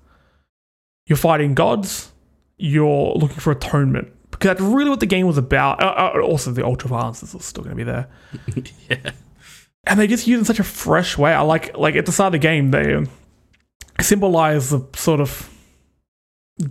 You're 1.07 1.17
fighting 1.17 1.55
gods. 1.55 2.11
You're 2.57 3.13
looking 3.15 3.37
for 3.37 3.51
atonement 3.51 4.13
because 4.31 4.49
that's 4.49 4.61
really 4.61 4.89
what 4.89 4.99
the 4.99 5.07
game 5.07 5.27
was 5.27 5.37
about. 5.37 5.81
Uh, 5.81 6.11
uh, 6.15 6.21
also, 6.21 6.51
the 6.51 6.65
ultra 6.65 6.89
violence 6.89 7.23
is 7.23 7.43
still 7.43 7.63
going 7.63 7.75
to 7.75 7.83
be 7.83 7.83
there. 7.83 8.07
yeah, 8.89 9.11
and 9.85 9.99
they 9.99 10.07
just 10.07 10.27
use 10.27 10.37
it 10.37 10.39
in 10.39 10.45
such 10.45 10.59
a 10.59 10.63
fresh 10.63 11.17
way. 11.17 11.33
I 11.33 11.41
like 11.41 11.75
like 11.75 11.95
at 11.95 12.05
the 12.05 12.11
start 12.11 12.27
of 12.27 12.31
the 12.33 12.39
game 12.39 12.71
they 12.71 12.93
um, 12.93 13.09
symbolize 13.99 14.69
the 14.69 14.85
sort 14.95 15.19
of 15.19 15.49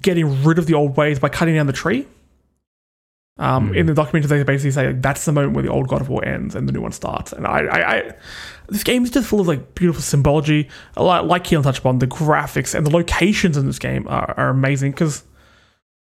getting 0.00 0.44
rid 0.44 0.58
of 0.58 0.66
the 0.66 0.74
old 0.74 0.96
ways 0.96 1.18
by 1.18 1.28
cutting 1.28 1.54
down 1.54 1.66
the 1.66 1.72
tree. 1.72 2.06
Um, 3.38 3.70
Mm. 3.70 3.76
In 3.76 3.86
the 3.86 3.94
documentary, 3.94 4.38
they 4.38 4.42
basically 4.44 4.70
say 4.70 4.86
like, 4.88 5.02
that's 5.02 5.24
the 5.24 5.32
moment 5.32 5.54
where 5.54 5.62
the 5.62 5.70
old 5.70 5.88
God 5.88 6.00
of 6.00 6.08
War 6.08 6.24
ends 6.24 6.54
and 6.54 6.68
the 6.68 6.72
new 6.72 6.80
one 6.80 6.92
starts. 6.92 7.32
And 7.32 7.46
I, 7.46 7.60
I, 7.64 7.96
I 7.96 8.12
this 8.68 8.84
game 8.84 9.02
is 9.02 9.10
just 9.10 9.28
full 9.28 9.40
of 9.40 9.48
like 9.48 9.74
beautiful 9.74 10.02
symbology. 10.02 10.68
Like, 10.96 11.24
like 11.24 11.44
Keelan 11.44 11.64
touched 11.64 11.80
upon, 11.80 11.98
the 11.98 12.06
graphics 12.06 12.74
and 12.74 12.86
the 12.86 12.90
locations 12.90 13.56
in 13.56 13.66
this 13.66 13.78
game 13.78 14.06
are, 14.08 14.34
are 14.36 14.50
amazing 14.50 14.92
because 14.92 15.24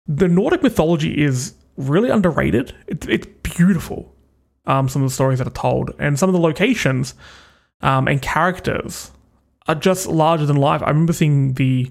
the 0.06 0.28
Nordic 0.28 0.62
mythology 0.62 1.20
is 1.20 1.54
really 1.76 2.08
underrated. 2.08 2.74
It, 2.86 3.08
it's 3.08 3.26
beautiful. 3.42 4.14
Um, 4.66 4.88
some 4.88 5.02
of 5.02 5.08
the 5.08 5.14
stories 5.14 5.38
that 5.38 5.48
are 5.48 5.50
told 5.50 5.92
and 5.98 6.18
some 6.18 6.28
of 6.28 6.34
the 6.34 6.40
locations 6.40 7.14
um, 7.80 8.06
and 8.06 8.20
characters 8.20 9.10
are 9.66 9.74
just 9.74 10.06
larger 10.06 10.46
than 10.46 10.56
life. 10.56 10.82
I 10.82 10.88
remember 10.88 11.12
seeing 11.12 11.54
the 11.54 11.90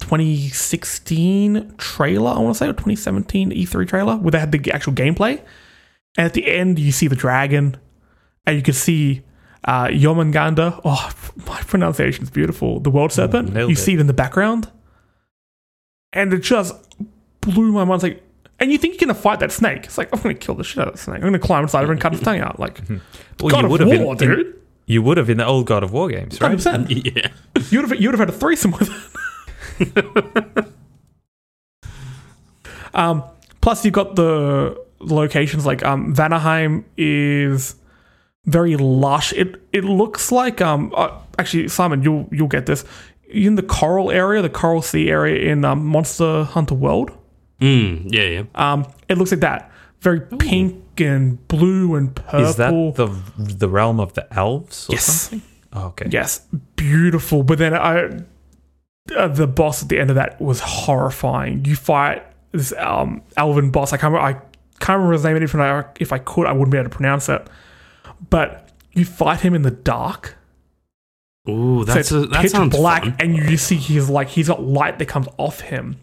2016 0.00 1.74
trailer, 1.78 2.30
I 2.30 2.38
want 2.38 2.54
to 2.54 2.58
say, 2.58 2.66
or 2.66 2.72
2017 2.72 3.50
E3 3.50 3.88
trailer, 3.88 4.16
where 4.16 4.30
they 4.30 4.38
had 4.40 4.52
the 4.52 4.72
actual 4.72 4.92
gameplay. 4.92 5.40
And 6.18 6.26
at 6.26 6.34
the 6.34 6.46
end, 6.50 6.78
you 6.78 6.92
see 6.92 7.08
the 7.08 7.16
dragon, 7.16 7.76
and 8.46 8.56
you 8.56 8.62
can 8.62 8.74
see 8.74 9.22
uh, 9.64 9.86
Yomanganda. 9.86 10.80
Oh, 10.84 11.10
my 11.46 11.60
pronunciation 11.62 12.22
is 12.24 12.30
beautiful. 12.30 12.80
The 12.80 12.90
world 12.90 13.12
serpent. 13.12 13.54
you 13.54 13.74
see 13.74 13.94
it 13.94 14.00
in 14.00 14.06
the 14.06 14.12
background. 14.14 14.70
And 16.12 16.32
it 16.32 16.38
just 16.40 16.72
blew 17.42 17.72
my 17.72 17.84
mind. 17.84 18.02
It's 18.02 18.14
like, 18.14 18.22
and 18.58 18.72
you 18.72 18.78
think 18.78 18.94
you're 18.94 19.06
going 19.06 19.14
to 19.14 19.20
fight 19.20 19.40
that 19.40 19.52
snake. 19.52 19.84
It's 19.84 19.98
like, 19.98 20.08
I'm 20.14 20.22
going 20.22 20.34
to 20.34 20.40
kill 20.46 20.54
the 20.54 20.64
shit 20.64 20.78
out 20.78 20.88
of 20.88 20.94
the 20.94 20.98
snake. 21.00 21.16
I'm 21.16 21.20
going 21.22 21.32
to 21.34 21.38
climb 21.38 21.62
inside 21.64 21.84
of 21.84 21.90
it 21.90 21.92
and 21.92 22.00
cut 22.00 22.14
its 22.14 22.22
tongue 22.22 22.40
out. 22.40 22.58
Like, 22.58 22.80
Well, 23.40 23.50
God 23.50 23.58
you 23.60 23.64
of 23.66 23.70
would 23.72 23.80
have 23.80 23.88
War, 24.00 24.14
in, 24.14 24.22
in- 24.22 24.28
dude. 24.36 24.60
you 24.86 25.02
would 25.02 25.18
have 25.18 25.28
in 25.28 25.36
the 25.36 25.46
old 25.46 25.66
God 25.66 25.82
of 25.82 25.92
War 25.92 26.08
games, 26.08 26.40
right? 26.40 26.56
100%. 26.56 26.86
yeah. 27.16 27.28
You 27.70 27.80
would 27.82 27.90
have 27.90 28.00
you 28.00 28.08
would 28.08 28.18
have 28.18 28.26
had 28.28 28.34
a 28.34 28.38
threesome 28.38 28.70
with 28.70 28.88
it. 28.88 29.20
um, 32.94 33.22
plus, 33.60 33.84
you've 33.84 33.94
got 33.94 34.16
the 34.16 34.80
locations 34.98 35.66
like 35.66 35.84
um, 35.84 36.14
Vanaheim 36.14 36.84
is 36.96 37.76
very 38.44 38.76
lush. 38.76 39.32
It 39.32 39.60
it 39.72 39.84
looks 39.84 40.32
like 40.32 40.60
um 40.60 40.92
uh, 40.96 41.10
actually 41.38 41.68
Simon 41.68 42.02
you'll 42.02 42.28
you'll 42.30 42.48
get 42.48 42.66
this 42.66 42.84
in 43.28 43.56
the 43.56 43.62
coral 43.62 44.10
area, 44.10 44.40
the 44.40 44.48
coral 44.48 44.82
sea 44.82 45.10
area 45.10 45.50
in 45.50 45.64
um, 45.64 45.84
Monster 45.84 46.44
Hunter 46.44 46.74
World. 46.74 47.10
Mm, 47.60 48.12
yeah, 48.12 48.22
yeah. 48.22 48.42
Um, 48.54 48.86
it 49.08 49.18
looks 49.18 49.32
like 49.32 49.40
that, 49.40 49.70
very 50.00 50.20
pink 50.20 51.00
and 51.00 51.46
blue 51.48 51.96
and 51.96 52.14
purple. 52.14 52.44
Is 52.44 52.56
that 52.56 52.70
the 52.70 53.08
the 53.36 53.68
realm 53.68 54.00
of 54.00 54.12
the 54.14 54.32
elves? 54.32 54.88
Or 54.88 54.92
Yes. 54.92 55.04
Something? 55.04 55.42
Oh, 55.72 55.86
okay. 55.88 56.06
Yes, 56.10 56.46
beautiful. 56.76 57.42
But 57.42 57.58
then 57.58 57.74
I, 57.74 58.20
uh, 59.14 59.28
the 59.28 59.46
boss 59.46 59.82
at 59.82 59.88
the 59.88 59.98
end 59.98 60.10
of 60.10 60.16
that 60.16 60.40
was 60.40 60.60
horrifying. 60.60 61.64
You 61.64 61.76
fight 61.76 62.24
this 62.52 62.72
um, 62.78 63.22
elven 63.36 63.70
boss. 63.70 63.92
I 63.92 63.96
can't. 63.96 64.12
Remember, 64.14 64.26
I 64.26 64.32
can't 64.80 64.98
remember 64.98 65.12
his 65.12 65.24
name. 65.24 65.36
If 65.36 65.54
I 65.54 65.84
if 66.00 66.12
I 66.12 66.18
could, 66.18 66.46
I 66.46 66.52
wouldn't 66.52 66.70
be 66.72 66.78
able 66.78 66.90
to 66.90 66.94
pronounce 66.96 67.28
it. 67.28 67.46
But 68.30 68.70
you 68.92 69.04
fight 69.04 69.40
him 69.40 69.54
in 69.54 69.62
the 69.62 69.70
dark. 69.70 70.36
Oh, 71.48 71.84
that's 71.84 72.08
so 72.08 72.22
a, 72.22 72.26
that 72.26 72.42
pitch 72.42 72.50
sounds 72.50 72.76
black, 72.76 73.02
fun. 73.04 73.16
and 73.20 73.36
you 73.36 73.56
see 73.56 73.76
he's 73.76 74.08
like 74.10 74.28
he's 74.28 74.48
got 74.48 74.62
light 74.62 74.98
that 74.98 75.06
comes 75.06 75.28
off 75.38 75.60
him. 75.60 76.00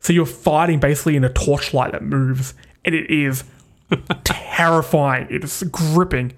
So 0.00 0.12
you're 0.14 0.24
fighting 0.24 0.80
basically 0.80 1.16
in 1.16 1.24
a 1.24 1.28
torchlight 1.32 1.92
that 1.92 2.02
moves, 2.02 2.54
and 2.84 2.94
it 2.94 3.10
is 3.10 3.44
terrifying. 4.24 5.26
It 5.30 5.44
is 5.44 5.62
gripping. 5.70 6.32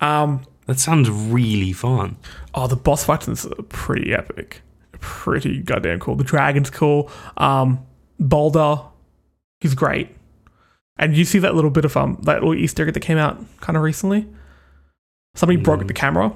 Um, 0.00 0.44
That 0.66 0.78
sounds 0.78 1.08
really 1.08 1.72
fun. 1.72 2.16
Oh, 2.54 2.66
the 2.66 2.76
boss 2.76 3.04
fights 3.04 3.46
are 3.46 3.62
pretty 3.70 4.12
epic. 4.12 4.60
Pretty 5.06 5.58
goddamn 5.60 6.00
cool. 6.00 6.16
The 6.16 6.24
dragon's 6.24 6.68
cool. 6.68 7.10
Um, 7.36 7.86
Baldur, 8.18 8.80
he's 9.60 9.74
great. 9.74 10.08
And 10.98 11.16
you 11.16 11.24
see 11.24 11.38
that 11.38 11.54
little 11.54 11.70
bit 11.70 11.84
of 11.84 11.96
um 11.96 12.18
that 12.22 12.36
little 12.42 12.54
Easter 12.54 12.86
egg 12.86 12.92
that 12.94 13.00
came 13.00 13.18
out 13.18 13.38
kind 13.60 13.76
of 13.76 13.82
recently. 13.84 14.26
Somebody 15.36 15.60
broke 15.60 15.86
the 15.86 15.92
camera, 15.94 16.34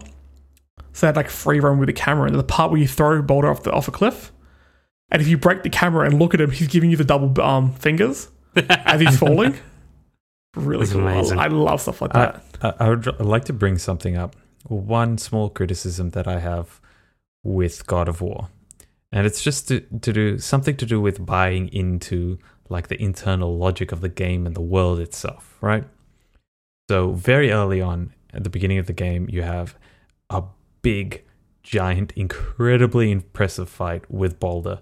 so 0.92 1.00
they 1.00 1.06
had 1.08 1.16
like 1.16 1.30
free 1.30 1.58
roam 1.58 1.78
with 1.78 1.88
the 1.88 1.92
camera, 1.94 2.28
and 2.28 2.38
the 2.38 2.44
part 2.44 2.70
where 2.70 2.78
you 2.80 2.86
throw 2.86 3.20
Baldur 3.22 3.50
off 3.50 3.62
the 3.64 3.72
off 3.72 3.88
a 3.88 3.90
cliff, 3.90 4.30
and 5.10 5.20
if 5.20 5.26
you 5.28 5.36
break 5.38 5.62
the 5.64 5.70
camera 5.70 6.06
and 6.06 6.18
look 6.18 6.34
at 6.34 6.40
him, 6.40 6.50
he's 6.50 6.68
giving 6.68 6.90
you 6.90 6.96
the 6.96 7.04
double 7.04 7.40
um 7.42 7.72
fingers 7.72 8.28
as 8.54 9.00
he's 9.00 9.18
falling. 9.24 9.56
Really 10.54 10.80
That's 10.84 10.92
cool. 10.92 11.08
I- 11.08 11.12
amazing. 11.12 11.38
I, 11.38 11.46
love 11.46 11.80
stuff 11.80 12.02
like 12.02 12.12
that. 12.12 12.44
I, 12.62 12.74
I 12.78 12.88
would 12.90 13.08
I'd 13.08 13.20
like 13.20 13.44
to 13.46 13.52
bring 13.52 13.78
something 13.78 14.16
up. 14.16 14.36
One 14.66 15.16
small 15.16 15.48
criticism 15.48 16.10
that 16.10 16.28
I 16.28 16.38
have 16.40 16.80
with 17.42 17.86
God 17.86 18.08
of 18.08 18.20
War, 18.20 18.48
and 19.12 19.26
it's 19.26 19.42
just 19.42 19.68
to, 19.68 19.80
to 19.80 20.12
do 20.12 20.38
something 20.38 20.76
to 20.76 20.86
do 20.86 21.00
with 21.00 21.24
buying 21.24 21.68
into 21.68 22.38
like 22.68 22.88
the 22.88 23.02
internal 23.02 23.56
logic 23.56 23.92
of 23.92 24.00
the 24.00 24.08
game 24.08 24.46
and 24.46 24.54
the 24.54 24.60
world 24.60 25.00
itself, 25.00 25.56
right? 25.60 25.84
So 26.88 27.12
very 27.12 27.50
early 27.50 27.80
on 27.80 28.12
at 28.32 28.44
the 28.44 28.50
beginning 28.50 28.78
of 28.78 28.86
the 28.86 28.92
game, 28.92 29.28
you 29.28 29.42
have 29.42 29.76
a 30.28 30.44
big, 30.82 31.24
giant, 31.62 32.12
incredibly 32.12 33.10
impressive 33.10 33.68
fight 33.68 34.08
with 34.10 34.38
Baldur. 34.38 34.80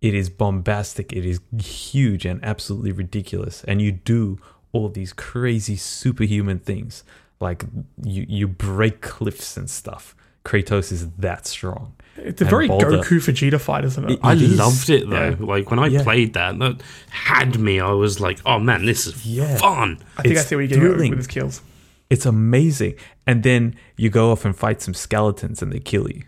It 0.00 0.14
is 0.14 0.28
bombastic, 0.28 1.12
it 1.12 1.24
is 1.24 1.40
huge 1.60 2.24
and 2.24 2.44
absolutely 2.44 2.92
ridiculous, 2.92 3.64
and 3.64 3.82
you 3.82 3.92
do 3.92 4.38
all 4.72 4.88
these 4.88 5.12
crazy 5.12 5.76
superhuman 5.76 6.58
things. 6.60 7.02
Like 7.40 7.64
you 8.02 8.24
you 8.28 8.48
break 8.48 9.00
cliffs 9.00 9.56
and 9.56 9.70
stuff. 9.70 10.14
Kratos 10.44 10.92
is 10.92 11.10
that 11.12 11.46
strong. 11.46 11.94
It's 12.24 12.42
a 12.42 12.44
very 12.44 12.68
Baldur- 12.68 12.98
Goku 12.98 13.18
Vegeta 13.18 13.60
fight, 13.60 13.84
isn't 13.84 14.04
it? 14.04 14.10
It- 14.12 14.20
I 14.22 14.32
It 14.32 14.42
is, 14.42 14.58
loved 14.58 14.90
it 14.90 15.08
though. 15.08 15.28
yeah. 15.30 15.36
Like 15.38 15.70
when 15.70 15.78
I 15.78 15.86
Yeah. 15.86 16.02
played 16.02 16.34
that, 16.34 16.58
that 16.58 16.82
had 17.10 17.58
me. 17.58 17.80
I 17.80 17.92
was 17.92 18.20
like, 18.20 18.38
"Oh 18.44 18.58
man, 18.58 18.84
this 18.86 19.06
is 19.06 19.24
Yeah. 19.26 19.56
fun." 19.56 19.98
I 20.16 20.22
think 20.22 20.36
I 20.38 20.42
see 20.42 20.56
what 20.56 20.68
you're 20.68 20.94
getting 20.94 21.10
with 21.10 21.18
his 21.18 21.26
kills. 21.26 21.62
It's 22.10 22.24
amazing. 22.26 22.94
And 23.26 23.42
then 23.42 23.74
you 23.96 24.08
go 24.10 24.30
off 24.32 24.44
and 24.44 24.56
fight 24.56 24.80
some 24.82 24.94
skeletons 24.94 25.60
and 25.62 25.72
they 25.72 25.78
kill 25.80 26.08
you. 26.10 26.22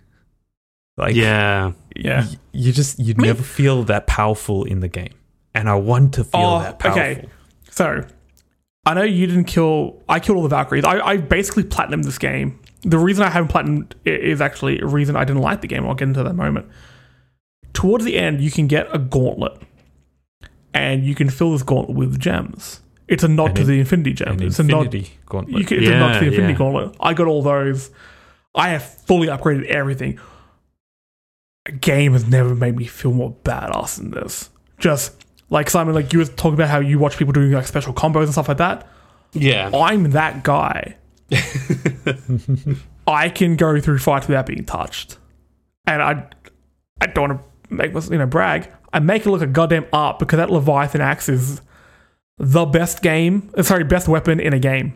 Like 0.97 1.15
Yeah, 1.17 1.73
Yeah. 1.97 2.27
y- 2.29 2.37
you 2.53 2.73
just 2.73 2.99
you 2.99 3.15
never 3.15 3.43
feel 3.43 3.83
that 3.85 4.07
powerful 4.07 4.65
in 4.65 4.81
the 4.81 4.89
game. 4.89 5.15
And 5.55 5.69
I 5.69 5.75
want 5.75 6.13
to 6.15 6.25
feel 6.25 6.41
Oh, 6.41 6.61
that 6.61 6.79
powerful. 6.79 7.01
okay. 7.03 7.27
So, 7.71 8.05
I 8.87 8.95
know 8.95 9.03
you 9.03 9.27
didn't 9.27 9.45
kill. 9.45 10.03
I 10.09 10.21
killed 10.21 10.37
all 10.37 10.43
the 10.43 10.49
Valkyries. 10.49 10.85
I, 10.85 11.01
I 11.01 11.17
basically 11.17 11.65
platinumed 11.65 12.05
this 12.05 12.19
game. 12.19 12.59
The 12.83 12.99
reason 12.99 13.25
I 13.25 13.31
haven't 13.31 13.51
platinumed 13.53 13.93
is 14.05 14.41
actually 14.41 14.81
a 14.81 14.87
reason 14.87 15.17
I 15.17 15.25
didn't 15.25 15.43
like 15.43 15.61
the 15.61 15.67
game. 15.67 15.87
I'll 15.87 15.95
get 15.95 16.09
into 16.09 16.23
that 16.23 16.31
in 16.31 16.37
moment. 16.37 16.67
Towards 17.73 18.05
the 18.05 18.17
end, 18.19 18.41
you 18.41 18.51
can 18.51 18.67
get 18.67 18.89
a 18.95 18.99
gauntlet, 18.99 19.61
and 20.75 21.05
you 21.05 21.15
can 21.15 21.29
fill 21.31 21.53
this 21.53 21.63
gauntlet 21.63 21.97
with 21.97 22.19
gems. 22.19 22.81
It's 23.07 23.23
a 23.25 23.29
nod 23.29 23.47
And 23.49 23.57
to 23.57 23.63
in- 23.63 23.69
the 23.69 23.81
Infinity 23.81 24.13
Gem. 24.15 24.29
An 24.29 24.43
It's 24.43 24.59
a 24.59 24.63
nod. 24.63 24.87
infinity 24.87 25.13
gauntlet. 25.27 25.59
You 25.59 25.65
can, 25.65 25.79
it's 25.79 25.89
a 25.89 25.99
nod 25.99 26.13
to 26.15 26.19
the 26.21 26.25
Yeah, 26.27 26.31
Infinity 26.31 26.53
yeah. 26.53 26.59
Gauntlet. 26.59 26.97
I 27.01 27.13
got 27.15 27.27
all 27.27 27.43
those. 27.43 27.91
I 28.55 28.71
have 28.71 28.83
fully 28.85 29.29
upgraded 29.29 29.67
everything. 29.67 30.19
A 31.67 31.73
game 31.73 32.13
has 32.15 32.27
never 32.27 32.55
made 32.55 32.77
me 32.77 32.85
feel 32.87 33.13
more 33.13 33.37
badass 33.45 33.97
than 33.99 34.11
this. 34.13 34.49
Just 34.79 35.25
like 35.51 35.69
Simon, 35.69 35.95
like 35.95 36.13
you 36.13 36.21
were 36.21 36.25
talking 36.25 36.55
about 36.55 36.69
how 36.69 36.79
you 36.81 36.99
watch 36.99 37.17
people 37.19 37.33
doing 37.33 37.51
like 37.53 37.67
special 37.67 37.93
combos 37.93 38.25
and 38.25 38.33
stuff 38.33 38.49
like 38.49 38.57
that. 38.59 38.87
yeah. 39.33 39.71
I'm 39.75 40.11
that 40.13 40.43
guy. 40.45 40.97
I 43.07 43.29
can 43.29 43.57
go 43.57 43.81
through 43.81 43.99
fights 43.99 44.27
without 44.29 44.47
being 44.47 44.65
touched, 44.65 45.19
and 45.87 46.03
I, 46.03 46.27
I 47.01 47.07
don't 47.07 47.29
want 47.31 47.43
to 47.69 47.75
make 47.75 47.93
you 47.93 48.19
know 48.19 48.27
brag. 48.27 48.71
I 48.93 48.99
make 48.99 49.25
it 49.27 49.31
look 49.31 49.43
a 49.43 49.47
goddamn 49.47 49.87
art 49.93 50.19
because 50.19 50.37
that 50.39 50.51
Leviathan 50.51 51.01
axe 51.01 51.29
is 51.29 51.61
the 52.39 52.65
best 52.67 53.03
game. 53.03 53.51
uh, 53.57 53.63
Sorry, 53.63 53.85
best 53.85 54.09
weapon 54.09 54.41
in 54.41 54.53
a 54.53 54.59
game. 54.59 54.95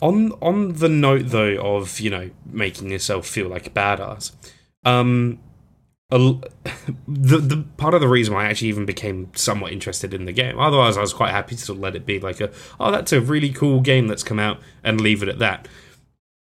On 0.00 0.32
on 0.42 0.74
the 0.74 0.88
note 0.88 1.26
though 1.28 1.56
of 1.76 2.00
you 2.00 2.10
know 2.10 2.30
making 2.44 2.90
yourself 2.90 3.26
feel 3.26 3.48
like 3.48 3.66
a 3.66 3.70
badass, 3.70 4.32
um, 4.84 5.38
the 6.10 6.38
the 7.08 7.64
part 7.76 7.94
of 7.94 8.00
the 8.00 8.08
reason 8.08 8.32
why 8.32 8.44
I 8.44 8.48
actually 8.48 8.68
even 8.68 8.86
became 8.86 9.30
somewhat 9.34 9.72
interested 9.72 10.14
in 10.14 10.24
the 10.24 10.32
game. 10.32 10.58
Otherwise, 10.58 10.96
I 10.96 11.00
was 11.00 11.12
quite 11.12 11.32
happy 11.32 11.56
to 11.56 11.72
let 11.72 11.96
it 11.96 12.06
be 12.06 12.20
like 12.20 12.40
a 12.40 12.52
oh 12.78 12.92
that's 12.92 13.12
a 13.12 13.20
really 13.20 13.50
cool 13.50 13.80
game 13.80 14.06
that's 14.06 14.22
come 14.22 14.38
out 14.38 14.60
and 14.84 15.00
leave 15.00 15.22
it 15.22 15.28
at 15.28 15.40
that. 15.40 15.66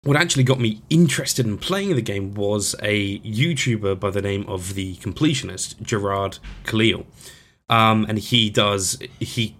What 0.03 0.15
actually 0.15 0.43
got 0.43 0.59
me 0.59 0.81
interested 0.89 1.45
in 1.47 1.57
playing 1.57 1.95
the 1.95 2.01
game 2.01 2.33
was 2.35 2.75
a 2.81 3.19
YouTuber 3.19 3.99
by 3.99 4.11
the 4.11 4.21
name 4.21 4.45
of 4.47 4.75
the 4.75 4.95
completionist 4.97 5.75
Jirard 5.81 6.37
Khalil, 6.65 7.07
um, 7.69 8.05
and 8.07 8.19
he 8.19 8.51
does 8.51 8.99
he 9.19 9.55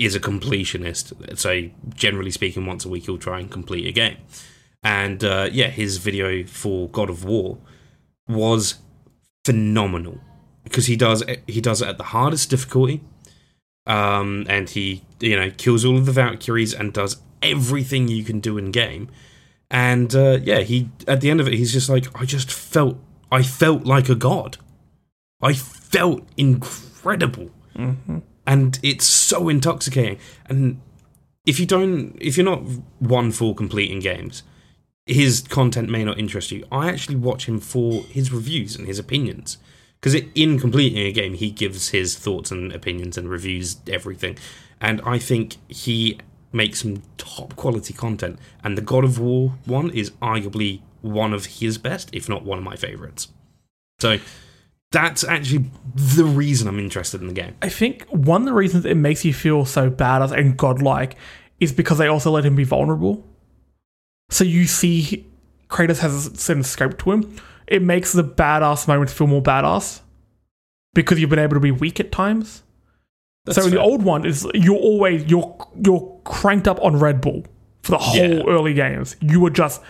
is 0.00 0.16
a 0.16 0.20
completionist. 0.20 1.38
So 1.38 1.70
generally 1.94 2.32
speaking, 2.32 2.66
once 2.66 2.84
a 2.84 2.88
week 2.88 3.04
he'll 3.04 3.18
try 3.18 3.38
and 3.38 3.48
complete 3.48 3.86
a 3.86 3.92
game. 3.92 4.16
And 4.82 5.22
uh, 5.22 5.48
yeah, 5.52 5.68
his 5.68 5.98
video 5.98 6.44
for 6.44 6.88
God 6.88 7.08
of 7.08 7.24
War 7.24 7.58
was 8.26 8.80
phenomenal 9.44 10.18
because 10.64 10.86
he 10.86 10.96
does 10.96 11.22
he 11.46 11.60
does 11.60 11.82
it 11.82 11.88
at 11.88 11.98
the 11.98 12.04
hardest 12.04 12.50
difficulty, 12.50 13.02
um, 13.86 14.46
and 14.48 14.70
he 14.70 15.02
you 15.20 15.36
know 15.36 15.50
kills 15.50 15.84
all 15.84 15.96
of 15.96 16.06
the 16.06 16.12
Valkyries 16.12 16.74
and 16.74 16.92
does 16.92 17.16
everything 17.42 18.08
you 18.08 18.24
can 18.24 18.40
do 18.40 18.58
in 18.58 18.70
game. 18.70 19.08
And 19.70 20.14
uh, 20.14 20.38
yeah, 20.42 20.60
he 20.60 20.90
at 21.08 21.20
the 21.20 21.30
end 21.30 21.40
of 21.40 21.48
it, 21.48 21.54
he's 21.54 21.72
just 21.72 21.88
like, 21.88 22.06
I 22.20 22.24
just 22.24 22.52
felt 22.52 22.98
I 23.30 23.42
felt 23.42 23.84
like 23.84 24.08
a 24.08 24.14
god. 24.14 24.58
I 25.40 25.54
felt 25.54 26.22
incredible 26.36 27.50
and 28.46 28.78
it's 28.82 29.06
so 29.06 29.48
intoxicating. 29.48 30.18
And 30.46 30.80
if 31.46 31.58
you 31.60 31.66
don't, 31.66 32.16
if 32.20 32.36
you're 32.36 32.44
not 32.46 32.62
one 32.98 33.32
for 33.32 33.54
completing 33.54 34.00
games, 34.00 34.42
his 35.06 35.40
content 35.40 35.88
may 35.88 36.04
not 36.04 36.18
interest 36.18 36.50
you. 36.50 36.66
I 36.70 36.88
actually 36.88 37.16
watch 37.16 37.46
him 37.46 37.60
for 37.60 38.02
his 38.04 38.32
reviews 38.32 38.76
and 38.76 38.86
his 38.86 38.98
opinions 38.98 39.58
because 40.00 40.20
in 40.34 40.58
completing 40.58 40.98
a 40.98 41.12
game, 41.12 41.34
he 41.34 41.50
gives 41.50 41.90
his 41.90 42.16
thoughts 42.16 42.50
and 42.50 42.72
opinions 42.72 43.16
and 43.16 43.30
reviews 43.30 43.76
everything. 43.86 44.36
And 44.80 45.00
I 45.02 45.18
think 45.18 45.56
he 45.68 46.18
makes 46.52 46.82
some 46.82 47.02
top 47.18 47.54
quality 47.54 47.94
content. 47.94 48.38
And 48.64 48.76
the 48.76 48.82
God 48.82 49.04
of 49.04 49.20
War 49.20 49.54
one 49.64 49.90
is 49.90 50.10
arguably 50.22 50.80
one 51.02 51.32
of 51.32 51.46
his 51.46 51.78
best, 51.78 52.10
if 52.12 52.28
not 52.28 52.44
one 52.44 52.58
of 52.58 52.64
my 52.64 52.74
favorites. 52.74 53.28
So 54.00 54.18
that's 54.90 55.22
actually 55.22 55.70
the 55.94 56.24
reason 56.24 56.66
I'm 56.66 56.80
interested 56.80 57.20
in 57.20 57.28
the 57.28 57.32
game. 57.32 57.54
I 57.62 57.68
think 57.68 58.04
one 58.06 58.42
of 58.42 58.46
the 58.46 58.54
reasons 58.54 58.84
it 58.84 58.96
makes 58.96 59.24
you 59.24 59.32
feel 59.32 59.64
so 59.64 59.88
badass 59.88 60.32
and 60.36 60.56
godlike 60.56 61.16
is 61.60 61.72
because 61.72 61.98
they 61.98 62.08
also 62.08 62.32
let 62.32 62.44
him 62.44 62.56
be 62.56 62.64
vulnerable. 62.64 63.24
So 64.32 64.44
you 64.44 64.66
see 64.66 65.26
Kratos 65.68 65.98
has 66.00 66.26
a 66.28 66.36
certain 66.36 66.62
scope 66.62 66.98
to 66.98 67.12
him. 67.12 67.36
It 67.66 67.82
makes 67.82 68.12
the 68.12 68.24
badass 68.24 68.88
moments 68.88 69.12
feel 69.12 69.26
more 69.26 69.42
badass 69.42 70.00
because 70.94 71.20
you've 71.20 71.30
been 71.30 71.38
able 71.38 71.54
to 71.54 71.60
be 71.60 71.70
weak 71.70 72.00
at 72.00 72.10
times. 72.12 72.62
That's 73.44 73.58
so 73.58 73.64
in 73.66 73.70
the 73.72 73.80
old 73.80 74.02
one 74.02 74.24
is 74.24 74.46
you're 74.54 74.76
always 74.76 75.24
you're 75.30 75.56
you're 75.84 76.20
cranked 76.24 76.68
up 76.68 76.80
on 76.82 76.96
Red 76.98 77.20
Bull 77.20 77.44
for 77.82 77.92
the 77.92 77.98
whole 77.98 78.16
Yeah. 78.16 78.42
early 78.46 78.72
games. 78.74 79.16
You 79.20 79.40
were 79.40 79.50
just 79.50 79.80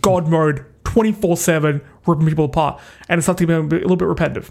God 0.00 0.28
mode 0.28 0.64
twenty 0.84 1.12
four 1.12 1.36
seven 1.36 1.80
ripping 2.06 2.26
people 2.26 2.44
apart, 2.46 2.80
and 3.08 3.18
it's 3.18 3.26
something 3.26 3.50
a 3.50 3.60
little 3.60 3.96
bit 3.96 4.06
repetitive. 4.08 4.50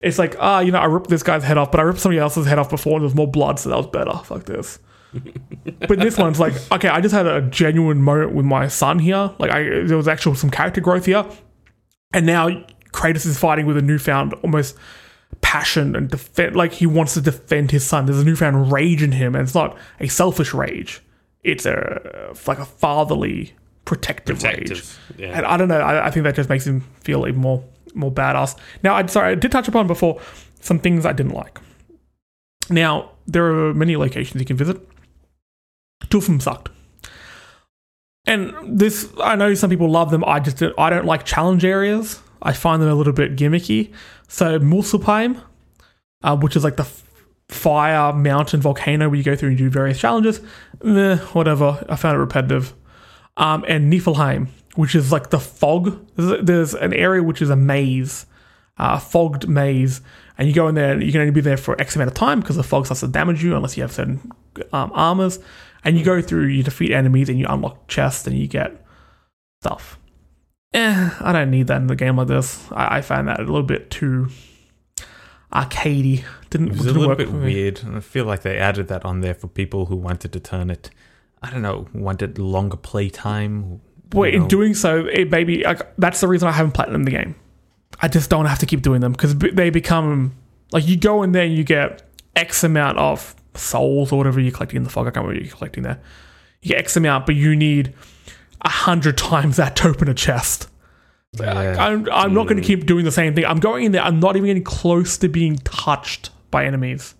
It's 0.00 0.18
like 0.18 0.36
ah, 0.38 0.60
you 0.60 0.72
know, 0.72 0.78
I 0.78 0.84
ripped 0.84 1.08
this 1.08 1.22
guy's 1.22 1.42
head 1.42 1.56
off, 1.56 1.70
but 1.70 1.80
I 1.80 1.84
ripped 1.84 2.00
somebody 2.00 2.18
else's 2.18 2.46
head 2.46 2.58
off 2.58 2.68
before, 2.70 2.92
and 2.94 3.00
there 3.00 3.06
was 3.06 3.14
more 3.14 3.26
blood, 3.30 3.58
so 3.58 3.70
that 3.70 3.76
was 3.76 3.86
better. 3.86 4.12
Fuck 4.24 4.44
this. 4.44 4.78
But 5.80 5.98
this 5.98 6.16
one's 6.18 6.40
like 6.40 6.54
okay, 6.72 6.88
I 6.88 7.00
just 7.00 7.14
had 7.14 7.26
a 7.26 7.42
genuine 7.42 8.02
moment 8.02 8.34
with 8.34 8.44
my 8.46 8.68
son 8.68 8.98
here. 8.98 9.32
Like 9.38 9.50
I, 9.50 9.62
there 9.84 9.96
was 9.96 10.08
actual 10.08 10.34
some 10.34 10.50
character 10.50 10.80
growth 10.80 11.06
here, 11.06 11.24
and 12.12 12.26
now 12.26 12.48
Kratos 12.92 13.26
is 13.26 13.38
fighting 13.38 13.66
with 13.66 13.76
a 13.76 13.82
newfound 13.82 14.34
almost 14.42 14.76
passion 15.40 15.94
and 15.96 16.08
defend 16.08 16.56
like 16.56 16.72
he 16.72 16.86
wants 16.86 17.14
to 17.14 17.20
defend 17.20 17.70
his 17.70 17.84
son. 17.84 18.06
There's 18.06 18.20
a 18.20 18.24
newfound 18.24 18.72
rage 18.72 19.02
in 19.02 19.12
him 19.12 19.34
and 19.34 19.42
it's 19.42 19.54
not 19.54 19.76
a 20.00 20.08
selfish 20.08 20.54
rage. 20.54 21.02
It's 21.42 21.66
a 21.66 22.32
like 22.46 22.58
a 22.58 22.64
fatherly 22.64 23.52
protective, 23.84 24.42
rage. 24.42 24.82
Yeah. 25.18 25.36
and 25.36 25.44
i 25.44 25.58
don't 25.58 25.68
know 25.68 25.78
I, 25.78 26.06
I 26.06 26.10
think 26.10 26.24
that 26.24 26.34
just 26.34 26.48
makes 26.48 26.66
him 26.66 26.80
feel 27.02 27.26
even 27.26 27.40
more 27.40 27.62
more 27.94 28.10
badass. 28.10 28.56
Now 28.82 28.94
i'm 28.94 29.08
sorry 29.08 29.32
i 29.32 29.34
did 29.34 29.52
touch 29.52 29.68
upon 29.68 29.86
before 29.86 30.20
some 30.60 30.78
things 30.78 31.04
i 31.04 31.12
didn't 31.12 31.34
like. 31.34 31.58
Now 32.70 33.10
there 33.26 33.44
are 33.44 33.74
many 33.74 33.96
locations 33.96 34.40
you 34.40 34.46
can 34.46 34.56
visit 34.56 34.80
them 36.10 36.40
sucked 36.40 36.68
and 38.26 38.54
this 38.78 39.12
i 39.22 39.34
know 39.34 39.52
some 39.54 39.68
people 39.68 39.90
love 39.90 40.10
them 40.10 40.24
i 40.24 40.40
just 40.40 40.58
don't, 40.58 40.74
i 40.78 40.88
don't 40.88 41.04
like 41.06 41.24
challenge 41.24 41.64
areas 41.64 42.22
i 42.42 42.52
find 42.52 42.80
them 42.80 42.88
a 42.88 42.94
little 42.94 43.12
bit 43.12 43.36
gimmicky 43.36 43.92
so 44.28 44.58
Muspelheim, 44.58 45.40
uh, 46.22 46.36
which 46.36 46.56
is 46.56 46.64
like 46.64 46.76
the 46.76 46.88
fire 47.48 48.12
mountain 48.12 48.60
volcano 48.60 49.08
where 49.08 49.16
you 49.16 49.22
go 49.22 49.36
through 49.36 49.50
and 49.50 49.58
do 49.58 49.70
various 49.70 49.98
challenges, 49.98 50.38
whatever. 50.80 51.84
I 51.88 51.96
found 51.96 52.16
it 52.16 52.18
repetitive. 52.18 52.74
Um, 53.36 53.64
and 53.68 53.92
Niflheim, 53.92 54.48
which 54.74 54.94
is 54.94 55.12
like 55.12 55.30
the 55.30 55.40
fog. 55.40 56.04
There's, 56.16 56.44
there's 56.44 56.74
an 56.74 56.92
area 56.92 57.22
which 57.22 57.42
is 57.42 57.50
a 57.50 57.56
maze, 57.56 58.26
uh, 58.78 58.98
fogged 58.98 59.48
maze, 59.48 60.00
and 60.38 60.48
you 60.48 60.54
go 60.54 60.68
in 60.68 60.74
there 60.74 61.00
you 61.00 61.12
can 61.12 61.20
only 61.20 61.32
be 61.32 61.40
there 61.40 61.56
for 61.56 61.80
X 61.80 61.94
amount 61.94 62.10
of 62.10 62.14
time 62.14 62.40
because 62.40 62.56
the 62.56 62.62
fog 62.62 62.86
starts 62.86 63.00
to 63.00 63.08
damage 63.08 63.42
you 63.44 63.54
unless 63.54 63.76
you 63.76 63.82
have 63.82 63.92
certain 63.92 64.32
um, 64.72 64.90
armors. 64.94 65.38
And 65.84 65.98
you 65.98 66.04
go 66.04 66.22
through, 66.22 66.46
you 66.46 66.62
defeat 66.62 66.92
enemies, 66.92 67.28
and 67.28 67.38
you 67.38 67.46
unlock 67.48 67.88
chests, 67.88 68.26
and 68.26 68.36
you 68.36 68.46
get 68.46 68.84
stuff 69.62 69.98
eh, 70.74 71.10
I 71.20 71.32
don't 71.32 71.50
need 71.50 71.68
that 71.68 71.80
in 71.80 71.86
the 71.86 71.96
game 71.96 72.16
like 72.16 72.28
this. 72.28 72.70
I, 72.72 72.98
I 72.98 73.00
found 73.00 73.28
that 73.28 73.40
a 73.40 73.44
little 73.44 73.62
bit 73.62 73.90
too 73.90 74.28
arcadey. 75.52 76.24
Didn't, 76.50 76.68
It 76.68 76.72
was 76.72 76.80
a 76.80 76.84
didn't 76.84 77.00
little 77.00 77.08
work 77.08 77.18
bit 77.18 77.32
weird. 77.32 77.80
I 77.94 78.00
feel 78.00 78.24
like 78.24 78.42
they 78.42 78.58
added 78.58 78.88
that 78.88 79.04
on 79.04 79.20
there 79.20 79.34
for 79.34 79.46
people 79.46 79.86
who 79.86 79.96
wanted 79.96 80.32
to 80.32 80.40
turn 80.40 80.70
it. 80.70 80.90
I 81.42 81.50
don't 81.50 81.62
know, 81.62 81.86
wanted 81.94 82.38
longer 82.38 82.76
playtime. 82.76 83.80
But 84.10 84.22
you 84.22 84.36
in 84.36 84.42
know. 84.42 84.48
doing 84.48 84.74
so, 84.74 85.06
it 85.06 85.30
maybe 85.30 85.62
like, 85.62 85.94
that's 85.96 86.20
the 86.20 86.28
reason 86.28 86.48
I 86.48 86.52
haven't 86.52 86.72
platinum 86.72 87.04
the 87.04 87.10
game. 87.10 87.36
I 88.00 88.08
just 88.08 88.28
don't 88.28 88.46
have 88.46 88.58
to 88.58 88.66
keep 88.66 88.82
doing 88.82 89.00
them 89.00 89.12
because 89.12 89.36
they 89.36 89.70
become 89.70 90.34
like 90.72 90.86
you 90.86 90.96
go 90.96 91.22
in 91.22 91.32
there 91.32 91.44
and 91.44 91.54
you 91.54 91.62
get 91.62 92.02
X 92.34 92.64
amount 92.64 92.98
of 92.98 93.36
souls 93.54 94.12
or 94.12 94.18
whatever 94.18 94.40
you're 94.40 94.52
collecting 94.52 94.78
in 94.78 94.84
the 94.84 94.90
fog. 94.90 95.06
I 95.06 95.10
can't 95.10 95.24
remember 95.24 95.40
what 95.40 95.44
you're 95.46 95.56
collecting 95.56 95.82
there. 95.82 96.00
You 96.62 96.70
get 96.70 96.78
X 96.78 96.96
amount, 96.96 97.26
but 97.26 97.34
you 97.34 97.54
need 97.54 97.94
a 98.62 98.68
hundred 98.68 99.18
times 99.18 99.56
that 99.56 99.76
to 99.76 99.88
open 99.88 100.08
a 100.08 100.14
chest. 100.14 100.68
Yeah. 101.38 101.76
I'm, 101.78 102.08
I'm 102.12 102.32
not 102.32 102.44
going 102.44 102.56
to 102.56 102.62
mm. 102.62 102.66
keep 102.66 102.86
doing 102.86 103.04
the 103.04 103.12
same 103.12 103.34
thing. 103.34 103.44
I'm 103.44 103.58
going 103.58 103.84
in 103.84 103.92
there. 103.92 104.02
I'm 104.02 104.20
not 104.20 104.36
even 104.36 104.46
getting 104.46 104.64
close 104.64 105.18
to 105.18 105.28
being 105.28 105.56
touched 105.58 106.30
by 106.50 106.64
enemies. 106.64 107.14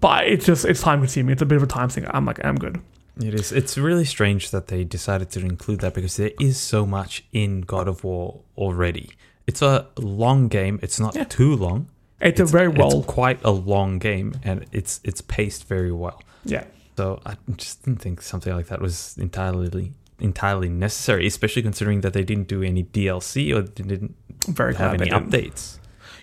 But 0.00 0.28
it's 0.28 0.44
just 0.44 0.64
it's 0.64 0.80
time 0.80 1.00
consuming. 1.00 1.32
It's 1.32 1.42
a 1.42 1.46
bit 1.46 1.56
of 1.56 1.62
a 1.62 1.66
time 1.66 1.88
thing. 1.88 2.06
I'm 2.10 2.24
like 2.24 2.44
I'm 2.44 2.56
good. 2.56 2.80
It 3.20 3.34
is. 3.34 3.50
It's 3.52 3.76
really 3.76 4.04
strange 4.04 4.50
that 4.50 4.68
they 4.68 4.84
decided 4.84 5.30
to 5.30 5.40
include 5.40 5.80
that 5.80 5.94
because 5.94 6.16
there 6.16 6.30
is 6.38 6.58
so 6.58 6.86
much 6.86 7.24
in 7.32 7.62
God 7.62 7.88
of 7.88 8.04
War 8.04 8.42
already. 8.56 9.10
It's 9.46 9.62
a 9.62 9.88
long 9.96 10.48
game. 10.48 10.78
It's 10.82 11.00
not 11.00 11.16
Yeah. 11.16 11.24
too 11.24 11.56
long. 11.56 11.88
It's, 12.20 12.40
a 12.40 12.44
very 12.46 12.68
well. 12.68 12.98
It's 12.98 13.06
quite 13.06 13.40
a 13.44 13.50
long 13.50 13.98
game, 13.98 14.34
and 14.42 14.64
it's 14.72 15.00
it's 15.04 15.20
paced 15.20 15.64
very 15.68 15.92
well. 15.92 16.20
yeah. 16.44 16.64
So 16.96 17.20
I 17.24 17.36
just 17.56 17.84
didn't 17.84 18.00
think 18.00 18.20
something 18.22 18.52
like 18.52 18.66
that 18.68 18.80
was 18.80 19.16
entirely 19.18 19.92
entirely 20.18 20.68
necessary, 20.68 21.28
especially 21.28 21.62
considering 21.62 22.00
that 22.00 22.12
they 22.12 22.24
didn't 22.24 22.48
do 22.48 22.60
any 22.64 22.82
DLC 22.82 23.54
or 23.54 23.62
they 23.62 23.84
didn't 23.84 24.16
Very 24.48 24.74
have 24.74 24.94
any 24.94 25.04
didn't. 25.08 25.30
updates. 25.30 25.78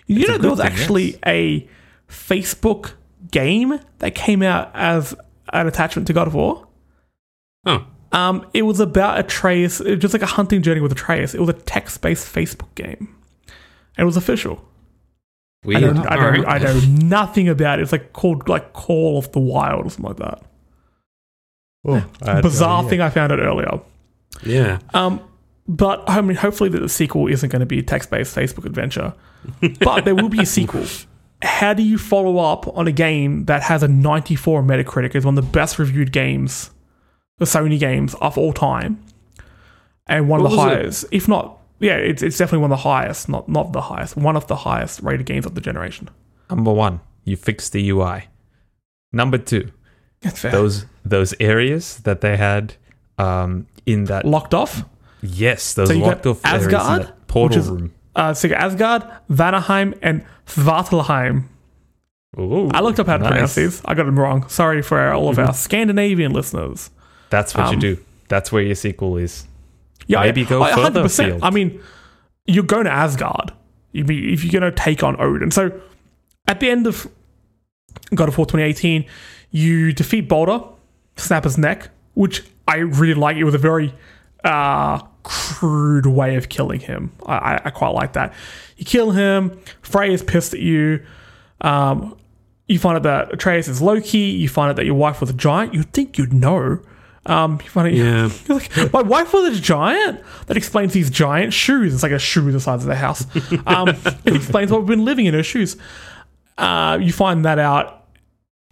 You 0.06 0.20
It's 0.20 0.28
know, 0.28 0.36
there 0.38 0.50
was 0.50 0.60
thing, 0.60 0.66
actually 0.68 1.04
yes. 1.12 1.18
a 1.26 1.68
Facebook 2.10 2.92
game 3.30 3.80
that 4.00 4.14
came 4.14 4.42
out 4.42 4.70
as 4.74 5.14
an 5.54 5.66
attachment 5.66 6.06
to 6.08 6.12
God 6.12 6.26
of 6.28 6.34
War. 6.34 6.66
Oh, 7.64 7.86
Um, 8.12 8.46
it 8.52 8.62
was 8.62 8.78
about 8.78 9.18
Atreus, 9.18 9.80
it 9.80 9.90
was 9.92 9.98
just 10.00 10.12
like 10.12 10.22
a 10.22 10.26
hunting 10.26 10.60
journey 10.60 10.82
with 10.82 10.92
Atreus. 10.92 11.34
It 11.34 11.40
was 11.40 11.48
a 11.48 11.54
text-based 11.54 12.26
Facebook 12.32 12.74
game. 12.74 13.16
It 13.96 14.04
was 14.04 14.18
official. 14.18 14.62
I 15.64 15.68
weird. 15.68 15.96
know, 15.96 16.02
I, 16.04 16.14
know, 16.16 16.22
Alright. 16.22 16.46
I 16.46 16.58
know 16.58 16.80
nothing 16.80 17.48
about 17.48 17.78
it. 17.78 17.82
It's 17.82 17.92
like 17.92 18.12
called 18.12 18.48
like 18.48 18.72
Call 18.72 19.18
of 19.18 19.32
the 19.32 19.40
Wild 19.40 19.86
or 19.86 19.90
something 19.90 20.06
like 20.06 20.16
that. 20.18 20.42
Oh, 21.88 22.40
Bizarre 22.42 22.88
thing. 22.88 23.00
I 23.00 23.10
found 23.10 23.32
it 23.32 23.38
earlier. 23.38 23.80
Yeah. 24.44 24.78
Um, 24.94 25.20
but 25.68 26.04
I 26.08 26.20
mean, 26.20 26.36
hopefully 26.36 26.68
that 26.70 26.80
the 26.80 26.88
sequel 26.88 27.26
isn't 27.28 27.48
going 27.50 27.60
to 27.60 27.66
be 27.66 27.78
a 27.78 27.82
text-based 27.82 28.34
Facebook 28.34 28.64
adventure. 28.64 29.14
but 29.80 30.04
there 30.04 30.14
will 30.14 30.28
be 30.28 30.40
a 30.40 30.46
sequel. 30.46 30.84
How 31.42 31.74
do 31.74 31.82
you 31.82 31.98
follow 31.98 32.38
up 32.38 32.66
on 32.76 32.86
a 32.88 32.92
game 32.92 33.44
that 33.44 33.62
has 33.62 33.82
a 33.82 33.88
94 33.88 34.62
Metacritic? 34.62 35.14
It's 35.14 35.24
one 35.24 35.36
of 35.36 35.44
the 35.44 35.50
best 35.50 35.78
reviewed 35.78 36.10
games, 36.12 36.70
the 37.38 37.44
Sony 37.44 37.78
games 37.78 38.14
of 38.20 38.38
all 38.38 38.52
time, 38.52 39.02
and 40.06 40.28
one 40.28 40.42
What 40.42 40.46
of 40.46 40.52
the 40.52 40.56
was 40.56 40.66
it? 40.66 40.76
highest, 40.76 41.04
if 41.12 41.28
not, 41.28 41.58
yeah, 41.80 41.96
it's, 41.96 42.22
it's 42.22 42.38
definitely 42.38 42.62
one 42.62 42.72
of 42.72 42.78
the 42.78 42.82
highest, 42.88 43.28
not 43.28 43.48
not 43.48 43.72
the 43.72 43.80
highest, 43.82 44.16
one 44.16 44.36
of 44.36 44.46
the 44.46 44.56
highest 44.56 45.00
rated 45.02 45.26
games 45.26 45.46
of 45.46 45.54
the 45.54 45.60
generation. 45.60 46.08
Number 46.50 46.72
one, 46.72 47.00
you 47.24 47.36
fix 47.36 47.68
the 47.68 47.90
UI. 47.90 48.24
Number 49.12 49.38
two, 49.38 49.70
That's 50.20 50.38
fair. 50.40 50.50
those 50.52 50.86
those 51.04 51.34
areas 51.40 51.98
that 52.04 52.20
they 52.20 52.36
had 52.36 52.74
um, 53.18 53.66
in 53.86 54.04
that 54.04 54.24
Locked 54.24 54.54
off. 54.54 54.84
yes, 55.22 55.74
those 55.74 55.88
So 55.88 55.94
you 55.94 56.02
locked 56.02 56.26
off 56.26 56.44
areas 56.44 56.66
Asgard, 56.66 57.02
that 57.02 57.26
portal 57.28 57.58
is- 57.58 57.68
room. 57.68 57.92
Uh, 58.14 58.32
so 58.32 58.48
you 58.48 58.54
got 58.54 58.62
Asgard, 58.64 59.02
Vanaheim, 59.30 59.98
and 60.00 60.24
Svartalheim. 60.46 61.44
Ooh, 62.38 62.68
I 62.72 62.80
looked 62.80 62.98
up 62.98 63.06
how 63.06 63.16
to 63.18 63.22
nice. 63.22 63.30
pronounce 63.32 63.54
these. 63.54 63.82
I 63.84 63.94
got 63.94 64.04
them 64.06 64.18
wrong. 64.18 64.48
Sorry 64.48 64.80
for 64.82 65.10
all 65.12 65.28
of 65.28 65.38
our 65.38 65.52
Scandinavian 65.54 66.32
listeners. 66.32 66.90
That's 67.30 67.54
what 67.54 67.66
you 67.68 67.74
Um, 67.74 67.78
do. 67.78 67.98
That's 68.28 68.50
where 68.52 68.62
your 68.62 68.74
sequel 68.74 69.16
is. 69.18 69.46
Yeah, 70.06 70.20
Maybe 70.20 70.44
go 70.44 70.62
I- 70.62 70.74
further 70.74 71.02
100%. 71.02 71.24
afield. 71.26 71.42
I 71.42 71.50
mean, 71.50 71.80
you're 72.46 72.64
going 72.64 72.84
to 72.84 72.92
Asgard. 72.92 73.52
You 73.92 74.04
be 74.04 74.32
if 74.32 74.44
you're 74.44 74.60
going 74.60 74.70
to 74.72 74.76
take 74.76 75.02
on 75.02 75.20
Odin. 75.20 75.50
So 75.50 75.72
at 76.46 76.60
the 76.60 76.68
end 76.70 76.86
of 76.86 77.08
God 78.14 78.28
of 78.28 78.36
War 78.38 78.46
2018, 78.46 79.04
you 79.50 79.92
defeat 79.92 80.28
Baldur, 80.28 80.60
snap 81.16 81.44
his 81.44 81.56
neck, 81.58 81.88
which 82.14 82.42
I 82.68 82.76
really 82.76 83.14
like. 83.14 83.36
It 83.36 83.44
was 83.44 83.54
a 83.54 83.58
very 83.58 83.94
uh, 84.44 84.98
crude 85.22 86.06
way 86.06 86.36
of 86.36 86.48
killing 86.48 86.80
him. 86.80 87.12
I, 87.24 87.34
I, 87.36 87.60
I 87.66 87.70
quite 87.70 87.90
like 87.94 88.12
that. 88.12 88.32
You 88.76 88.84
kill 88.84 89.10
him. 89.12 89.58
Frey 89.82 90.12
is 90.12 90.22
pissed 90.22 90.52
at 90.54 90.60
you. 90.60 91.04
Um, 91.62 92.16
you 92.68 92.78
find 92.78 92.96
out 92.96 93.02
that 93.04 93.32
Atreus 93.32 93.66
is 93.66 93.80
Loki. 93.80 94.18
You 94.18 94.48
find 94.48 94.70
out 94.70 94.76
that 94.76 94.84
your 94.84 94.94
wife 94.94 95.20
was 95.20 95.30
a 95.30 95.34
giant. 95.34 95.72
You'd 95.74 95.92
think 95.92 96.18
you'd 96.18 96.32
know. 96.34 96.80
Um, 97.26 97.60
out 97.76 97.92
Yeah. 97.92 98.30
like, 98.48 98.92
my 98.92 99.02
wife 99.02 99.32
was 99.32 99.58
a 99.58 99.60
giant. 99.60 100.22
That 100.46 100.56
explains 100.56 100.92
these 100.92 101.10
giant 101.10 101.52
shoes. 101.52 101.92
It's 101.92 102.02
like 102.02 102.12
a 102.12 102.18
shoe 102.18 102.50
the 102.52 102.60
size 102.60 102.82
of 102.82 102.88
the 102.88 102.96
house. 102.96 103.26
Um, 103.66 103.88
it 104.24 104.36
explains 104.36 104.70
what 104.70 104.80
we've 104.80 104.88
been 104.88 105.04
living 105.04 105.26
in 105.26 105.34
her 105.34 105.42
shoes. 105.42 105.76
Uh, 106.56 106.98
you 107.00 107.12
find 107.12 107.44
that 107.44 107.58
out, 107.58 108.06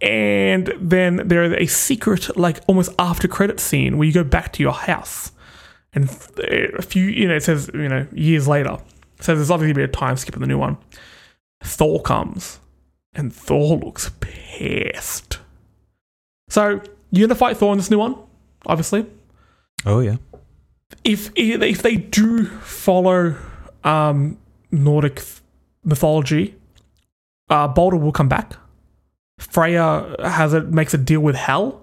and 0.01 0.73
then 0.79 1.27
there 1.27 1.43
is 1.43 1.53
a 1.53 1.65
secret, 1.65 2.37
like 2.37 2.61
almost 2.67 2.91
after 2.97 3.27
credit 3.27 3.59
scene 3.59 3.97
where 3.97 4.07
you 4.07 4.13
go 4.13 4.23
back 4.23 4.53
to 4.53 4.63
your 4.63 4.73
house, 4.73 5.31
and 5.93 6.09
a 6.49 6.81
few, 6.81 7.05
you 7.05 7.27
know, 7.27 7.35
it 7.35 7.43
says 7.43 7.69
you 7.73 7.89
know 7.89 8.07
years 8.13 8.47
later. 8.47 8.77
So 9.19 9.35
there's 9.35 9.51
obviously 9.51 9.83
a 9.83 9.87
time 9.87 10.17
skip 10.17 10.35
in 10.35 10.41
the 10.41 10.47
new 10.47 10.57
one. 10.57 10.77
Thor 11.63 12.01
comes, 12.01 12.59
and 13.13 13.33
Thor 13.33 13.77
looks 13.77 14.11
pissed. 14.19 15.39
So 16.49 16.81
you're 17.11 17.27
gonna 17.27 17.37
fight 17.37 17.57
Thor 17.57 17.71
in 17.73 17.77
this 17.77 17.91
new 17.91 17.99
one, 17.99 18.15
obviously 18.65 19.05
Oh 19.85 19.99
yeah. 19.99 20.15
if 21.03 21.31
if 21.35 21.81
they 21.81 21.95
do 21.95 22.45
follow 22.61 23.35
um, 23.83 24.37
Nordic 24.71 25.21
mythology, 25.83 26.55
uh, 27.49 27.67
Baldur 27.67 27.97
will 27.97 28.11
come 28.11 28.27
back. 28.29 28.53
Freya 29.37 30.15
has 30.23 30.53
a 30.53 30.61
makes 30.61 30.93
a 30.93 30.97
deal 30.97 31.19
with 31.19 31.35
Hel, 31.35 31.81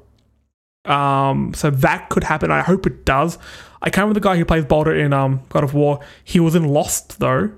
um, 0.85 1.53
so 1.55 1.71
that 1.71 2.09
could 2.09 2.25
happen. 2.25 2.51
I 2.51 2.63
hope 2.63 2.87
it 2.87 3.05
does. 3.05 3.39
I 3.83 3.91
can't 3.91 4.05
remember 4.05 4.15
the 4.21 4.25
guy 4.25 4.37
who 4.37 4.45
plays 4.45 4.65
Baldur 4.65 4.95
in 4.95 5.13
um, 5.13 5.43
God 5.51 5.63
of 5.65 5.75
War. 5.75 6.01
He 6.25 6.41
was 6.41 6.55
in 6.55 6.65
Lost 6.65 7.21
though. 7.21 7.49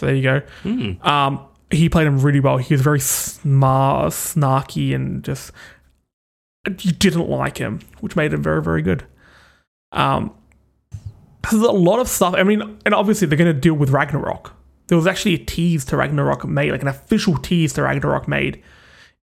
So 0.00 0.06
there 0.06 0.14
you 0.14 0.22
go. 0.22 0.42
Hmm. 0.62 0.92
Um, 1.06 1.46
he 1.70 1.88
played 1.88 2.06
him 2.06 2.18
really 2.20 2.40
well. 2.40 2.56
He 2.58 2.74
was 2.74 2.80
very 2.82 3.00
smart, 3.00 4.12
snarky, 4.12 4.94
and 4.94 5.22
just 5.22 5.52
you 6.66 6.92
didn't 6.92 7.28
like 7.28 7.58
him, 7.58 7.80
which 8.00 8.16
made 8.16 8.32
him 8.32 8.42
very, 8.42 8.62
very 8.62 8.82
good. 8.82 9.04
Um, 9.92 10.34
there's 11.50 11.62
a 11.62 11.72
lot 11.72 12.00
of 12.00 12.08
stuff. 12.08 12.34
I 12.34 12.42
mean, 12.42 12.78
and 12.84 12.94
obviously 12.94 13.26
they're 13.26 13.38
going 13.38 13.52
to 13.52 13.58
deal 13.58 13.74
with 13.74 13.90
Ragnarok. 13.90 14.52
There 14.88 14.96
was 14.96 15.06
actually 15.06 15.34
a 15.34 15.38
tease 15.38 15.84
to 15.86 15.96
Ragnarok 15.96 16.44
made, 16.44 16.72
like 16.72 16.82
an 16.82 16.88
official 16.88 17.38
tease 17.38 17.72
to 17.74 17.82
Ragnarok 17.82 18.28
made. 18.28 18.62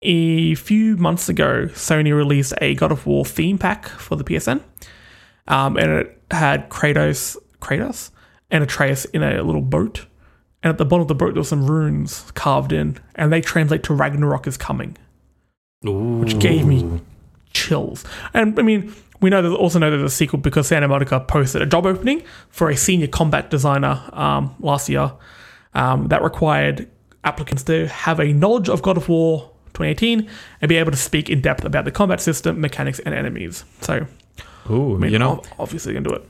A 0.03 0.55
few 0.55 0.97
months 0.97 1.29
ago, 1.29 1.67
Sony 1.73 2.15
released 2.15 2.55
a 2.61 2.75
God 2.75 2.93
of 2.93 3.07
War 3.07 3.25
theme 3.25 3.59
pack 3.59 3.89
for 3.89 4.15
the 4.15 4.25
PSN, 4.25 4.63
um, 5.49 5.77
and 5.77 5.91
it 5.91 6.23
had 6.31 6.69
Kratos, 6.69 7.37
Kratos, 7.61 8.11
and 8.51 8.63
Atreus 8.63 9.07
in 9.07 9.23
a 9.23 9.43
little 9.43 9.63
boat, 9.63 10.07
and 10.63 10.71
at 10.71 10.79
the 10.79 10.85
bottom 10.85 11.03
of 11.03 11.09
the 11.09 11.15
boat 11.15 11.35
there 11.35 11.41
were 11.41 11.45
some 11.45 11.67
runes 11.67 12.31
carved 12.33 12.73
in, 12.73 12.99
and 13.15 13.33
they 13.33 13.41
translate 13.41 13.83
to 13.85 13.95
Ragnarok 13.95 14.47
is 14.47 14.57
coming 14.57 14.97
Which 16.21 16.39
gave 16.39 16.67
me 16.67 17.01
chills. 17.57 18.05
And 18.35 18.59
I 18.59 18.63
mean, 18.63 18.95
we 19.21 19.31
know 19.31 19.41
there's 19.43 19.55
also 19.55 19.79
know 19.79 19.91
there's 19.91 20.03
a 20.03 20.15
sequel 20.15 20.39
because 20.39 20.69
Santa 20.69 20.89
Monica 20.89 21.21
posted 21.21 21.63
a 21.63 21.67
job 21.67 21.87
opening 21.87 22.23
for 22.51 22.69
a 22.69 22.77
senior 22.77 23.07
combat 23.07 23.51
designer 23.51 24.03
um, 24.13 24.55
last 24.61 24.89
year 24.89 25.13
um, 25.75 26.09
that 26.09 26.23
required 26.23 26.89
applicants 27.25 27.63
to 27.65 27.89
have 27.89 28.21
a 28.21 28.33
knowledge 28.33 28.69
of 28.69 28.83
God 28.83 28.97
of 28.97 29.09
War 29.09 29.51
2018 29.75 30.29
and 30.61 30.69
be 30.69 30.77
able 30.77 30.91
to 30.91 30.97
speak 30.97 31.29
in 31.31 31.41
depth 31.41 31.65
about 31.65 31.85
the 31.85 31.91
combat 31.91 32.21
system, 32.21 32.61
mechanics, 32.61 32.99
and 33.01 33.15
enemies. 33.15 33.65
So, 33.81 34.07
Ooh, 34.71 34.95
I 34.95 34.99
mean, 34.99 35.13
you 35.13 35.19
know, 35.19 35.43
obviously, 35.59 35.93
you 35.93 35.97
can 35.97 36.05
do 36.05 36.15
it. 36.15 36.23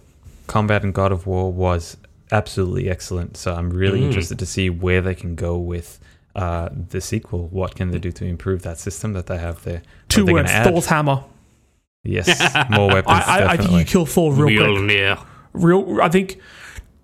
combat 0.47 0.85
in 0.85 0.93
God 0.93 1.13
of 1.13 1.27
War 1.27 1.53
was 1.53 1.97
absolutely 2.33 2.89
excellent. 2.89 3.37
So 3.37 3.55
I'm 3.55 3.71
really 3.71 4.05
interested 4.05 4.39
to 4.39 4.47
see 4.47 4.71
where 4.71 5.01
they 5.01 5.15
can 5.15 5.35
go 5.35 5.59
with 5.59 6.01
uh, 6.35 6.69
the 6.91 7.01
sequel. 7.01 7.49
What 7.49 7.75
can 7.77 7.91
they 7.91 7.99
do 7.99 8.13
to 8.13 8.25
improve 8.25 8.63
that 8.63 8.79
system 8.79 9.13
that 9.13 9.27
they 9.27 9.39
have 9.39 9.63
there? 9.65 9.83
What 10.07 10.11
Two 10.11 10.29
are 10.29 10.33
words: 10.33 10.51
gonna 10.51 10.59
add? 10.61 10.67
Thor's 10.73 10.87
hammer. 10.87 11.25
Yes, 12.05 12.29
more 12.71 12.89
weapons. 12.89 13.07
I, 13.09 13.41
I, 13.41 13.47
I 13.53 13.57
think 13.57 13.73
you 13.73 13.85
kill 13.85 14.07
Thor 14.07 14.33
real 14.33 14.85
quick. 14.85 15.19
Real, 15.53 16.01
I 16.01 16.09
think. 16.09 16.41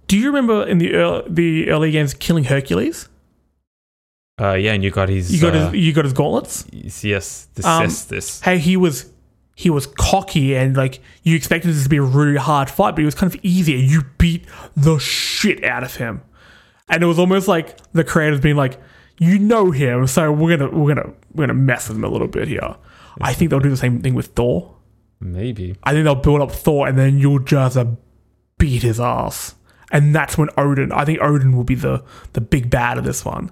Do 0.06 0.16
you 0.18 0.26
remember 0.26 0.66
in 0.66 0.78
the 0.78 0.94
early, 0.94 1.24
the 1.28 1.70
early 1.70 1.90
games 1.90 2.14
killing 2.14 2.44
Hercules? 2.44 3.08
uh, 4.40 4.52
yeah, 4.54 4.72
and 4.72 4.82
you 4.84 4.90
got 4.90 5.08
his. 5.08 5.32
You 5.32 5.40
got 5.40 5.54
uh, 5.56 5.70
his, 5.70 5.80
you 5.84 5.92
got 5.92 6.04
his 6.04 6.12
gauntlets. 6.12 6.66
yes, 6.72 7.48
the 7.54 7.68
Um, 7.68 7.84
cestus. 7.86 8.42
hey, 8.42 8.58
he 8.58 8.76
was 8.76 9.10
he 9.54 9.70
was 9.70 9.86
cocky 9.86 10.56
and 10.56 10.76
like 10.76 11.00
you 11.22 11.36
expected 11.36 11.68
this 11.68 11.82
to 11.84 11.88
be 11.88 11.98
a 11.98 12.02
really 12.02 12.36
hard 12.38 12.70
fight, 12.70 12.92
but 12.92 12.98
he 13.00 13.04
was 13.04 13.14
kind 13.14 13.32
of 13.32 13.38
easy 13.44 13.78
and 13.80 13.90
you 13.90 14.02
beat 14.18 14.44
the 14.76 14.98
shit 14.98 15.62
out 15.64 15.82
of 15.82 15.96
him. 15.96 16.22
And 16.88 17.02
it 17.02 17.06
was 17.06 17.18
almost 17.18 17.48
like 17.48 17.76
the 17.92 18.04
creators 18.04 18.40
being 18.40 18.56
like, 18.56 18.78
you 19.18 19.38
know 19.38 19.70
him, 19.70 20.06
so 20.06 20.30
we're 20.32 20.56
gonna 20.56 20.70
we're 20.76 20.94
gonna 20.94 21.12
we're 21.34 21.46
gonna 21.46 21.54
mess 21.58 21.88
with 21.88 21.96
him 21.98 22.04
a 22.04 22.08
little 22.08 22.28
bit 22.28 22.48
here. 22.48 22.76
I 23.20 23.32
think 23.32 23.50
they'll 23.50 23.60
do 23.60 23.70
the 23.70 23.76
same 23.76 24.00
thing 24.02 24.14
with 24.14 24.26
Thor. 24.28 24.76
Maybe. 25.20 25.76
I 25.84 25.92
think 25.92 26.04
they'll 26.04 26.14
build 26.14 26.40
up 26.40 26.50
Thor 26.52 26.88
and 26.88 26.98
then 26.98 27.18
you'll 27.18 27.38
just 27.38 27.76
uh, 27.76 27.86
beat 28.58 28.82
his 28.82 28.98
ass. 29.00 29.54
And 29.90 30.14
that's 30.14 30.38
when 30.38 30.48
Odin 30.56 30.90
I 30.92 31.04
think 31.04 31.20
Odin 31.20 31.54
will 31.56 31.64
be 31.64 31.74
the 31.74 32.02
the 32.32 32.40
big 32.40 32.70
bad 32.70 32.98
of 32.98 33.04
this 33.04 33.24
one. 33.24 33.50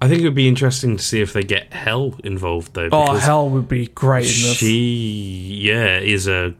I 0.00 0.08
think 0.08 0.20
it 0.20 0.24
would 0.24 0.34
be 0.34 0.46
interesting 0.48 0.96
to 0.96 1.02
see 1.02 1.20
if 1.22 1.32
they 1.32 1.42
get 1.42 1.72
Hel 1.72 2.14
involved 2.22 2.74
though. 2.74 2.88
Oh, 2.92 3.14
Hel 3.16 3.48
would 3.50 3.66
be 3.66 3.86
great 3.88 4.24
in 4.26 4.42
this. 4.42 4.56
She, 4.58 5.58
yeah, 5.62 5.98
is 5.98 6.28
a 6.28 6.54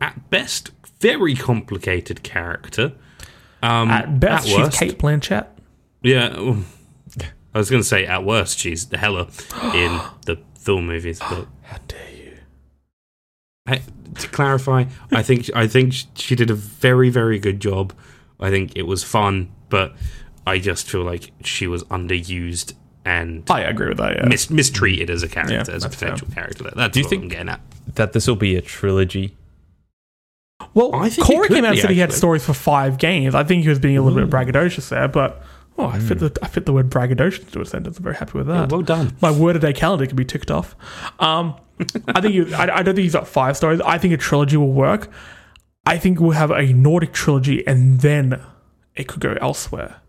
at 0.00 0.28
best 0.30 0.72
very 1.00 1.34
complicated 1.34 2.22
character. 2.22 2.92
Um, 3.62 3.90
At 3.90 4.20
best, 4.20 4.46
she's 4.48 4.56
worst- 4.58 4.78
Cate 4.78 4.98
Blanchett. 4.98 5.46
Yeah, 6.02 6.28
I 7.54 7.58
was 7.58 7.70
going 7.70 7.82
to 7.82 7.88
say 7.88 8.06
at 8.06 8.24
worst 8.24 8.58
she's 8.58 8.88
Hela 8.92 9.28
in 9.74 10.00
the 10.26 10.38
film 10.68 10.86
movies, 10.86 11.18
ah, 11.22 11.28
but 11.30 11.48
How 11.62 11.78
dare 11.88 12.10
you? 12.14 12.36
I, 13.66 13.80
to 14.20 14.28
clarify, 14.28 14.84
I 15.10 15.22
think 15.22 15.48
I 15.54 15.66
think 15.66 15.94
she 16.14 16.36
did 16.36 16.50
a 16.50 16.54
very 16.54 17.08
very 17.08 17.38
good 17.38 17.58
job. 17.58 17.94
I 18.38 18.50
think 18.50 18.76
it 18.76 18.82
was 18.82 19.02
fun, 19.02 19.50
but 19.70 19.94
I 20.46 20.58
just 20.58 20.86
feel 20.90 21.04
like 21.04 21.32
she 21.42 21.66
was 21.66 21.84
underused 21.84 22.74
and 23.06 23.50
I 23.50 23.62
agree 23.62 23.88
with 23.88 23.96
that. 23.96 24.16
Yeah. 24.16 24.28
mis- 24.28 24.50
mistreated 24.50 25.08
as 25.08 25.22
a 25.22 25.28
character, 25.28 25.54
Yeah, 25.54 25.60
as 25.62 25.68
a 25.68 25.72
that's 25.88 25.94
fair. 25.94 26.10
potential 26.10 26.28
character. 26.34 26.64
That- 26.64 26.76
That's 26.76 26.92
Do 26.92 27.00
you 27.00 27.08
think- 27.08 27.22
I'm 27.22 27.28
getting 27.30 27.48
at. 27.48 27.60
That 27.94 28.12
this 28.12 28.26
will 28.28 28.36
be 28.36 28.54
a 28.54 28.60
trilogy. 28.60 29.38
Well, 30.74 30.94
I 30.94 31.08
think 31.08 31.26
Cory 31.26 31.48
came 31.48 31.64
out 31.64 31.72
and 31.72 31.80
said 31.80 31.90
he 31.90 32.00
had 32.00 32.12
stories 32.12 32.44
for 32.44 32.52
five 32.52 32.98
games. 32.98 33.34
I 33.34 33.42
think 33.44 33.62
he 33.62 33.70
was 33.70 33.78
being 33.78 33.96
a 33.96 34.02
little 34.02 34.18
bit 34.18 34.28
mm. 34.28 34.36
braggadocious 34.36 34.90
there, 34.90 35.08
but 35.08 35.42
oh, 35.78 35.86
I 35.86 35.98
fit 36.00 36.18
the 36.18 36.36
I 36.42 36.48
fit 36.48 36.66
the 36.66 36.72
word 36.72 36.90
braggadocious 36.90 37.40
into 37.40 37.60
a 37.60 37.66
sentence. 37.66 37.98
I'm 37.98 38.04
very 38.04 38.16
happy 38.16 38.36
with 38.38 38.46
that. 38.48 38.70
well 38.70 38.82
done. 38.82 39.16
My 39.20 39.30
word 39.30 39.56
a 39.56 39.58
day 39.58 39.72
calendar 39.72 40.06
can 40.06 40.16
be 40.16 40.24
ticked 40.24 40.50
off. 40.50 40.74
Um, 41.20 41.54
I 42.08 42.20
think 42.20 42.34
you, 42.34 42.52
I, 42.54 42.78
I 42.78 42.82
don't 42.82 42.94
think 42.96 43.04
he's 43.04 43.12
got 43.12 43.28
five 43.28 43.56
stories. 43.56 43.80
I 43.82 43.98
think 43.98 44.12
a 44.12 44.16
trilogy 44.16 44.56
will 44.56 44.72
work. 44.72 45.08
I 45.86 45.96
think 45.96 46.20
we'll 46.20 46.32
have 46.32 46.50
a 46.50 46.72
Nordic 46.72 47.12
trilogy 47.12 47.66
and 47.66 48.00
then 48.00 48.42
it 48.94 49.06
could 49.08 49.20
go 49.20 49.36
elsewhere 49.40 50.00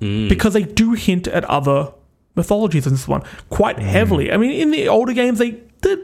because 0.00 0.52
they 0.52 0.64
do 0.64 0.94
hint 0.94 1.28
at 1.28 1.44
other 1.44 1.92
mythologies 2.34 2.86
in 2.88 2.92
this 2.92 3.06
one 3.06 3.22
quite 3.50 3.78
heavily. 3.78 4.32
I 4.32 4.36
mean, 4.36 4.50
in 4.50 4.72
the 4.72 4.88
older 4.88 5.12
games, 5.12 5.38
they 5.38 5.60
did 5.80 6.00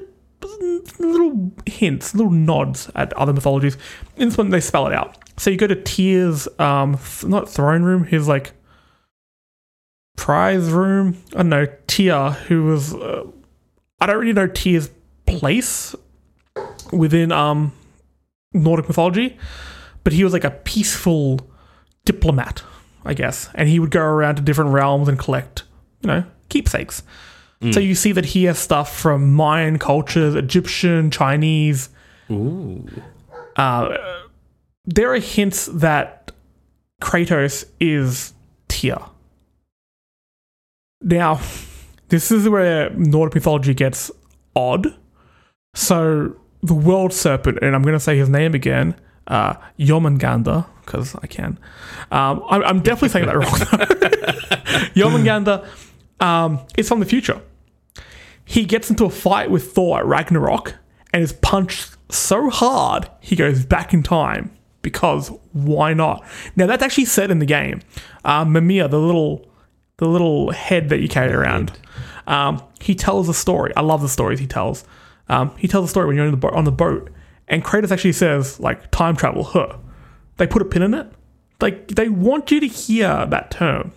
little 1.00 1.52
hints, 1.66 2.14
little 2.14 2.30
nods 2.30 2.90
at 2.94 3.12
other 3.14 3.32
mythologies. 3.32 3.76
In 4.16 4.28
this 4.28 4.38
one, 4.38 4.50
they 4.50 4.60
spell 4.60 4.86
it 4.86 4.92
out. 4.92 5.16
So 5.36 5.50
you 5.50 5.56
go 5.56 5.66
to 5.66 5.74
Tyr's, 5.74 6.46
um, 6.60 6.96
th- 6.96 7.24
not 7.24 7.48
throne 7.48 7.82
room, 7.82 8.04
his 8.04 8.28
like 8.28 8.52
prize 10.18 10.68
room. 10.68 11.16
I 11.32 11.36
don't 11.38 11.48
know, 11.48 11.66
Tyr, 11.86 12.30
who 12.48 12.64
was, 12.64 12.92
uh, 12.92 13.24
I 14.00 14.06
don't 14.06 14.18
really 14.18 14.34
know 14.34 14.48
Tyr's 14.48 14.90
place 15.24 15.94
within 16.92 17.32
um 17.32 17.72
Nordic 18.52 18.88
mythology, 18.88 19.38
but 20.04 20.12
he 20.12 20.24
was 20.24 20.32
like 20.32 20.44
a 20.44 20.50
peaceful 20.50 21.40
diplomat, 22.04 22.62
I 23.04 23.14
guess, 23.14 23.48
and 23.54 23.68
he 23.68 23.78
would 23.78 23.90
go 23.90 24.02
around 24.02 24.36
to 24.36 24.42
different 24.42 24.72
realms 24.72 25.08
and 25.08 25.18
collect, 25.18 25.62
you 26.02 26.08
know, 26.08 26.24
keepsakes. 26.48 27.02
So 27.72 27.80
you 27.80 27.96
see 27.96 28.12
that 28.12 28.24
he 28.24 28.44
has 28.44 28.56
stuff 28.56 28.96
from 28.96 29.34
Mayan 29.34 29.80
cultures, 29.80 30.36
Egyptian, 30.36 31.10
Chinese. 31.10 31.88
Ooh. 32.30 32.86
Uh, 33.56 33.96
there 34.84 35.12
are 35.12 35.18
hints 35.18 35.66
that 35.66 36.30
Kratos 37.02 37.64
is 37.80 38.32
Tyr. 38.68 38.98
Now, 41.00 41.40
this 42.08 42.30
is 42.30 42.48
where 42.48 42.90
Nordic 42.90 43.36
mythology 43.36 43.74
gets 43.74 44.10
odd. 44.56 44.94
So, 45.74 46.36
the 46.62 46.74
world 46.74 47.12
serpent, 47.12 47.58
and 47.62 47.74
I'm 47.74 47.82
going 47.82 47.94
to 47.94 48.00
say 48.00 48.16
his 48.16 48.28
name 48.28 48.54
again, 48.54 48.96
uh, 49.28 49.54
Jormungandr, 49.78 50.66
because 50.84 51.14
I 51.22 51.26
can. 51.26 51.58
Um, 52.10 52.42
I'm, 52.48 52.64
I'm 52.64 52.80
definitely 52.80 53.10
saying 53.10 53.26
that 53.26 53.36
wrong. 53.36 53.50
Jormungandr 54.94 55.66
um, 56.20 56.60
is 56.76 56.88
from 56.88 57.00
the 57.00 57.06
future. 57.06 57.40
He 58.44 58.64
gets 58.64 58.90
into 58.90 59.04
a 59.04 59.10
fight 59.10 59.50
with 59.50 59.72
Thor 59.72 60.00
at 60.00 60.06
Ragnarok 60.06 60.74
and 61.12 61.22
is 61.22 61.34
punched 61.34 61.96
so 62.10 62.48
hard 62.48 63.08
he 63.20 63.36
goes 63.36 63.66
back 63.66 63.92
in 63.92 64.02
time 64.02 64.50
because 64.80 65.30
why 65.52 65.92
not? 65.92 66.24
Now 66.56 66.66
that's 66.66 66.82
actually 66.82 67.04
said 67.04 67.30
in 67.30 67.38
the 67.38 67.46
game. 67.46 67.82
Um, 68.24 68.52
Mimir, 68.52 68.88
the 68.88 68.98
little 68.98 69.46
the 69.98 70.08
little 70.08 70.50
head 70.50 70.88
that 70.88 71.00
you 71.00 71.08
carry 71.08 71.32
around, 71.32 71.72
um, 72.26 72.62
he 72.80 72.94
tells 72.94 73.28
a 73.28 73.34
story. 73.34 73.72
I 73.76 73.82
love 73.82 74.02
the 74.02 74.08
stories 74.08 74.38
he 74.38 74.46
tells. 74.46 74.84
Um, 75.28 75.54
he 75.56 75.68
tells 75.68 75.84
a 75.84 75.88
story 75.88 76.06
when 76.06 76.16
you're 76.16 76.24
on 76.24 76.30
the, 76.30 76.36
bo- 76.36 76.50
on 76.50 76.64
the 76.64 76.72
boat, 76.72 77.10
and 77.46 77.64
Kratos 77.64 77.90
actually 77.90 78.12
says 78.12 78.58
like 78.58 78.90
time 78.90 79.16
travel. 79.16 79.44
Huh? 79.44 79.76
They 80.36 80.46
put 80.46 80.62
a 80.62 80.64
pin 80.64 80.82
in 80.82 80.94
it. 80.94 81.06
Like 81.60 81.88
they 81.88 82.08
want 82.08 82.50
you 82.50 82.60
to 82.60 82.66
hear 82.66 83.26
that 83.26 83.50
term. 83.50 83.92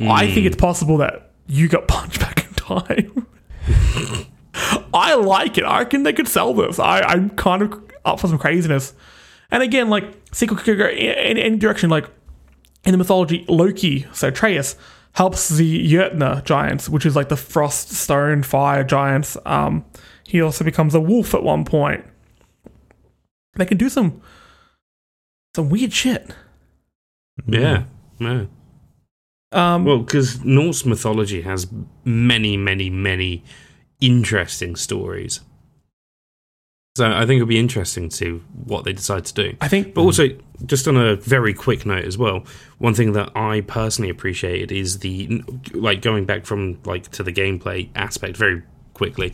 I 0.00 0.30
think 0.30 0.46
it's 0.46 0.56
possible 0.56 0.96
that 0.98 1.30
you 1.46 1.68
got 1.68 1.88
punched 1.88 2.20
back 2.20 2.46
in 2.46 2.54
time. 2.54 3.26
I 4.94 5.14
like 5.14 5.58
it. 5.58 5.64
I 5.64 5.80
reckon 5.80 6.02
they 6.02 6.12
could 6.12 6.28
sell 6.28 6.54
this. 6.54 6.78
I, 6.78 7.00
I'm 7.00 7.30
kind 7.30 7.62
of 7.62 7.90
up 8.04 8.20
for 8.20 8.28
some 8.28 8.38
craziness. 8.38 8.94
And 9.50 9.62
again, 9.62 9.88
like 9.88 10.04
sequel 10.32 10.56
could 10.56 10.78
go 10.78 10.86
in 10.86 10.98
any, 10.98 11.42
any 11.42 11.56
direction. 11.56 11.90
Like 11.90 12.08
in 12.84 12.92
the 12.92 12.98
mythology, 12.98 13.44
Loki, 13.48 14.06
so 14.12 14.28
Atreus, 14.28 14.76
helps 15.12 15.48
the 15.48 15.86
Jotnar 15.92 16.44
giants, 16.44 16.88
which 16.88 17.04
is 17.04 17.16
like 17.16 17.28
the 17.28 17.36
frost, 17.36 17.90
stone, 17.90 18.42
fire 18.42 18.84
giants. 18.84 19.36
Um, 19.44 19.84
he 20.26 20.40
also 20.40 20.64
becomes 20.64 20.94
a 20.94 21.00
wolf 21.00 21.34
at 21.34 21.42
one 21.42 21.64
point. 21.64 22.04
They 23.56 23.66
can 23.66 23.76
do 23.78 23.88
some 23.88 24.20
some 25.54 25.68
weird 25.68 25.92
shit. 25.92 26.30
Yeah. 27.46 27.84
Yeah. 28.18 28.44
Um, 29.52 29.84
Well, 29.84 29.98
because 29.98 30.44
Norse 30.44 30.86
mythology 30.86 31.42
has 31.42 31.66
many, 32.04 32.56
many, 32.56 32.88
many 32.90 33.42
interesting 34.00 34.76
stories. 34.76 35.40
So 37.00 37.10
I 37.10 37.24
think 37.24 37.36
it'll 37.36 37.46
be 37.46 37.58
interesting 37.58 38.10
to 38.10 38.14
see 38.14 38.28
what 38.66 38.84
they 38.84 38.92
decide 38.92 39.24
to 39.24 39.32
do. 39.32 39.56
I 39.62 39.68
think 39.68 39.94
But 39.94 40.02
also, 40.02 40.28
just 40.66 40.86
on 40.86 40.98
a 40.98 41.16
very 41.16 41.54
quick 41.54 41.86
note 41.86 42.04
as 42.04 42.18
well, 42.18 42.44
one 42.76 42.92
thing 42.92 43.14
that 43.14 43.34
I 43.34 43.62
personally 43.62 44.10
appreciated 44.10 44.70
is 44.70 44.98
the 44.98 45.42
like 45.72 46.02
going 46.02 46.26
back 46.26 46.44
from 46.44 46.78
like 46.84 47.10
to 47.12 47.22
the 47.22 47.32
gameplay 47.32 47.88
aspect 47.96 48.36
very 48.36 48.62
quickly. 48.92 49.32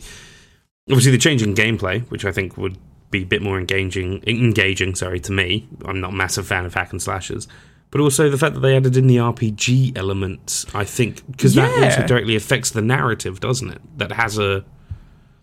Obviously, 0.89 1.11
the 1.11 1.17
change 1.17 1.43
in 1.43 1.55
gameplay, 1.55 2.09
which 2.09 2.23
I 2.23 2.31
think 2.31 2.55
would 2.55 2.77
be 3.11 3.23
a 3.23 3.25
bit 3.25 3.41
more 3.41 3.59
engaging. 3.59 4.23
Engaging, 4.25 4.95
sorry, 4.95 5.19
to 5.19 5.33
me. 5.33 5.67
I'm 5.83 5.99
not 5.99 6.11
a 6.11 6.15
massive 6.15 6.47
fan 6.47 6.65
of 6.65 6.73
hack 6.73 6.93
and 6.93 7.01
slashes, 7.01 7.49
but 7.91 7.99
also 7.99 8.29
the 8.29 8.37
fact 8.37 8.53
that 8.53 8.61
they 8.61 8.77
added 8.77 8.95
in 8.95 9.07
the 9.07 9.17
RPG 9.17 9.97
elements. 9.97 10.65
I 10.73 10.85
think 10.85 11.29
because 11.29 11.53
that 11.55 11.83
also 11.83 12.07
directly 12.07 12.37
affects 12.37 12.71
the 12.71 12.81
narrative, 12.81 13.41
doesn't 13.41 13.69
it? 13.71 13.81
That 13.97 14.13
has 14.13 14.39
a 14.39 14.63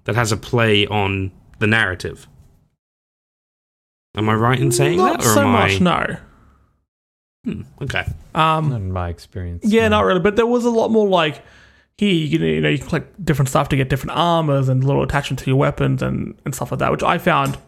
that 0.04 0.14
has 0.14 0.32
a 0.32 0.38
play 0.38 0.86
on 0.86 1.32
the 1.58 1.66
narrative. 1.66 2.26
Am 4.16 4.28
I 4.28 4.34
right 4.34 4.60
in 4.60 4.70
saying 4.70 4.98
not 4.98 5.20
that, 5.20 5.26
or 5.26 5.34
so 5.34 5.42
am 5.42 5.52
much. 5.52 5.72
I? 5.72 5.78
No. 5.78 6.16
Hmm, 7.44 7.62
okay. 7.82 8.04
Um, 8.34 8.70
Not 8.70 8.76
in 8.76 8.92
my 8.92 9.08
experience. 9.08 9.64
Yeah, 9.64 9.88
no. 9.88 9.98
not 9.98 10.04
really. 10.04 10.20
But 10.20 10.36
there 10.36 10.46
was 10.46 10.64
a 10.64 10.70
lot 10.70 10.90
more 10.90 11.08
like 11.08 11.42
here 11.98 12.12
you 12.12 12.38
can 12.38 12.46
you 12.46 12.60
know 12.60 12.68
you 12.68 12.78
can 12.78 12.88
collect 12.88 13.24
different 13.24 13.48
stuff 13.48 13.68
to 13.68 13.76
get 13.76 13.88
different 13.88 14.16
armors 14.16 14.68
and 14.68 14.82
little 14.82 15.02
attachments 15.02 15.42
to 15.44 15.50
your 15.50 15.58
weapons 15.58 16.02
and, 16.02 16.38
and 16.44 16.54
stuff 16.54 16.70
like 16.70 16.80
that, 16.80 16.90
which 16.90 17.02
I 17.02 17.18
found 17.18 17.58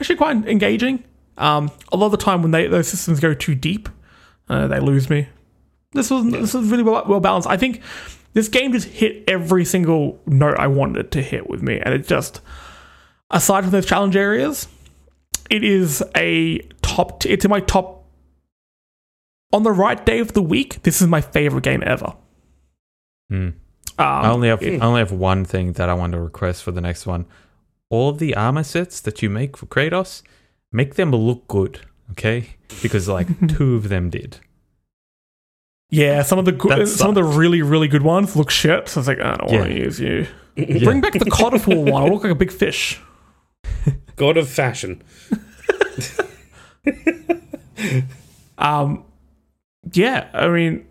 actually 0.00 0.16
quite 0.16 0.36
engaging. 0.46 1.04
Um, 1.36 1.70
a 1.90 1.96
lot 1.96 2.06
of 2.06 2.12
the 2.12 2.18
time 2.18 2.42
when 2.42 2.50
they 2.50 2.66
those 2.66 2.88
systems 2.88 3.20
go 3.20 3.34
too 3.34 3.54
deep, 3.54 3.88
uh, 4.48 4.66
they 4.66 4.80
lose 4.80 5.08
me. 5.10 5.28
This 5.92 6.10
was 6.10 6.30
this 6.30 6.54
was 6.54 6.68
really 6.70 6.82
well, 6.82 7.04
well 7.06 7.20
balanced. 7.20 7.48
I 7.48 7.56
think 7.56 7.80
this 8.32 8.48
game 8.48 8.72
just 8.72 8.86
hit 8.88 9.24
every 9.26 9.64
single 9.64 10.20
note 10.26 10.56
I 10.58 10.66
wanted 10.66 11.06
it 11.06 11.10
to 11.12 11.22
hit 11.22 11.48
with 11.48 11.62
me, 11.62 11.80
and 11.80 11.94
it 11.94 12.06
just 12.06 12.40
aside 13.30 13.62
from 13.62 13.70
those 13.70 13.86
challenge 13.86 14.16
areas, 14.16 14.68
it 15.50 15.64
is 15.64 16.02
a 16.16 16.58
top. 16.82 17.20
T- 17.20 17.28
it's 17.30 17.44
in 17.44 17.50
my 17.50 17.60
top 17.60 18.04
on 19.52 19.62
the 19.64 19.72
right 19.72 20.04
day 20.06 20.20
of 20.20 20.32
the 20.34 20.42
week, 20.42 20.82
this 20.82 21.02
is 21.02 21.08
my 21.08 21.20
favorite 21.20 21.64
game 21.64 21.82
ever. 21.84 22.14
Hmm. 23.28 23.34
Um, 23.44 23.54
I 23.98 24.30
only 24.30 24.48
have 24.48 24.62
it- 24.62 24.80
I 24.80 24.86
only 24.86 25.00
have 25.00 25.12
one 25.12 25.44
thing 25.44 25.72
that 25.72 25.88
I 25.88 25.94
want 25.94 26.12
to 26.12 26.20
request 26.20 26.62
for 26.62 26.70
the 26.70 26.80
next 26.80 27.06
one. 27.06 27.26
All 27.90 28.08
of 28.10 28.18
the 28.18 28.34
armor 28.36 28.62
sets 28.62 29.00
that 29.00 29.22
you 29.22 29.28
make 29.28 29.56
for 29.56 29.66
Kratos, 29.66 30.22
make 30.72 30.94
them 30.94 31.10
look 31.10 31.48
good, 31.48 31.80
okay? 32.12 32.50
Because 32.82 33.08
like 33.08 33.26
two 33.48 33.74
of 33.74 33.88
them 33.88 34.08
did. 34.10 34.38
yeah, 35.90 36.22
some 36.22 36.38
of 36.38 36.44
the 36.44 36.52
good, 36.52 36.86
some 36.88 37.08
of 37.08 37.14
the 37.16 37.24
really 37.24 37.62
really 37.62 37.88
good 37.88 38.02
ones 38.02 38.36
look 38.36 38.50
shit. 38.50 38.88
So 38.88 39.00
it's 39.00 39.08
like 39.08 39.18
I 39.18 39.36
don't 39.36 39.50
want 39.50 39.64
to 39.64 39.72
Yeah. 39.76 39.84
use 39.84 39.98
you. 40.00 40.26
Bring 40.54 41.00
back 41.00 41.14
the 41.14 41.24
Codifor 41.24 41.90
one. 41.90 42.02
I 42.02 42.06
look 42.06 42.22
like 42.22 42.32
a 42.32 42.36
big 42.36 42.52
fish. 42.52 43.00
God 44.16 44.36
of 44.36 44.48
fashion. 44.48 45.02
Um, 48.60 49.04
yeah, 49.92 50.28
I 50.34 50.48
mean, 50.48 50.86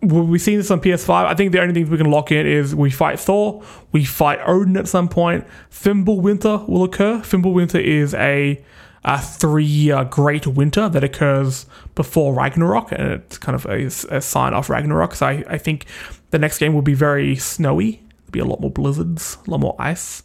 we've 0.00 0.40
seen 0.40 0.58
this 0.58 0.70
on 0.70 0.80
PS5? 0.80 1.10
I 1.10 1.34
think 1.34 1.52
the 1.52 1.60
only 1.60 1.74
things 1.74 1.90
we 1.90 1.98
can 1.98 2.10
lock 2.10 2.30
in 2.30 2.46
is 2.46 2.74
we 2.74 2.90
fight 2.90 3.18
Thor, 3.18 3.62
we 3.92 4.04
fight 4.04 4.38
Odin 4.46 4.76
at 4.76 4.88
some 4.88 5.08
point. 5.08 5.44
Fimbulwinter 5.70 6.66
will 6.68 6.84
occur. 6.84 7.18
Fimbulwinter 7.18 7.82
is 7.82 8.14
a 8.14 8.64
a 9.06 9.20
three-year 9.20 10.02
great 10.04 10.46
winter 10.46 10.88
that 10.88 11.04
occurs 11.04 11.66
before 11.94 12.32
Ragnarok, 12.32 12.90
and 12.90 13.12
it's 13.12 13.36
kind 13.36 13.54
of 13.54 13.66
a, 13.66 13.84
a 13.84 14.22
sign 14.22 14.54
off 14.54 14.70
Ragnarok. 14.70 15.14
So 15.14 15.26
I, 15.26 15.44
I 15.46 15.58
think 15.58 15.84
the 16.30 16.38
next 16.38 16.56
game 16.56 16.72
will 16.72 16.80
be 16.80 16.94
very 16.94 17.36
snowy. 17.36 17.96
There'll 17.96 18.30
be 18.30 18.38
a 18.38 18.46
lot 18.46 18.62
more 18.62 18.70
blizzards, 18.70 19.36
a 19.46 19.50
lot 19.50 19.60
more 19.60 19.76
ice. 19.78 20.22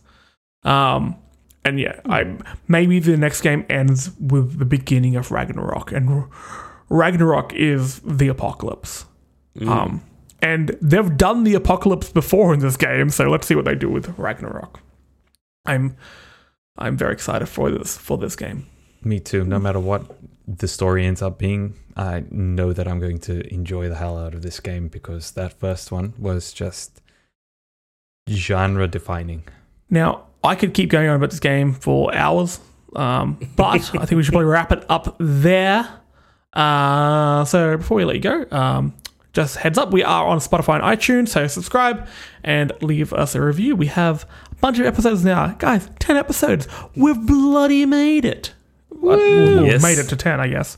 Um, 0.64 1.18
and 1.66 1.80
yeah, 1.80 2.00
I 2.06 2.38
maybe 2.68 3.00
the 3.00 3.18
next 3.18 3.42
game 3.42 3.66
ends 3.70 4.12
with 4.20 4.60
the 4.60 4.66
beginning 4.66 5.16
of 5.16 5.32
Ragnarok, 5.32 5.92
and 5.92 6.26
Ragnarok 6.90 7.54
is 7.54 8.00
the 8.00 8.28
apocalypse. 8.28 9.06
Um, 9.68 10.02
and 10.42 10.78
they've 10.82 11.18
done 11.18 11.44
the 11.44 11.54
apocalypse 11.56 12.10
before 12.12 12.54
in 12.54 12.62
this 12.62 12.78
game, 12.78 13.10
so 13.10 13.30
let's 13.30 13.46
see 13.46 13.56
what 13.56 13.66
they 13.66 13.76
do 13.76 13.90
with 13.90 14.18
Ragnarok. 14.18 14.80
I'm 15.66 15.98
I'm 16.78 16.96
very 16.96 17.14
excited 17.14 17.48
for 17.48 17.70
this 17.70 17.98
for 17.98 18.18
this 18.18 18.36
game. 18.36 18.68
Me 19.04 19.20
too. 19.20 19.44
No 19.44 19.60
matter 19.60 19.80
what 19.80 20.04
the 20.48 20.68
story 20.68 21.06
ends 21.06 21.22
up 21.22 21.38
being, 21.38 21.76
I 21.96 22.24
know 22.32 22.74
that 22.74 22.88
I'm 22.88 23.00
going 23.00 23.20
to 23.20 23.54
enjoy 23.54 23.90
the 23.90 23.96
hell 23.96 24.18
out 24.18 24.34
of 24.34 24.42
this 24.42 24.60
game 24.60 24.88
because 24.88 25.32
that 25.32 25.54
first 25.54 25.92
one 25.92 26.14
was 26.18 26.54
just 26.54 27.02
genre 28.30 28.88
defining. 28.88 29.44
Now, 29.90 30.26
I 30.44 30.56
could 30.56 30.74
keep 30.74 30.90
going 30.90 31.10
on 31.10 31.16
about 31.16 31.32
this 31.32 31.40
game 31.40 31.74
for 31.74 32.14
hours, 32.14 32.60
um, 32.96 33.38
but 33.56 33.66
I 33.66 33.78
think 33.80 34.12
we 34.12 34.24
should 34.24 34.32
probably 34.32 34.50
wrap 34.50 34.72
it 34.72 34.86
up 34.90 35.16
there. 35.20 35.88
Uh, 36.54 37.46
so 37.46 37.78
before 37.78 37.98
we 37.98 38.06
let 38.06 38.16
you 38.16 38.22
go, 38.22 38.46
um, 38.52 38.94
just 39.34 39.58
heads 39.58 39.78
up, 39.78 39.92
we 39.92 40.04
are 40.04 40.28
on 40.28 40.40
Spotify 40.40 40.76
and 40.76 40.84
iTunes, 40.84 41.30
so 41.30 41.46
subscribe 41.48 42.08
and 42.44 42.72
leave 42.82 43.14
us 43.14 43.36
a 43.36 43.42
review. 43.42 43.76
We 43.76 43.88
have 43.88 44.26
a 44.52 44.56
bunch 44.56 44.80
of 44.80 44.86
episodes 44.86 45.24
now. 45.24 45.56
Guys, 45.60 45.90
10 46.00 46.18
episodes. 46.18 46.68
We've 46.96 47.20
bloody 47.26 47.86
made 47.86 48.26
it. 48.26 48.54
Well, 49.02 49.18
we've 49.18 49.66
Yes. 49.72 49.82
made 49.84 49.98
it 49.98 50.08
to 50.10 50.16
10, 50.16 50.40
I 50.40 50.48
guess. 50.48 50.78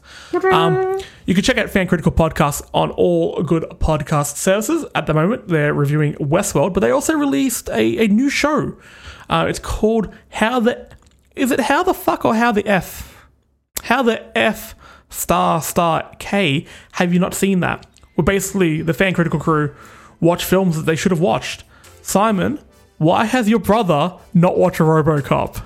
Um, 0.51 0.99
you 1.25 1.33
can 1.33 1.43
check 1.43 1.57
out 1.57 1.69
Fan 1.69 1.87
Critical 1.87 2.11
Podcasts 2.11 2.61
on 2.73 2.91
all 2.91 3.41
good 3.43 3.63
podcast 3.79 4.35
services. 4.37 4.85
At 4.95 5.05
the 5.07 5.13
moment, 5.13 5.47
they're 5.47 5.73
reviewing 5.73 6.13
Westworld, 6.15 6.73
but 6.73 6.81
they 6.81 6.91
also 6.91 7.13
released 7.13 7.69
a, 7.69 8.05
a 8.05 8.07
new 8.07 8.29
show. 8.29 8.77
Uh, 9.29 9.45
it's 9.49 9.59
called 9.59 10.13
How 10.29 10.59
the. 10.59 10.87
Is 11.35 11.51
it 11.51 11.61
How 11.61 11.83
the 11.83 11.93
Fuck 11.93 12.25
or 12.25 12.35
How 12.35 12.51
the 12.51 12.65
F? 12.67 13.27
How 13.83 14.03
the 14.03 14.37
F 14.37 14.75
star 15.09 15.61
star 15.61 16.09
K 16.19 16.65
have 16.93 17.13
you 17.13 17.19
not 17.19 17.33
seen 17.33 17.59
that? 17.61 17.85
Where 18.15 18.23
basically 18.25 18.81
the 18.81 18.93
fan 18.93 19.13
critical 19.13 19.39
crew 19.39 19.73
watch 20.19 20.43
films 20.45 20.75
that 20.75 20.85
they 20.85 20.95
should 20.95 21.11
have 21.11 21.21
watched. 21.21 21.63
Simon, 22.01 22.59
why 22.97 23.25
has 23.25 23.49
your 23.49 23.59
brother 23.59 24.13
not 24.33 24.57
watched 24.57 24.79
a 24.79 24.83
Robocop? 24.83 25.63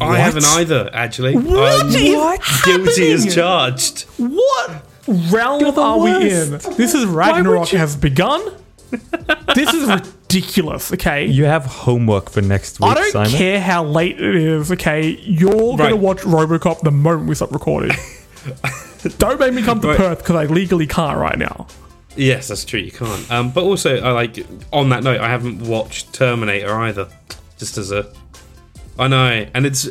I 0.00 0.18
haven't 0.18 0.44
either, 0.44 0.90
actually. 0.92 1.36
What 1.36 1.82
I'm 1.82 1.88
is 1.88 2.62
guilty 2.64 3.12
as 3.12 3.34
charged. 3.34 4.02
What 4.18 4.70
realm 5.08 5.60
You're 5.60 5.72
the 5.72 5.80
are 5.80 5.98
we 5.98 6.10
in? 6.10 6.50
This 6.76 6.94
is 6.94 7.06
Ragnarok 7.06 7.68
has 7.70 7.96
begun. 7.96 8.40
this 9.54 9.72
is 9.72 9.88
ridiculous. 9.88 10.92
Okay, 10.92 11.26
You 11.26 11.44
have 11.44 11.64
homework 11.64 12.28
for 12.30 12.42
next 12.42 12.80
week, 12.80 12.90
I 12.90 12.94
don't 12.94 13.12
Simon. 13.12 13.30
care 13.30 13.60
how 13.60 13.84
late 13.84 14.20
it 14.20 14.34
is. 14.34 14.70
Okay, 14.72 15.10
you're 15.22 15.76
gonna 15.76 15.96
watch 15.96 16.18
RoboCop 16.18 16.80
the 16.80 16.90
moment 16.90 17.28
we 17.28 17.34
stop 17.34 17.52
recording. 17.52 17.96
don't 19.18 19.38
make 19.40 19.54
me 19.54 19.62
come 19.62 19.80
to 19.80 19.88
Right. 19.88 19.96
Perth 19.96 20.18
because 20.18 20.36
I 20.36 20.44
legally 20.44 20.86
can't 20.86 21.18
right 21.18 21.38
now. 21.38 21.66
Yes, 22.16 22.48
that's 22.48 22.64
true. 22.64 22.80
You 22.80 22.90
can't. 22.90 23.30
Um, 23.30 23.50
but 23.50 23.62
also, 23.64 24.00
I 24.00 24.10
like 24.10 24.44
on 24.72 24.88
that 24.90 25.04
note, 25.04 25.20
I 25.20 25.28
haven't 25.28 25.62
watched 25.66 26.12
Terminator 26.12 26.74
either. 26.80 27.08
Just 27.56 27.78
as 27.78 27.92
a, 27.92 28.12
I 29.00 29.08
know, 29.08 29.46
and 29.54 29.66
it's 29.66 29.88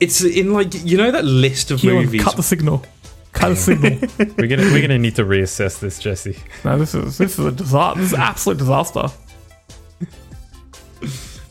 it's 0.00 0.22
in 0.22 0.52
like 0.52 0.72
you 0.84 0.96
know 0.96 1.10
that 1.10 1.24
list 1.24 1.70
of 1.70 1.80
Keelan, 1.80 2.04
movies. 2.04 2.22
cut 2.22 2.36
the 2.36 2.42
signal. 2.42 2.84
Cut 3.32 3.50
the 3.50 3.56
signal. 3.56 3.98
We're 4.38 4.46
gonna 4.46 4.70
we're 4.72 4.80
gonna 4.80 4.98
need 4.98 5.16
to 5.16 5.24
reassess 5.24 5.80
this, 5.80 5.98
Jesse. 5.98 6.38
No, 6.64 6.78
this 6.78 6.94
is 6.94 7.18
this 7.18 7.38
is 7.38 7.44
a 7.44 7.52
disaster. 7.52 8.00
This 8.00 8.12
is 8.12 8.18
absolute 8.18 8.58
disaster. 8.58 9.08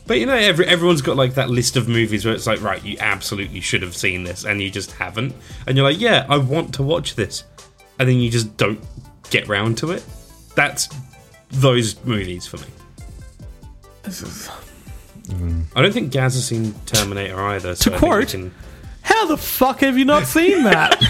But 0.06 0.18
you 0.20 0.26
know, 0.26 0.34
every, 0.34 0.66
everyone's 0.66 1.02
got 1.02 1.16
like 1.16 1.34
that 1.34 1.50
list 1.50 1.76
of 1.76 1.88
movies 1.88 2.24
where 2.24 2.32
it's 2.32 2.46
like, 2.46 2.62
right, 2.62 2.82
you 2.84 2.96
absolutely 3.00 3.60
should 3.60 3.82
have 3.82 3.96
seen 3.96 4.22
this, 4.22 4.44
and 4.44 4.62
you 4.62 4.70
just 4.70 4.92
haven't, 4.92 5.34
and 5.66 5.76
you're 5.76 5.84
like, 5.84 6.00
yeah, 6.00 6.26
I 6.28 6.38
want 6.38 6.72
to 6.74 6.82
watch 6.84 7.16
this, 7.16 7.42
and 7.98 8.08
then 8.08 8.18
you 8.18 8.30
just 8.30 8.56
don't 8.56 8.80
get 9.30 9.48
round 9.48 9.78
to 9.78 9.90
it. 9.90 10.04
That's 10.54 10.88
those 11.50 12.02
movies 12.04 12.46
for 12.46 12.58
me. 12.58 12.66
This 14.04 14.22
is 14.22 14.48
I 15.74 15.82
don't 15.82 15.92
think 15.92 16.12
Gaz 16.12 16.34
has 16.34 16.46
seen 16.46 16.74
Terminator 16.86 17.40
either. 17.40 17.74
So 17.74 17.90
To 17.90 17.96
I 17.96 17.98
think 17.98 18.12
quote- 18.12 18.28
can- 18.28 18.54
How 19.02 19.26
the 19.26 19.36
fuck 19.36 19.80
have 19.80 19.96
you 19.98 20.04
not 20.04 20.26
seen 20.26 20.64
that? 20.64 21.00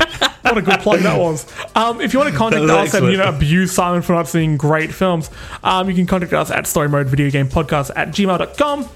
what 0.43 0.59
a 0.59 0.63
good 0.63 0.81
plug 0.81 1.01
that 1.01 1.19
was. 1.19 1.47
Um, 1.75 2.01
if 2.01 2.13
you 2.13 2.19
want 2.19 2.31
to 2.33 2.37
contact 2.39 2.63
us 2.71 2.95
and 2.95 3.07
you 3.11 3.17
know 3.19 3.29
abuse 3.29 3.73
Simon 3.73 4.03
for 4.03 4.13
not 4.13 4.29
seeing 4.29 4.57
great 4.57 4.93
films, 4.93 5.31
um, 5.65 5.89
you 5.89 5.95
can 5.95 6.07
contact 6.07 6.33
us 6.33 6.51
at 6.51 6.67
Story 6.67 6.89
Mode 6.89 7.07
Video 7.09 7.31
Game 7.31 7.49
Podcast 7.49 7.91
at 7.97 8.09
gmail.com. 8.09 8.89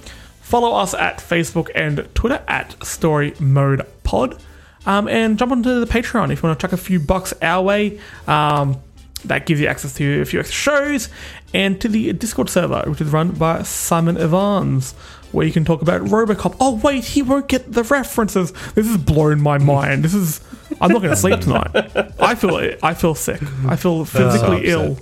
Follow 0.42 0.76
us 0.76 0.94
at 0.94 1.18
Facebook 1.18 1.70
and 1.74 2.08
Twitter 2.14 2.42
at 2.48 2.76
Story 2.84 3.34
Mode 3.40 3.86
Pod. 4.04 4.40
Um, 4.86 5.08
and 5.08 5.38
jump 5.38 5.52
onto 5.52 5.78
the 5.80 5.86
Patreon 5.86 6.32
if 6.32 6.42
you 6.42 6.48
want 6.48 6.58
to 6.58 6.62
chuck 6.66 6.72
a 6.72 6.76
few 6.76 6.98
bucks 7.00 7.32
our 7.42 7.62
way. 7.62 8.00
Um, 8.26 8.78
that 9.26 9.44
gives 9.44 9.60
you 9.60 9.66
access 9.66 9.92
to 9.94 10.22
a 10.22 10.24
few 10.24 10.40
extra 10.40 10.54
shows 10.56 11.08
and 11.52 11.80
to 11.80 11.88
the 11.88 12.12
Discord 12.12 12.48
server, 12.50 12.82
which 12.86 13.00
is 13.00 13.10
run 13.10 13.32
by 13.32 13.62
Simon 13.62 14.16
Evans, 14.16 14.92
where 15.32 15.46
you 15.46 15.52
can 15.52 15.64
talk 15.64 15.82
about 15.82 16.02
Robocop. 16.02 16.56
Oh, 16.60 16.76
wait, 16.76 17.04
he 17.04 17.22
won't 17.22 17.48
get 17.48 17.72
the 17.72 17.82
references. 17.84 18.52
This 18.74 18.86
has 18.86 18.96
blown 18.96 19.40
my 19.40 19.58
mind. 19.74 20.04
This 20.04 20.14
is. 20.14 20.40
I'm 20.80 20.92
not 20.92 21.02
going 21.02 21.10
to 21.10 21.16
sleep 21.16 21.40
tonight. 21.40 21.70
I 22.20 22.34
feel 22.34 22.56
I 22.82 22.94
feel 22.94 23.14
sick. 23.14 23.40
I 23.66 23.76
feel 23.76 24.04
physically 24.04 24.70
so 24.70 24.86
ill. 24.86 24.98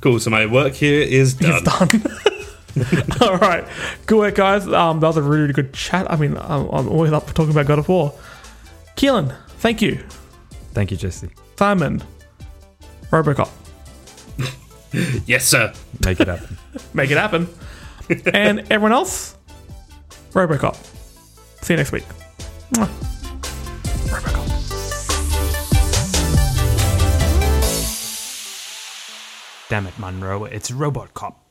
Cool. 0.00 0.20
So 0.20 0.30
my 0.30 0.46
work 0.46 0.72
here 0.72 1.00
is 1.02 1.34
done. 1.34 1.52
It's 1.52 1.62
done. 1.62 2.32
All 3.22 3.38
right, 3.38 3.66
good 4.04 4.18
work, 4.18 4.34
guys. 4.34 4.66
Um, 4.68 5.00
that 5.00 5.06
was 5.06 5.16
a 5.16 5.22
really, 5.22 5.42
really 5.42 5.54
good 5.54 5.72
chat. 5.72 6.10
I 6.10 6.16
mean, 6.16 6.36
I'm, 6.36 6.68
I'm 6.68 6.88
always 6.88 7.10
up 7.12 7.26
for 7.26 7.34
talking 7.34 7.52
about 7.52 7.66
God 7.66 7.78
of 7.78 7.88
War. 7.88 8.12
Keelan, 8.96 9.34
thank 9.58 9.80
you. 9.80 9.98
Thank 10.72 10.90
you, 10.90 10.96
Jesse. 10.98 11.30
Simon, 11.56 12.02
Robocop. 13.10 13.48
Yes, 15.26 15.46
sir. 15.46 15.72
Make 16.04 16.20
it 16.20 16.28
happen. 16.28 16.56
make 16.94 17.10
it 17.10 17.18
happen. 17.18 17.48
and 18.32 18.60
everyone 18.70 18.92
else, 18.92 19.36
Robocop. 20.32 20.76
See 21.62 21.74
you 21.74 21.78
next 21.78 21.92
week. 21.92 22.04
Mwah. 22.72 22.88
Robocop. 24.08 24.46
Damn 29.68 29.86
it, 29.86 29.98
Monroe, 29.98 30.44
it's 30.44 30.70
Robot 30.70 31.12
Cop. 31.12 31.45